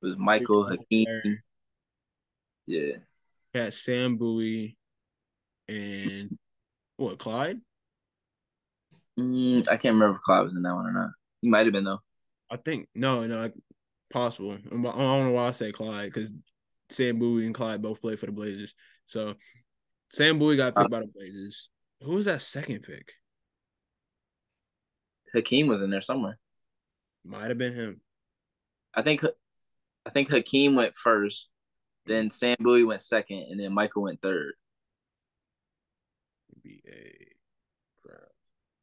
[0.02, 1.40] was Michael Hakeem.
[2.68, 2.98] Yeah.
[3.54, 4.76] Got Sam Bowie,
[5.68, 6.38] and
[6.98, 7.60] what Clyde?
[9.20, 11.10] Mm, I can't remember if Clyde was in that one or not.
[11.42, 12.02] He might have been though.
[12.52, 13.50] I think no, no,
[14.12, 14.52] possible.
[14.52, 16.32] I don't know why I say Clyde because
[16.90, 18.76] Sam Bowie and Clyde both play for the Blazers.
[19.06, 19.36] So
[20.12, 21.70] Sam Bowie got picked uh, by the Blazers.
[22.02, 23.14] Who was that second pick?
[25.34, 26.38] Hakeem was in there somewhere.
[27.24, 28.02] Might have been him.
[28.94, 29.24] I think
[30.06, 31.50] I think Hakeem went first,
[32.06, 34.54] then Sam Bowie went second, and then Michael went third.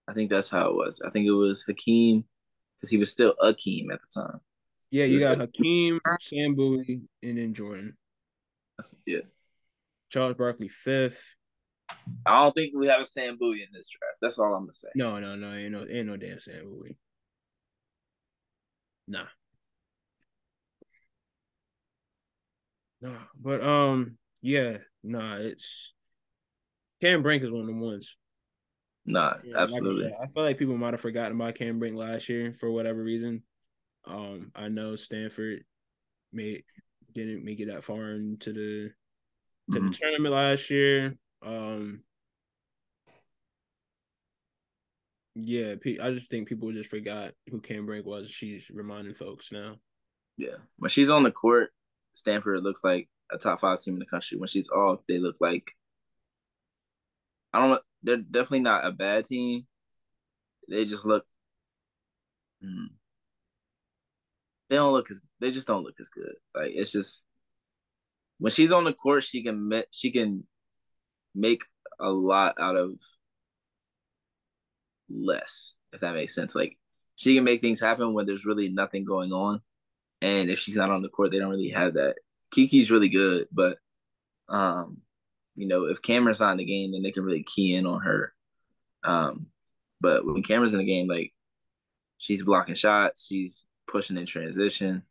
[0.09, 1.01] I think that's how it was.
[1.05, 2.25] I think it was Hakeem
[2.77, 4.41] because he was still Akeem at the time.
[4.91, 7.97] Yeah, you got Hakeem, Sam Bowie, and then Jordan.
[8.77, 9.21] That's, yeah.
[10.11, 11.23] Charles Barkley fifth.
[12.27, 14.19] I don't think we have a Sam Bowie in this draft.
[14.21, 14.89] That's all I'm gonna say.
[14.95, 16.99] No, no, no, ain't no, ain't no damn Sam Bowie.
[19.09, 19.27] Nah.
[23.01, 23.11] Nah,
[23.41, 25.93] but um, yeah, nah, it's
[27.01, 28.17] Cam Brink is one of the ones.
[29.05, 30.05] Nah, yeah, absolutely.
[30.05, 32.53] Like I, said, I, feel like people might have forgotten about Cam Brink last year
[32.53, 33.43] for whatever reason.
[34.07, 35.65] Um, I know Stanford
[36.33, 36.63] made
[37.13, 38.93] didn't make it that far into the
[39.73, 39.89] to mm-hmm.
[39.89, 41.17] the tournament last year.
[41.45, 42.03] Um,
[45.35, 48.31] yeah, I just think people just forgot who Cam Brink was.
[48.31, 49.77] She's reminding folks now.
[50.37, 51.71] Yeah, when she's on the court,
[52.15, 54.39] Stanford looks like a top five team in the country.
[54.39, 55.73] When she's off, they look like
[57.53, 57.83] I don't.
[58.03, 59.67] They're definitely not a bad team.
[60.69, 61.25] They just look.
[62.63, 62.87] Hmm,
[64.69, 65.21] they don't look as.
[65.41, 66.35] They just don't look as good.
[66.55, 67.23] Like it's just
[68.39, 70.47] when she's on the court, she can she can
[71.35, 71.65] make
[72.01, 72.95] a lot out of
[75.09, 76.55] less, if that makes sense.
[76.55, 76.79] Like
[77.17, 79.61] she can make things happen when there's really nothing going on.
[80.21, 82.17] And if she's not on the court, they don't really have that.
[82.53, 83.79] Kiki's really good, but
[84.49, 84.99] um,
[85.57, 88.03] you know, if Cameron's not in the game, then they can really key in on
[88.03, 88.33] her.
[89.05, 89.47] Um,
[90.01, 91.33] but when Cameron's in the game, like
[92.19, 95.03] she's blocking shots, she's pushing in transition,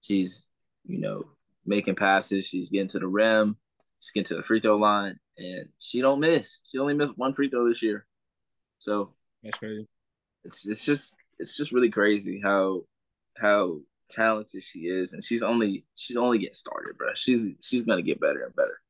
[0.00, 0.46] she's,
[0.86, 1.24] you know,
[1.64, 3.56] making passes, she's getting to the rim,
[4.00, 6.58] she's getting to the free throw line, and she don't miss.
[6.64, 8.06] She only missed one free throw this year.
[8.78, 9.86] So that's crazy.
[10.44, 12.82] It's it's just it's just really crazy how
[13.36, 17.08] how talented she is, and she's only she's only getting started, bro.
[17.14, 18.80] She's she's gonna get better and better.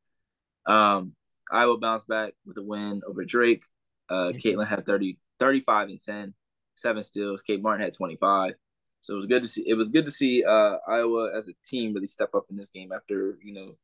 [0.66, 1.14] Um,
[1.50, 3.62] Iowa bounced back with a win over Drake.
[4.10, 4.32] Uh.
[4.32, 6.34] Caitlin had 30, 35 and 10,
[6.76, 7.42] seven steals.
[7.42, 8.54] Kate Martin had 25.
[9.00, 9.64] So it was good to see.
[9.66, 12.70] It was good to see uh, Iowa as a team really step up in this
[12.70, 13.76] game after you know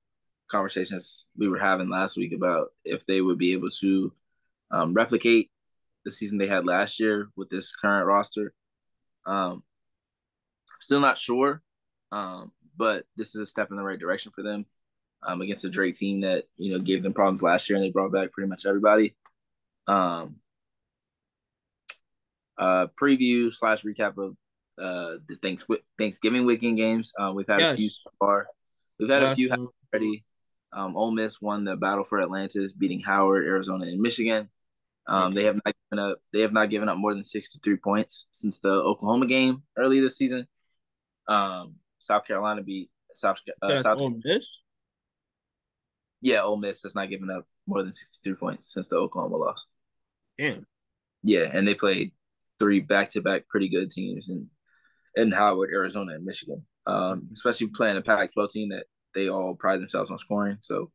[0.49, 4.12] conversations we were having last week about if they would be able to
[4.71, 5.51] um, replicate
[6.05, 8.53] the season they had last year with this current roster.
[9.27, 9.62] Um,
[10.81, 11.62] still not sure,
[12.12, 14.66] um, but this is a step in the right direction for them
[15.23, 17.91] um, against a Drake team that you know gave them problems last year and they
[17.91, 19.15] brought back pretty much everybody.
[19.87, 20.37] Um,
[22.57, 24.37] uh, preview slash recap of
[24.79, 25.65] uh, the thanks
[25.99, 27.12] Thanksgiving weekend games.
[27.19, 27.75] Uh, we've had yes.
[27.75, 28.47] a few so far.
[28.99, 29.51] We've had a few
[29.93, 30.25] already.
[30.75, 34.49] Um, Ole Miss won the battle for Atlantis, beating Howard, Arizona, and Michigan.
[35.07, 35.35] Um, okay.
[35.35, 36.19] They have not given up.
[36.33, 40.17] They have not given up more than sixty-three points since the Oklahoma game early this
[40.17, 40.47] season.
[41.29, 43.39] Um, South Carolina beat South.
[43.63, 44.63] Uh, South Ole Miss.
[46.21, 49.67] Yeah, Ole Miss has not given up more than sixty-three points since the Oklahoma loss.
[50.39, 50.67] Damn.
[51.23, 52.13] Yeah, and they played
[52.59, 54.49] three back-to-back pretty good teams in
[55.15, 56.65] in Howard, Arizona, and Michigan.
[56.87, 58.85] Um, especially playing a Pac-12 team that
[59.15, 60.59] they all pride themselves on scoring.
[60.61, 60.91] So,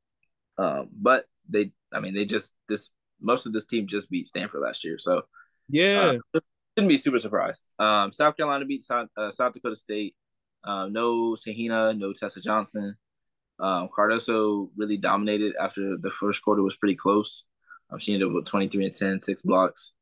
[0.57, 2.91] um, but they, I mean, they just this
[3.21, 4.97] most of this team just beat Stanford last year.
[4.97, 5.23] So,
[5.69, 6.39] yeah, uh,
[6.77, 7.67] shouldn't be super surprised.
[7.77, 10.15] Um, South Carolina beat South, uh, South Dakota State.
[10.63, 12.95] Uh, no Te-Hina, no Tessa Johnson.
[13.59, 17.45] Um, Cardoso really dominated after the first quarter was pretty close.
[17.89, 19.93] Um, she ended up with 23 and 10, six blocks.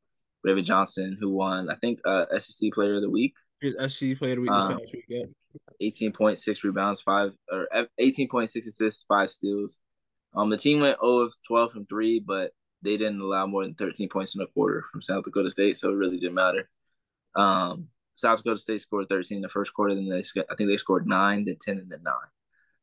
[0.44, 3.34] Raven Johnson, who won, I think, uh, SEC Player of the Week.
[3.62, 5.22] SEC Player of the Week this um, past week, yeah.
[5.82, 7.68] 18.6 rebounds, five or
[8.00, 9.80] 18.6 assists, five steals.
[10.34, 12.52] Um, the team went 0 of 12 from three, but
[12.82, 15.90] they didn't allow more than 13 points in a quarter from South Dakota State, so
[15.90, 16.68] it really didn't matter.
[17.34, 20.76] Um, South Dakota State scored 13 in the first quarter, then they I think they
[20.76, 22.14] scored nine, then 10, and then nine.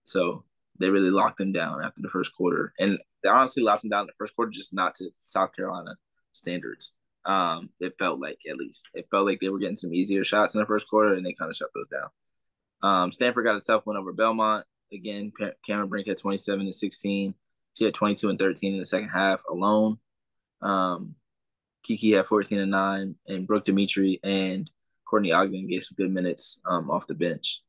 [0.03, 0.43] So
[0.79, 4.01] they really locked them down after the first quarter, and they honestly locked them down
[4.01, 5.95] in the first quarter, just not to South Carolina
[6.33, 6.93] standards.
[7.25, 10.53] Um, it felt like at least it felt like they were getting some easier shots
[10.53, 12.09] in the first quarter, and they kind of shut those down.
[12.83, 14.65] Um, Stanford got a tough win over Belmont.
[14.93, 15.31] Again,
[15.65, 17.33] Cameron Brink had 27 and 16.
[17.73, 19.97] She had 22 and 13 in the second half alone.
[20.61, 21.15] Um,
[21.83, 24.69] Kiki had 14 and 9, and Brooke Demetre and
[25.05, 27.61] Courtney Ogden gave some good minutes um, off the bench.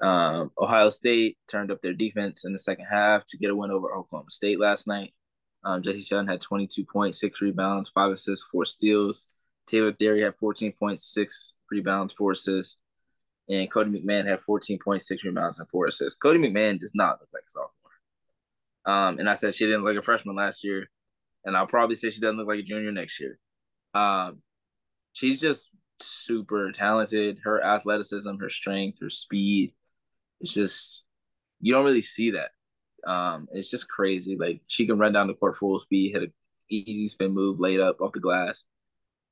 [0.00, 3.70] Um, Ohio State turned up their defense in the second half to get a win
[3.70, 5.12] over Oklahoma State last night.
[5.64, 9.28] Um, Jacy Sheldon had 22 points, six rebounds, five assists, four steals.
[9.66, 12.78] Taylor Thierry had 14.6 rebounds, four assists.
[13.48, 16.18] And Cotie McMahon had 14.6 rebounds and four assists.
[16.18, 17.72] Cotie McMahon does not look like a sophomore.
[18.86, 20.88] Um, and I said she didn't look like a freshman last year.
[21.44, 23.38] And I'll probably say she doesn't look like a junior next year.
[23.92, 24.42] Um,
[25.12, 27.38] she's just super talented.
[27.44, 29.72] Her athleticism, her strength, her speed.
[30.40, 31.04] It's just
[31.60, 32.50] you don't really see that.
[33.06, 34.36] Um, it's just crazy.
[34.36, 36.32] Like she can run down the court full speed, hit a
[36.68, 38.64] easy spin move, laid up off the glass.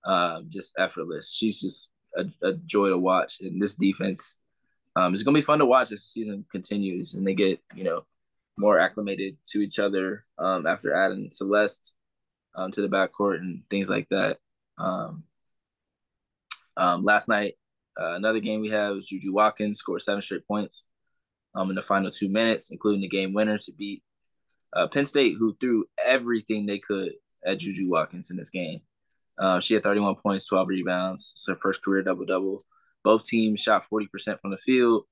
[0.05, 1.35] Um, just effortless.
[1.35, 3.40] She's just a, a joy to watch.
[3.40, 4.39] And this defense,
[4.97, 7.85] um, it's gonna be fun to watch as the season continues and they get, you
[7.85, 8.05] know,
[8.57, 11.95] more acclimated to each other um, after adding Celeste
[12.55, 14.39] um, to the backcourt and things like that.
[14.78, 15.24] Um,
[16.77, 17.55] um, last night,
[18.01, 20.85] uh, another game we had was Juju Watkins scored seven straight points
[21.59, 24.02] um, in the final two minutes, including the game winner to beat
[24.74, 27.12] uh, Penn State, who threw everything they could
[27.44, 28.80] at Juju Watkins in this game.
[29.39, 31.32] Uh, she had 31 points, 12 rebounds.
[31.35, 32.64] It's her first career double double.
[33.02, 35.05] Both teams shot 40% from the field.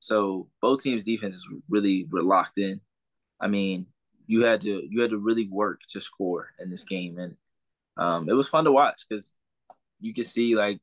[0.00, 2.82] So both teams' defenses really were locked in.
[3.40, 3.86] I mean,
[4.26, 7.36] you had to you had to really work to score in this game, and
[7.96, 9.36] um, it was fun to watch because
[10.00, 10.80] you could see like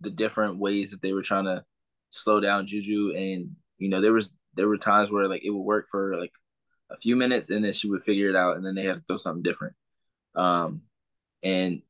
[0.00, 1.64] the different ways that they were trying to
[2.10, 5.60] slow down Juju, and you know there was there were times where like it would
[5.62, 6.32] work for like
[6.90, 9.02] a few minutes, and then she would figure it out, and then they had to
[9.02, 9.74] throw something different.
[10.34, 10.82] Um,
[11.42, 11.82] and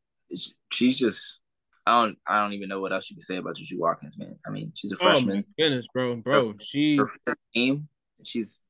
[0.71, 1.41] she's just
[1.87, 4.37] I don't I don't even know what else you can say about Juju Watkins, man.
[4.47, 5.45] I mean, she's a freshman.
[5.47, 7.01] Oh goodness, bro, bro, she
[7.55, 7.89] team.
[8.25, 8.63] She's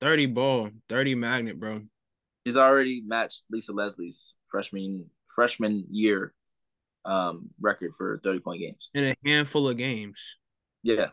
[0.00, 1.82] thirty ball, thirty magnet, bro.
[2.46, 6.34] She's already matched Lisa Leslie's freshman freshman year
[7.04, 10.18] um record for thirty point games in a handful of games.
[10.82, 11.08] Yeah,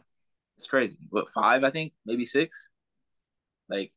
[0.57, 0.97] it's crazy.
[1.09, 1.63] What five?
[1.63, 2.67] I think maybe six.
[3.69, 3.91] Like,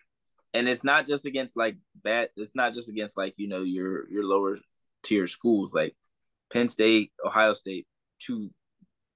[0.52, 2.28] and it's not just against like bad.
[2.36, 4.58] It's not just against like you know your your lower
[5.02, 5.72] tier schools.
[5.72, 5.96] Like
[6.52, 7.86] Penn State, Ohio State,
[8.18, 8.50] two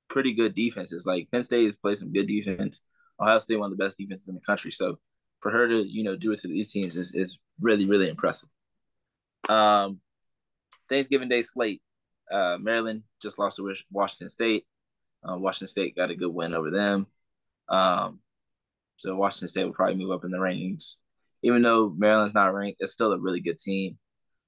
[0.08, 1.04] pretty good defenses.
[1.04, 2.80] Like Penn State has played some good defense.
[3.20, 4.70] Ohio State one of the best defenses in the country.
[4.70, 4.98] So
[5.40, 8.48] for her to you know do it to these teams is, is really really impressive.
[9.50, 10.00] Um,
[10.88, 11.82] Thanksgiving Day slate.
[12.32, 14.64] Uh, Maryland just lost to Washington State.
[15.22, 17.06] Uh, Washington State got a good win over them.
[17.68, 18.20] Um,
[18.96, 20.96] so Washington State will probably move up in the rankings.
[21.42, 23.98] Even though Maryland's not ranked, it's still a really good team.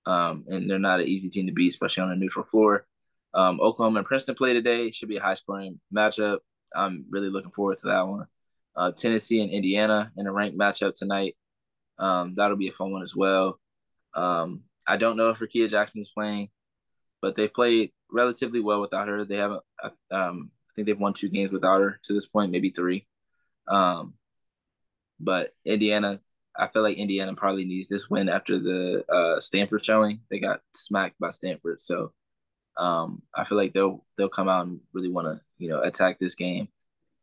[0.07, 2.87] Um, and they're not an easy team to beat, especially on a neutral floor.
[3.35, 4.91] Um, Oklahoma and Princeton play today.
[4.91, 6.39] Should be a high scoring matchup.
[6.75, 8.27] I'm really looking forward to that one.
[8.75, 11.37] Uh, Tennessee and Indiana in a ranked matchup tonight.
[11.99, 13.59] Um, that'll be a fun one as well.
[14.15, 16.49] Um, I don't know if Jackson is playing,
[17.21, 19.25] but they played relatively well without her.
[19.25, 19.63] They haven't.
[19.83, 23.07] Uh, um, think they've won two games without her to this point, maybe three.
[23.67, 24.15] Um,
[25.19, 26.21] but Indiana
[26.59, 30.21] I feel like Indiana probably needs this win after the uh, Stanford showing.
[30.31, 32.13] They got smacked by Stanford, so
[32.77, 36.19] um, I feel like they'll they'll come out and really want to you know attack
[36.19, 36.69] this game.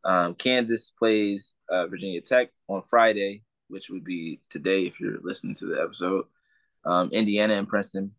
[0.06, 5.56] Um, Kansas plays uh, Virginia Tech on Friday, which would be today if you're listening
[5.56, 6.26] to the episode.
[6.86, 8.12] Um, Indiana and Princeton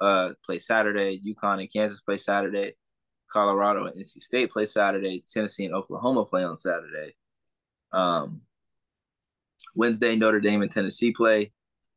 [0.00, 1.20] uh, play Saturday.
[1.20, 2.74] UConn and Kansas play Saturday.
[3.32, 5.24] Colorado and NC State play Saturday.
[5.26, 7.14] Tennessee and Oklahoma play on Saturday.
[7.92, 8.42] Um,
[9.74, 11.52] Wednesday, Notre Dame and Tennessee play,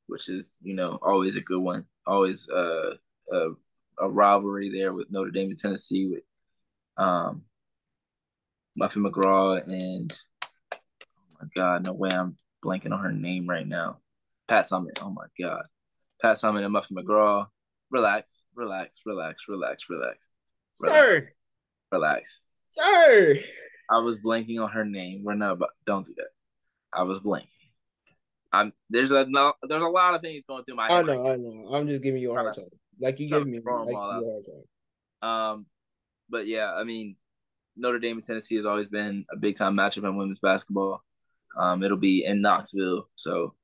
[0.08, 1.86] which is you know always a good one.
[2.06, 2.96] Always uh,
[3.32, 3.50] a
[4.00, 6.24] a rivalry there with Notre Dame and Tennessee with
[6.98, 7.44] um,
[8.76, 10.12] Muffet McGraw and
[10.74, 10.78] oh
[11.40, 14.00] my god, no way I'm blanking on her name right now.
[14.48, 15.02] Pat Summitt.
[15.02, 15.64] Oh my god,
[16.22, 17.48] Pat Summitt and Muffet McGraw.
[17.90, 20.31] Relax, relax, relax, relax, relax.
[20.74, 21.30] Sir.
[21.92, 22.42] Relax.
[22.72, 23.40] Sir.
[23.90, 25.24] I was blanking on her name.
[25.24, 26.30] We're not about, don't do that.
[26.94, 27.48] I was blanking.
[28.54, 30.90] I'm there's a no, there's a lot of things going through my.
[30.90, 31.10] Head.
[31.10, 31.70] I know, right I know.
[31.74, 32.66] I'm just giving you a hard time,
[33.00, 34.24] like you give me like you a hard
[35.22, 35.30] time.
[35.30, 35.66] Um,
[36.30, 37.16] but yeah, I mean,
[37.78, 41.02] Notre Dame and Tennessee has always been a big time matchup in women's basketball.
[41.58, 43.56] Um, it'll be in Knoxville, so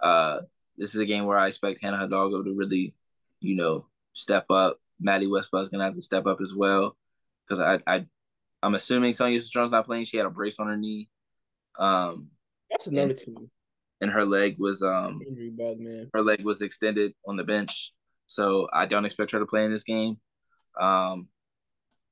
[0.00, 0.40] uh,
[0.76, 2.94] this is a game where I expect Hannah Hidalgo to really,
[3.40, 4.78] you know, step up.
[5.00, 6.96] Maddie Westbrook's gonna have to step up as well,
[7.46, 8.06] because I I
[8.62, 10.04] I'm assuming Sonia Citron's not playing.
[10.04, 11.08] She had a brace on her knee.
[11.78, 12.28] Um,
[12.70, 13.50] that's another team
[14.02, 16.10] and her leg was um injury bug, man.
[16.12, 17.92] Her leg was extended on the bench,
[18.26, 20.18] so I don't expect her to play in this game.
[20.78, 21.28] Um,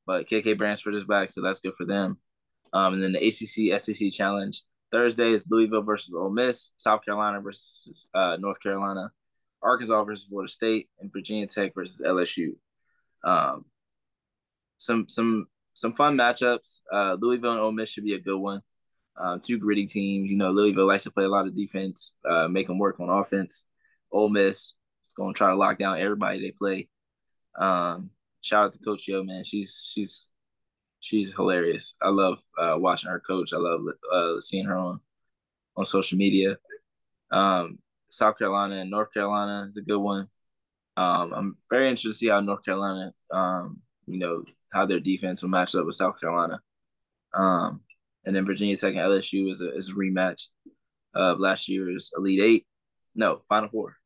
[0.06, 2.18] but KK Bransford is back, so that's good for them.
[2.72, 4.62] Um, and then the ACC SEC Challenge
[4.92, 9.10] Thursday is Louisville versus Ole Miss, South Carolina versus uh, North Carolina,
[9.60, 12.52] Arkansas versus Florida State, and Virginia Tech versus LSU.
[13.24, 13.64] Um,
[14.78, 16.80] some some some fun matchups.
[16.92, 18.62] Uh, Louisville and Ole Miss should be a good one.
[19.16, 20.30] Uh, two gritty teams.
[20.30, 23.10] You know, Louisville likes to play a lot of defense, uh, make them work on
[23.10, 23.64] offense.
[24.12, 24.74] Ole Miss
[25.16, 26.88] going to try to lock down everybody they play.
[27.58, 28.10] Um,
[28.40, 29.44] shout out to Coach Yo, man.
[29.44, 30.30] She's she's
[31.00, 31.94] she's hilarious.
[32.02, 33.52] I love uh, watching her coach.
[33.52, 33.80] I love
[34.12, 35.00] uh, seeing her on
[35.76, 36.56] on social media.
[37.30, 37.78] Um,
[38.10, 40.28] South Carolina and North Carolina is a good one.
[41.00, 45.42] Um, I'm very interested to see how North Carolina, um, you know, how their defense
[45.42, 46.60] will match up with South Carolina.
[47.32, 47.80] Um,
[48.26, 50.48] and then Virginia Tech and LSU is a is a rematch
[51.14, 52.66] of last year's Elite Eight.
[53.14, 53.96] No, Final Four.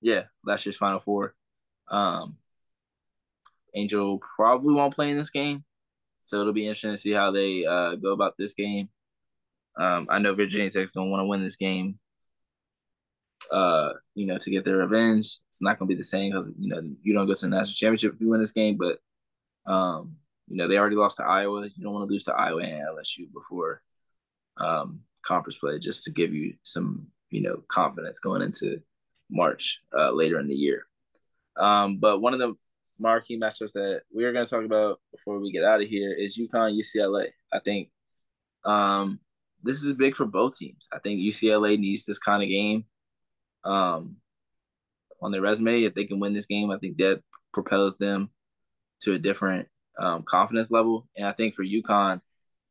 [0.00, 1.34] Yeah, last year's Final Four.
[1.90, 2.36] Um,
[3.74, 5.64] Angel probably won't play in this game,
[6.22, 8.90] so it'll be interesting to see how they uh, go about this game.
[9.76, 11.98] Um, I know Virginia Tech's gonna want to win this game.
[13.50, 15.38] Uh, you know, to get their revenge.
[15.48, 17.74] It's not gonna be the same because you know you don't go to the national
[17.74, 18.98] championship if you win this game, but
[19.70, 20.16] um,
[20.48, 21.66] you know, they already lost to Iowa.
[21.66, 23.82] You don't want to lose to Iowa and LSU before
[24.56, 28.80] um, conference play, just to give you some, you know, confidence going into
[29.30, 30.86] March uh, later in the year.
[31.56, 32.54] Um, but one of the
[32.98, 36.12] marquee matchups that we are going to talk about before we get out of here
[36.12, 37.28] is UConn UCLA.
[37.52, 37.90] I think
[38.64, 39.20] um,
[39.62, 40.88] this is big for both teams.
[40.92, 42.86] I think UCLA needs this kind of game
[43.64, 44.16] um,
[45.20, 45.84] on their resume.
[45.84, 47.22] If they can win this game, I think that
[47.52, 48.30] propels them
[49.00, 49.68] to a different
[49.98, 51.08] um, confidence level.
[51.16, 52.20] And I think for UConn,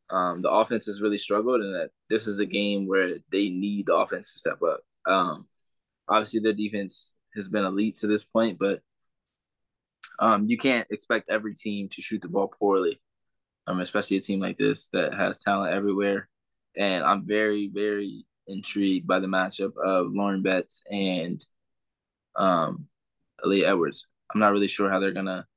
[0.10, 3.88] um, the offense has really struggled, and that this is a game where they need
[3.88, 4.80] the offense to step up.
[5.06, 5.48] Um,
[6.08, 8.82] obviously, their defense has been elite to this point, but
[10.20, 13.00] um, you can't expect every team to shoot the ball poorly,
[13.68, 16.30] um, especially a team like this that has talent everywhere.
[16.78, 21.44] And I'm very, very intrigued by the matchup of Lauren Betts and
[22.36, 22.88] um,
[23.44, 24.08] Aaliyah Edwards.
[24.34, 25.48] I'm not really sure how they're gonna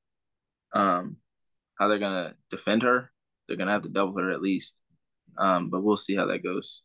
[0.72, 1.16] um,
[1.78, 3.10] how they're gonna defend her.
[3.46, 4.76] They're gonna have to double her at least,
[5.38, 6.82] um, but we'll see how that goes.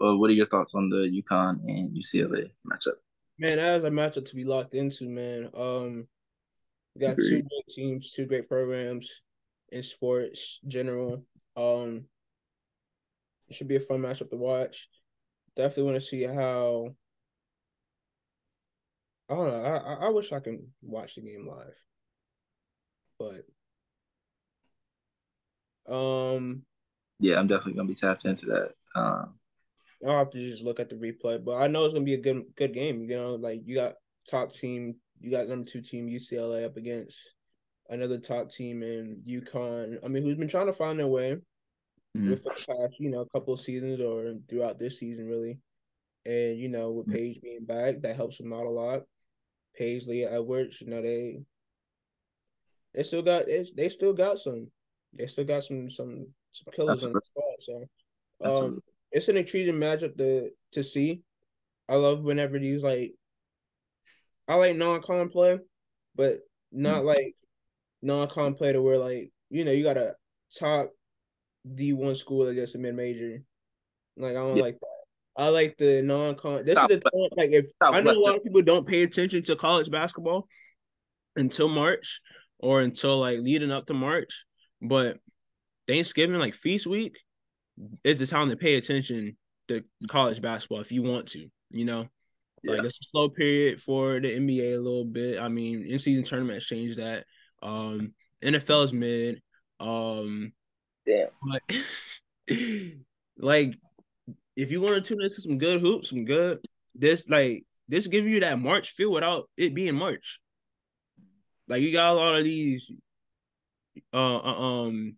[0.00, 2.94] Well, what are your thoughts on the UConn and UCLA matchup?
[3.38, 5.50] Man, that was a matchup to be locked into, man.
[5.54, 6.06] Um,
[6.98, 7.28] got Agreed.
[7.28, 9.10] two great teams, two great programs
[9.70, 11.24] in sports general.
[11.56, 12.06] Um,
[13.50, 14.88] it should be a fun matchup to watch.
[15.56, 16.94] Definitely want to see how.
[19.28, 19.64] I don't know.
[19.64, 21.74] I I wish I can watch the game live,
[23.18, 23.44] but
[25.92, 26.62] um,
[27.18, 28.70] yeah, I'm definitely gonna be tapped into that.
[28.94, 29.34] Um,
[30.06, 32.20] I'll have to just look at the replay, but I know it's gonna be a
[32.20, 33.02] good good game.
[33.02, 33.94] You know, like you got
[34.28, 37.18] top team, you got number two team UCLA up against
[37.88, 39.98] another top team in UConn.
[40.04, 41.38] I mean, who's been trying to find their way
[42.16, 42.30] mm-hmm.
[42.30, 45.58] with the past, you know, a couple of seasons or throughout this season, really.
[46.26, 47.16] And you know, with mm-hmm.
[47.16, 49.02] Paige being back, that helps them out a lot.
[49.76, 51.40] Paige, Leah Edwards, you know, they
[52.94, 54.68] they still got they still got some
[55.12, 57.54] they still got some some some killers on the squad.
[57.60, 58.82] So um,
[59.12, 61.22] it's an intriguing matchup to to see.
[61.88, 63.14] I love whenever these like
[64.48, 65.58] I like non con play,
[66.14, 66.40] but
[66.72, 67.06] not mm.
[67.06, 67.36] like
[68.02, 70.14] non con play to where like you know you got a
[70.58, 70.90] top
[71.74, 73.42] D one school against a mid major.
[74.16, 74.62] Like I don't yeah.
[74.62, 74.86] like that.
[75.36, 76.64] I like the non con.
[76.64, 76.90] This Stop.
[76.90, 77.94] is the time like if Stop.
[77.94, 80.48] I know a lot of people don't pay attention to college basketball
[81.36, 82.20] until March
[82.58, 84.44] or until like leading up to March,
[84.82, 85.18] but
[85.86, 87.16] Thanksgiving like feast week
[88.04, 89.36] is the time to pay attention
[89.68, 92.06] to college basketball if you want to, you know.
[92.62, 92.74] Yeah.
[92.74, 95.40] Like it's a slow period for the NBA a little bit.
[95.40, 97.24] I mean, in season tournaments change that.
[97.62, 98.14] Um
[98.44, 99.40] NFL is mid.
[99.78, 100.52] Um
[101.10, 101.28] Damn.
[101.42, 101.62] But
[103.38, 103.74] like
[104.56, 106.60] if you want to tune into some good hoops, some good
[106.94, 110.40] this like this gives you that March feel without it being March.
[111.68, 112.90] Like you got a lot of these
[114.12, 115.16] uh, uh um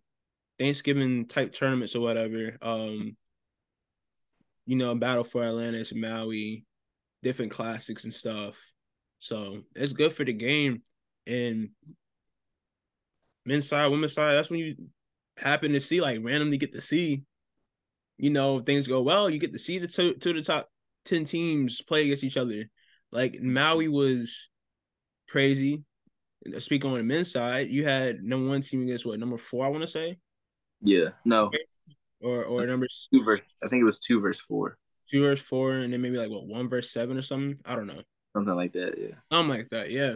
[0.59, 2.57] Thanksgiving type tournaments or whatever.
[2.61, 3.15] Um,
[4.65, 6.65] you know, Battle for Atlantis, Maui,
[7.21, 8.59] different classics and stuff.
[9.19, 10.83] So it's good for the game.
[11.27, 11.69] And
[13.45, 14.75] men's side, women's side, that's when you
[15.37, 17.23] happen to see like randomly get to see,
[18.17, 20.69] you know, things go well, you get to see the two, two of the top
[21.05, 22.69] ten teams play against each other.
[23.11, 24.49] Like Maui was
[25.29, 25.83] crazy.
[26.59, 29.69] Speaking on the men's side, you had number one team against what number four, I
[29.69, 30.17] want to say.
[30.81, 31.51] Yeah, no.
[32.21, 33.41] Or or number two verse.
[33.63, 34.77] I think it was two verse four.
[35.11, 37.59] Two verse four, and then maybe like what one verse seven or something.
[37.65, 38.01] I don't know.
[38.35, 38.95] Something like that.
[38.97, 39.15] Yeah.
[39.31, 39.91] Something like that.
[39.91, 40.15] Yeah.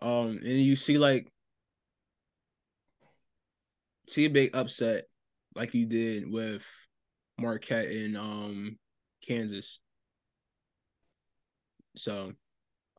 [0.00, 1.32] Um, and you see like
[4.08, 5.04] see a big upset
[5.54, 6.64] like you did with
[7.38, 8.78] Marquette in um
[9.26, 9.80] Kansas.
[11.96, 12.32] So,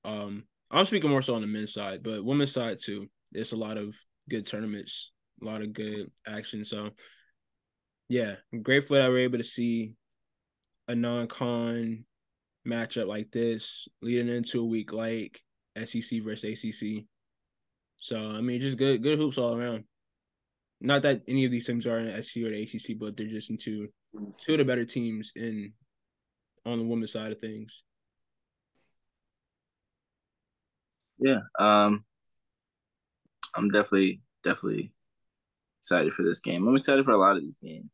[0.03, 3.07] um, I'm speaking more so on the men's side, but women's side too.
[3.31, 3.95] It's a lot of
[4.29, 5.11] good tournaments
[5.41, 6.63] a lot of good action.
[6.65, 6.91] So
[8.09, 9.93] yeah, I'm grateful that we're able to see
[10.87, 12.05] a non-con
[12.67, 15.41] matchup like this leading into a week like
[15.77, 17.05] SEC versus ACC.
[17.99, 19.83] So I mean, just good good hoops all around.
[20.79, 23.49] Not that any of these teams are in SEC or the ACC, but they're just
[23.49, 23.87] into
[24.39, 25.73] two of the better teams in
[26.65, 27.83] on the women's side of things.
[31.19, 32.05] Yeah, um,
[33.55, 34.91] I'm definitely definitely
[35.79, 36.67] excited for this game.
[36.67, 37.89] I'm excited for a lot of these games.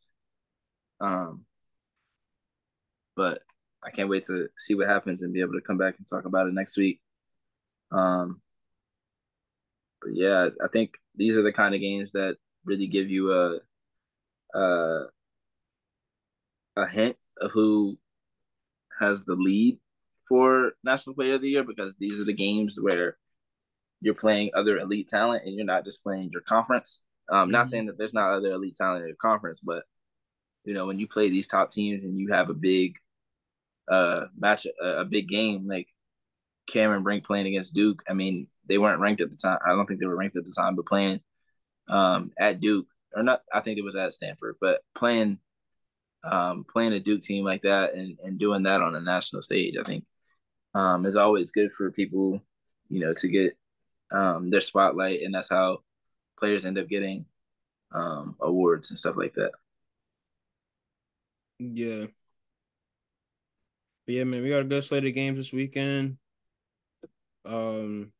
[0.99, 1.45] Um,
[3.15, 3.39] but
[3.83, 6.25] I can't wait to see what happens and be able to come back and talk
[6.25, 6.99] about it next week.
[7.91, 8.41] Um,
[10.01, 13.59] but yeah, I think these are the kind of games that really give you a
[14.57, 15.05] a,
[16.77, 17.97] a hint of who
[18.99, 19.79] has the lead
[20.27, 23.17] for National Player of the Year because these are the games where
[24.01, 27.01] you're playing other elite talent and you're not just playing your conference.
[27.29, 27.69] Um, not mm-hmm.
[27.69, 29.83] saying that there's not other elite talent in the conference, but
[30.65, 32.95] you know when you play these top teams and you have a big
[33.89, 35.87] uh match, a, a big game like
[36.67, 38.03] Cameron Brink playing against Duke.
[38.09, 39.59] I mean, they weren't ranked at the time.
[39.65, 41.19] I don't think they were ranked at the time, but playing
[41.89, 43.41] um, at Duke or not.
[43.53, 45.39] I think it was at Stanford, but playing
[46.23, 49.75] um, playing a Duke team like that and, and doing that on a national stage,
[49.77, 50.05] I think
[50.73, 52.41] um, is always good for people,
[52.89, 53.57] you know, to get
[54.11, 55.79] um, their spotlight, and that's how
[56.39, 57.25] players end up getting
[57.91, 59.51] um, awards and stuff like that.
[61.59, 62.07] Yeah.
[64.05, 66.17] But yeah, man, we got a good slate of games this weekend.
[67.45, 68.11] Um,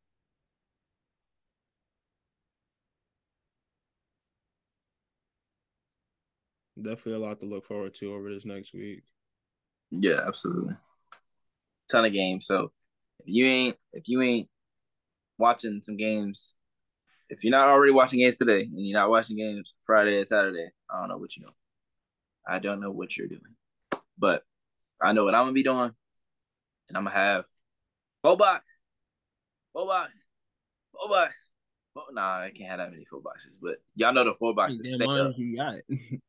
[6.81, 9.03] definitely a lot to look forward to over this next week.
[9.91, 10.75] Yeah, absolutely.
[11.91, 12.47] Ton of games.
[12.47, 12.71] So
[13.19, 14.49] if you ain't if you ain't
[15.37, 16.55] watching some games,
[17.29, 20.69] if you're not already watching games today and you're not watching games Friday and Saturday,
[20.89, 21.51] I don't know what you know.
[22.47, 23.41] I don't know what you're doing.
[24.17, 24.43] But
[25.01, 25.91] I know what I'm gonna be doing.
[26.89, 27.45] And I'm gonna have
[28.21, 28.77] four box.
[29.73, 30.25] Four box.
[30.93, 31.49] Four box.
[32.11, 34.95] Nah, I can't have that many four boxes, but y'all know the four boxes.
[34.99, 35.33] Up.
[35.37, 35.85] You got it.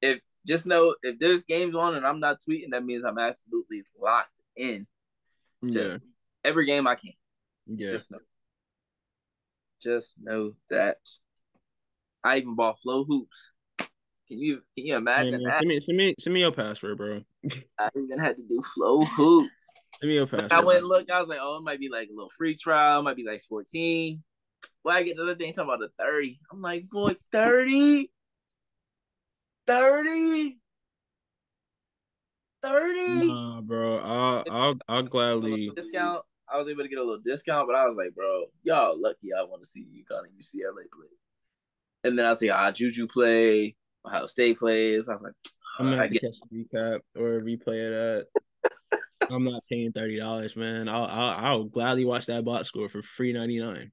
[0.00, 3.82] if just know if there's games on and I'm not tweeting, that means I'm absolutely
[4.00, 4.86] locked in
[5.70, 5.96] to yeah.
[6.44, 7.12] every game I can.
[7.66, 7.90] Yeah.
[7.90, 8.18] Just know.
[9.82, 10.98] Just know that.
[12.24, 13.52] I even bought FloHoops.
[13.78, 15.60] Can you can you imagine that?
[15.60, 17.22] Send me, send me send me your password, bro.
[17.78, 19.48] I even had to do FloHoops.
[19.98, 20.52] Send me your password.
[20.52, 21.10] I went and looked.
[21.10, 23.00] I was like, oh, it might be like a little free trial.
[23.00, 24.22] It might be like fourteen.
[24.84, 26.40] Well, I get the other thing talking about the thirty.
[26.52, 28.10] I'm like, boy, thirty.
[29.68, 30.58] 30
[32.62, 33.98] 30 nah, bro.
[33.98, 36.22] I'll, I'll i'll gladly discount?
[36.50, 39.28] I was able to get a little discount but i was like bro y'all lucky
[39.38, 41.06] i want to see you, UConn and ucla play.
[42.04, 43.76] And then i see ah juju play
[44.06, 45.08] ohio state plays.
[45.08, 45.34] I was like
[45.78, 48.26] i'm gonna have to catch a recap or a replay of
[48.90, 49.00] that.
[49.30, 50.88] I'm not paying $30 man.
[50.88, 53.92] I'll, I'll i'll gladly watch that box score for free 99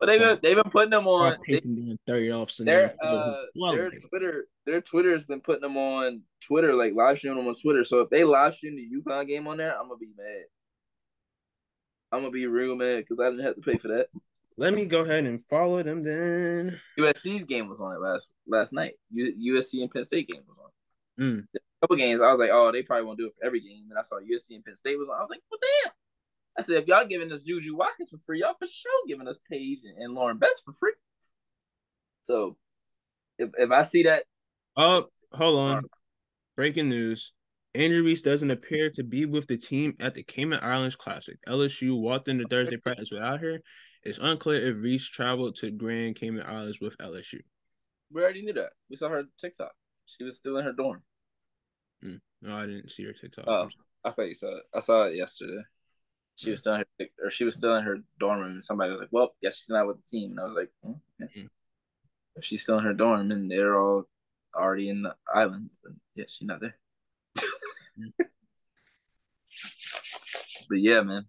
[0.00, 1.36] but they've been they've been putting them on.
[1.46, 1.60] They,
[2.06, 2.56] thirty off.
[2.56, 7.38] Their uh, their Twitter their Twitter has been putting them on Twitter, like live streaming
[7.38, 7.84] them on Twitter.
[7.84, 10.44] So if they live stream the UConn game on there, I'm gonna be mad.
[12.12, 14.06] I'm gonna be real mad because I didn't have to pay for that.
[14.56, 16.80] Let me go ahead and follow them then.
[16.98, 18.94] USC's game was on it last last night.
[19.10, 20.70] U, USC and Penn State game was on.
[21.24, 21.44] Mm.
[21.54, 23.86] A couple games, I was like, oh, they probably won't do it for every game.
[23.90, 25.16] And I saw USC and Penn State was on.
[25.16, 25.92] I was like, well, damn.
[26.58, 29.40] I said, if y'all giving us Juju Watkins for free, y'all for sure giving us
[29.50, 30.92] Paige and, and Lauren Betts for free.
[32.22, 32.56] So
[33.38, 34.24] if if I see that
[34.76, 35.82] Oh, hold on.
[36.56, 37.32] Breaking news.
[37.74, 41.38] Angel Reese doesn't appear to be with the team at the Cayman Islands Classic.
[41.46, 43.60] LSU walked into Thursday practice without her.
[44.02, 47.40] It's unclear if Reese traveled to Grand Cayman Islands with LSU.
[48.12, 48.70] We already knew that.
[48.88, 49.72] We saw her TikTok.
[50.06, 51.02] She was still in her dorm.
[52.04, 52.20] Mm.
[52.42, 53.44] No, I didn't see her TikTok.
[53.46, 53.68] Oh,
[54.04, 54.64] I thought you saw it.
[54.74, 55.62] I saw it yesterday
[56.40, 58.90] she was still in her or she was still in her dorm room and somebody
[58.90, 60.30] was like, Well, yeah, she's not with the team.
[60.30, 61.46] And I was like, oh, mm-hmm.
[62.36, 64.04] If she's still in her dorm and they're all
[64.56, 66.76] already in the islands, then yeah, she's not there.
[67.38, 68.22] mm-hmm.
[70.68, 71.26] but yeah, man.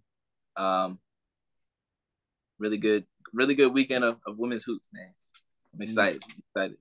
[0.56, 0.98] Um
[2.58, 5.12] really good really good weekend of, of women's hoops, man.
[5.74, 5.82] I'm mm-hmm.
[5.82, 6.22] excited.
[6.38, 6.76] Excited.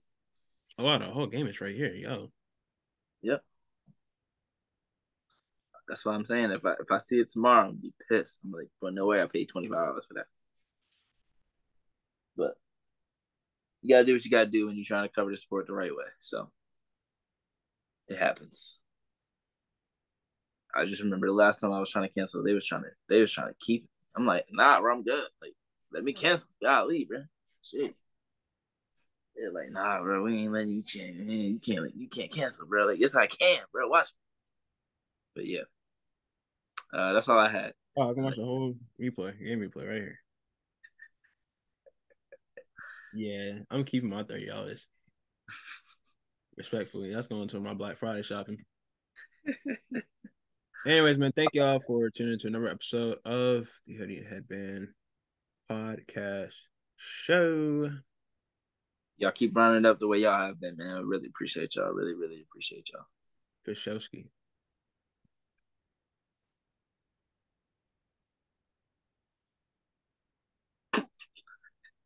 [0.77, 2.31] Oh wow, the whole game is right here, yo.
[3.23, 3.43] Yep.
[5.91, 6.51] That's what I'm saying.
[6.51, 8.39] If I if I see it tomorrow, I'm be pissed.
[8.45, 10.27] I'm like, but no way I paid twenty five dollars for that.
[12.38, 12.55] But
[13.81, 15.73] you gotta do what you gotta do when you're trying to cover the sport the
[15.73, 16.05] right way.
[16.22, 16.49] So
[18.07, 18.80] it happens.
[20.73, 22.91] I just remember the last time I was trying to cancel, they was trying to
[23.09, 23.89] they was trying to keep it.
[24.15, 25.26] I'm like, nah, bro, I'm good.
[25.41, 25.55] Like,
[25.91, 26.47] let me cancel.
[26.88, 27.23] leave, bro.
[27.63, 27.95] Shit.
[29.35, 31.18] They're like, nah, bro, we ain't letting you change.
[31.18, 32.85] You can't, you can't cancel, bro.
[32.85, 33.89] Like, yes, I can, bro.
[33.89, 34.11] Watch.
[35.35, 35.63] But yeah,
[36.93, 37.73] uh, that's all I had.
[37.97, 40.19] Oh, I can watch the whole replay, game replay right here.
[43.13, 44.85] Yeah, I'm keeping my thirty dollars.
[46.57, 48.57] Respectfully, that's going to my Black Friday shopping.
[50.85, 54.88] Anyways, man, thank y'all for tuning into another episode of the Hoodie Headband
[55.69, 56.55] Podcast
[56.97, 57.91] Show.
[59.18, 60.95] Y'all keep running up the way y'all have been, man.
[60.95, 61.91] I really appreciate y'all.
[61.91, 63.05] Really, really appreciate y'all.
[63.68, 64.26] Fishowski.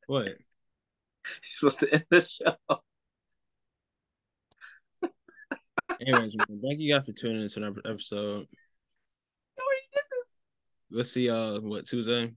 [0.08, 0.26] What?
[0.26, 0.36] You're
[1.42, 2.56] supposed to end the show.
[6.00, 8.48] Anyways, man, thank you guys for tuning into another episode.
[10.92, 12.32] We'll see y'all what Tuesday.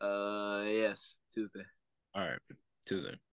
[0.00, 1.64] Uh, yes, Tuesday.
[2.14, 2.38] All right,
[2.86, 3.20] Tuesday.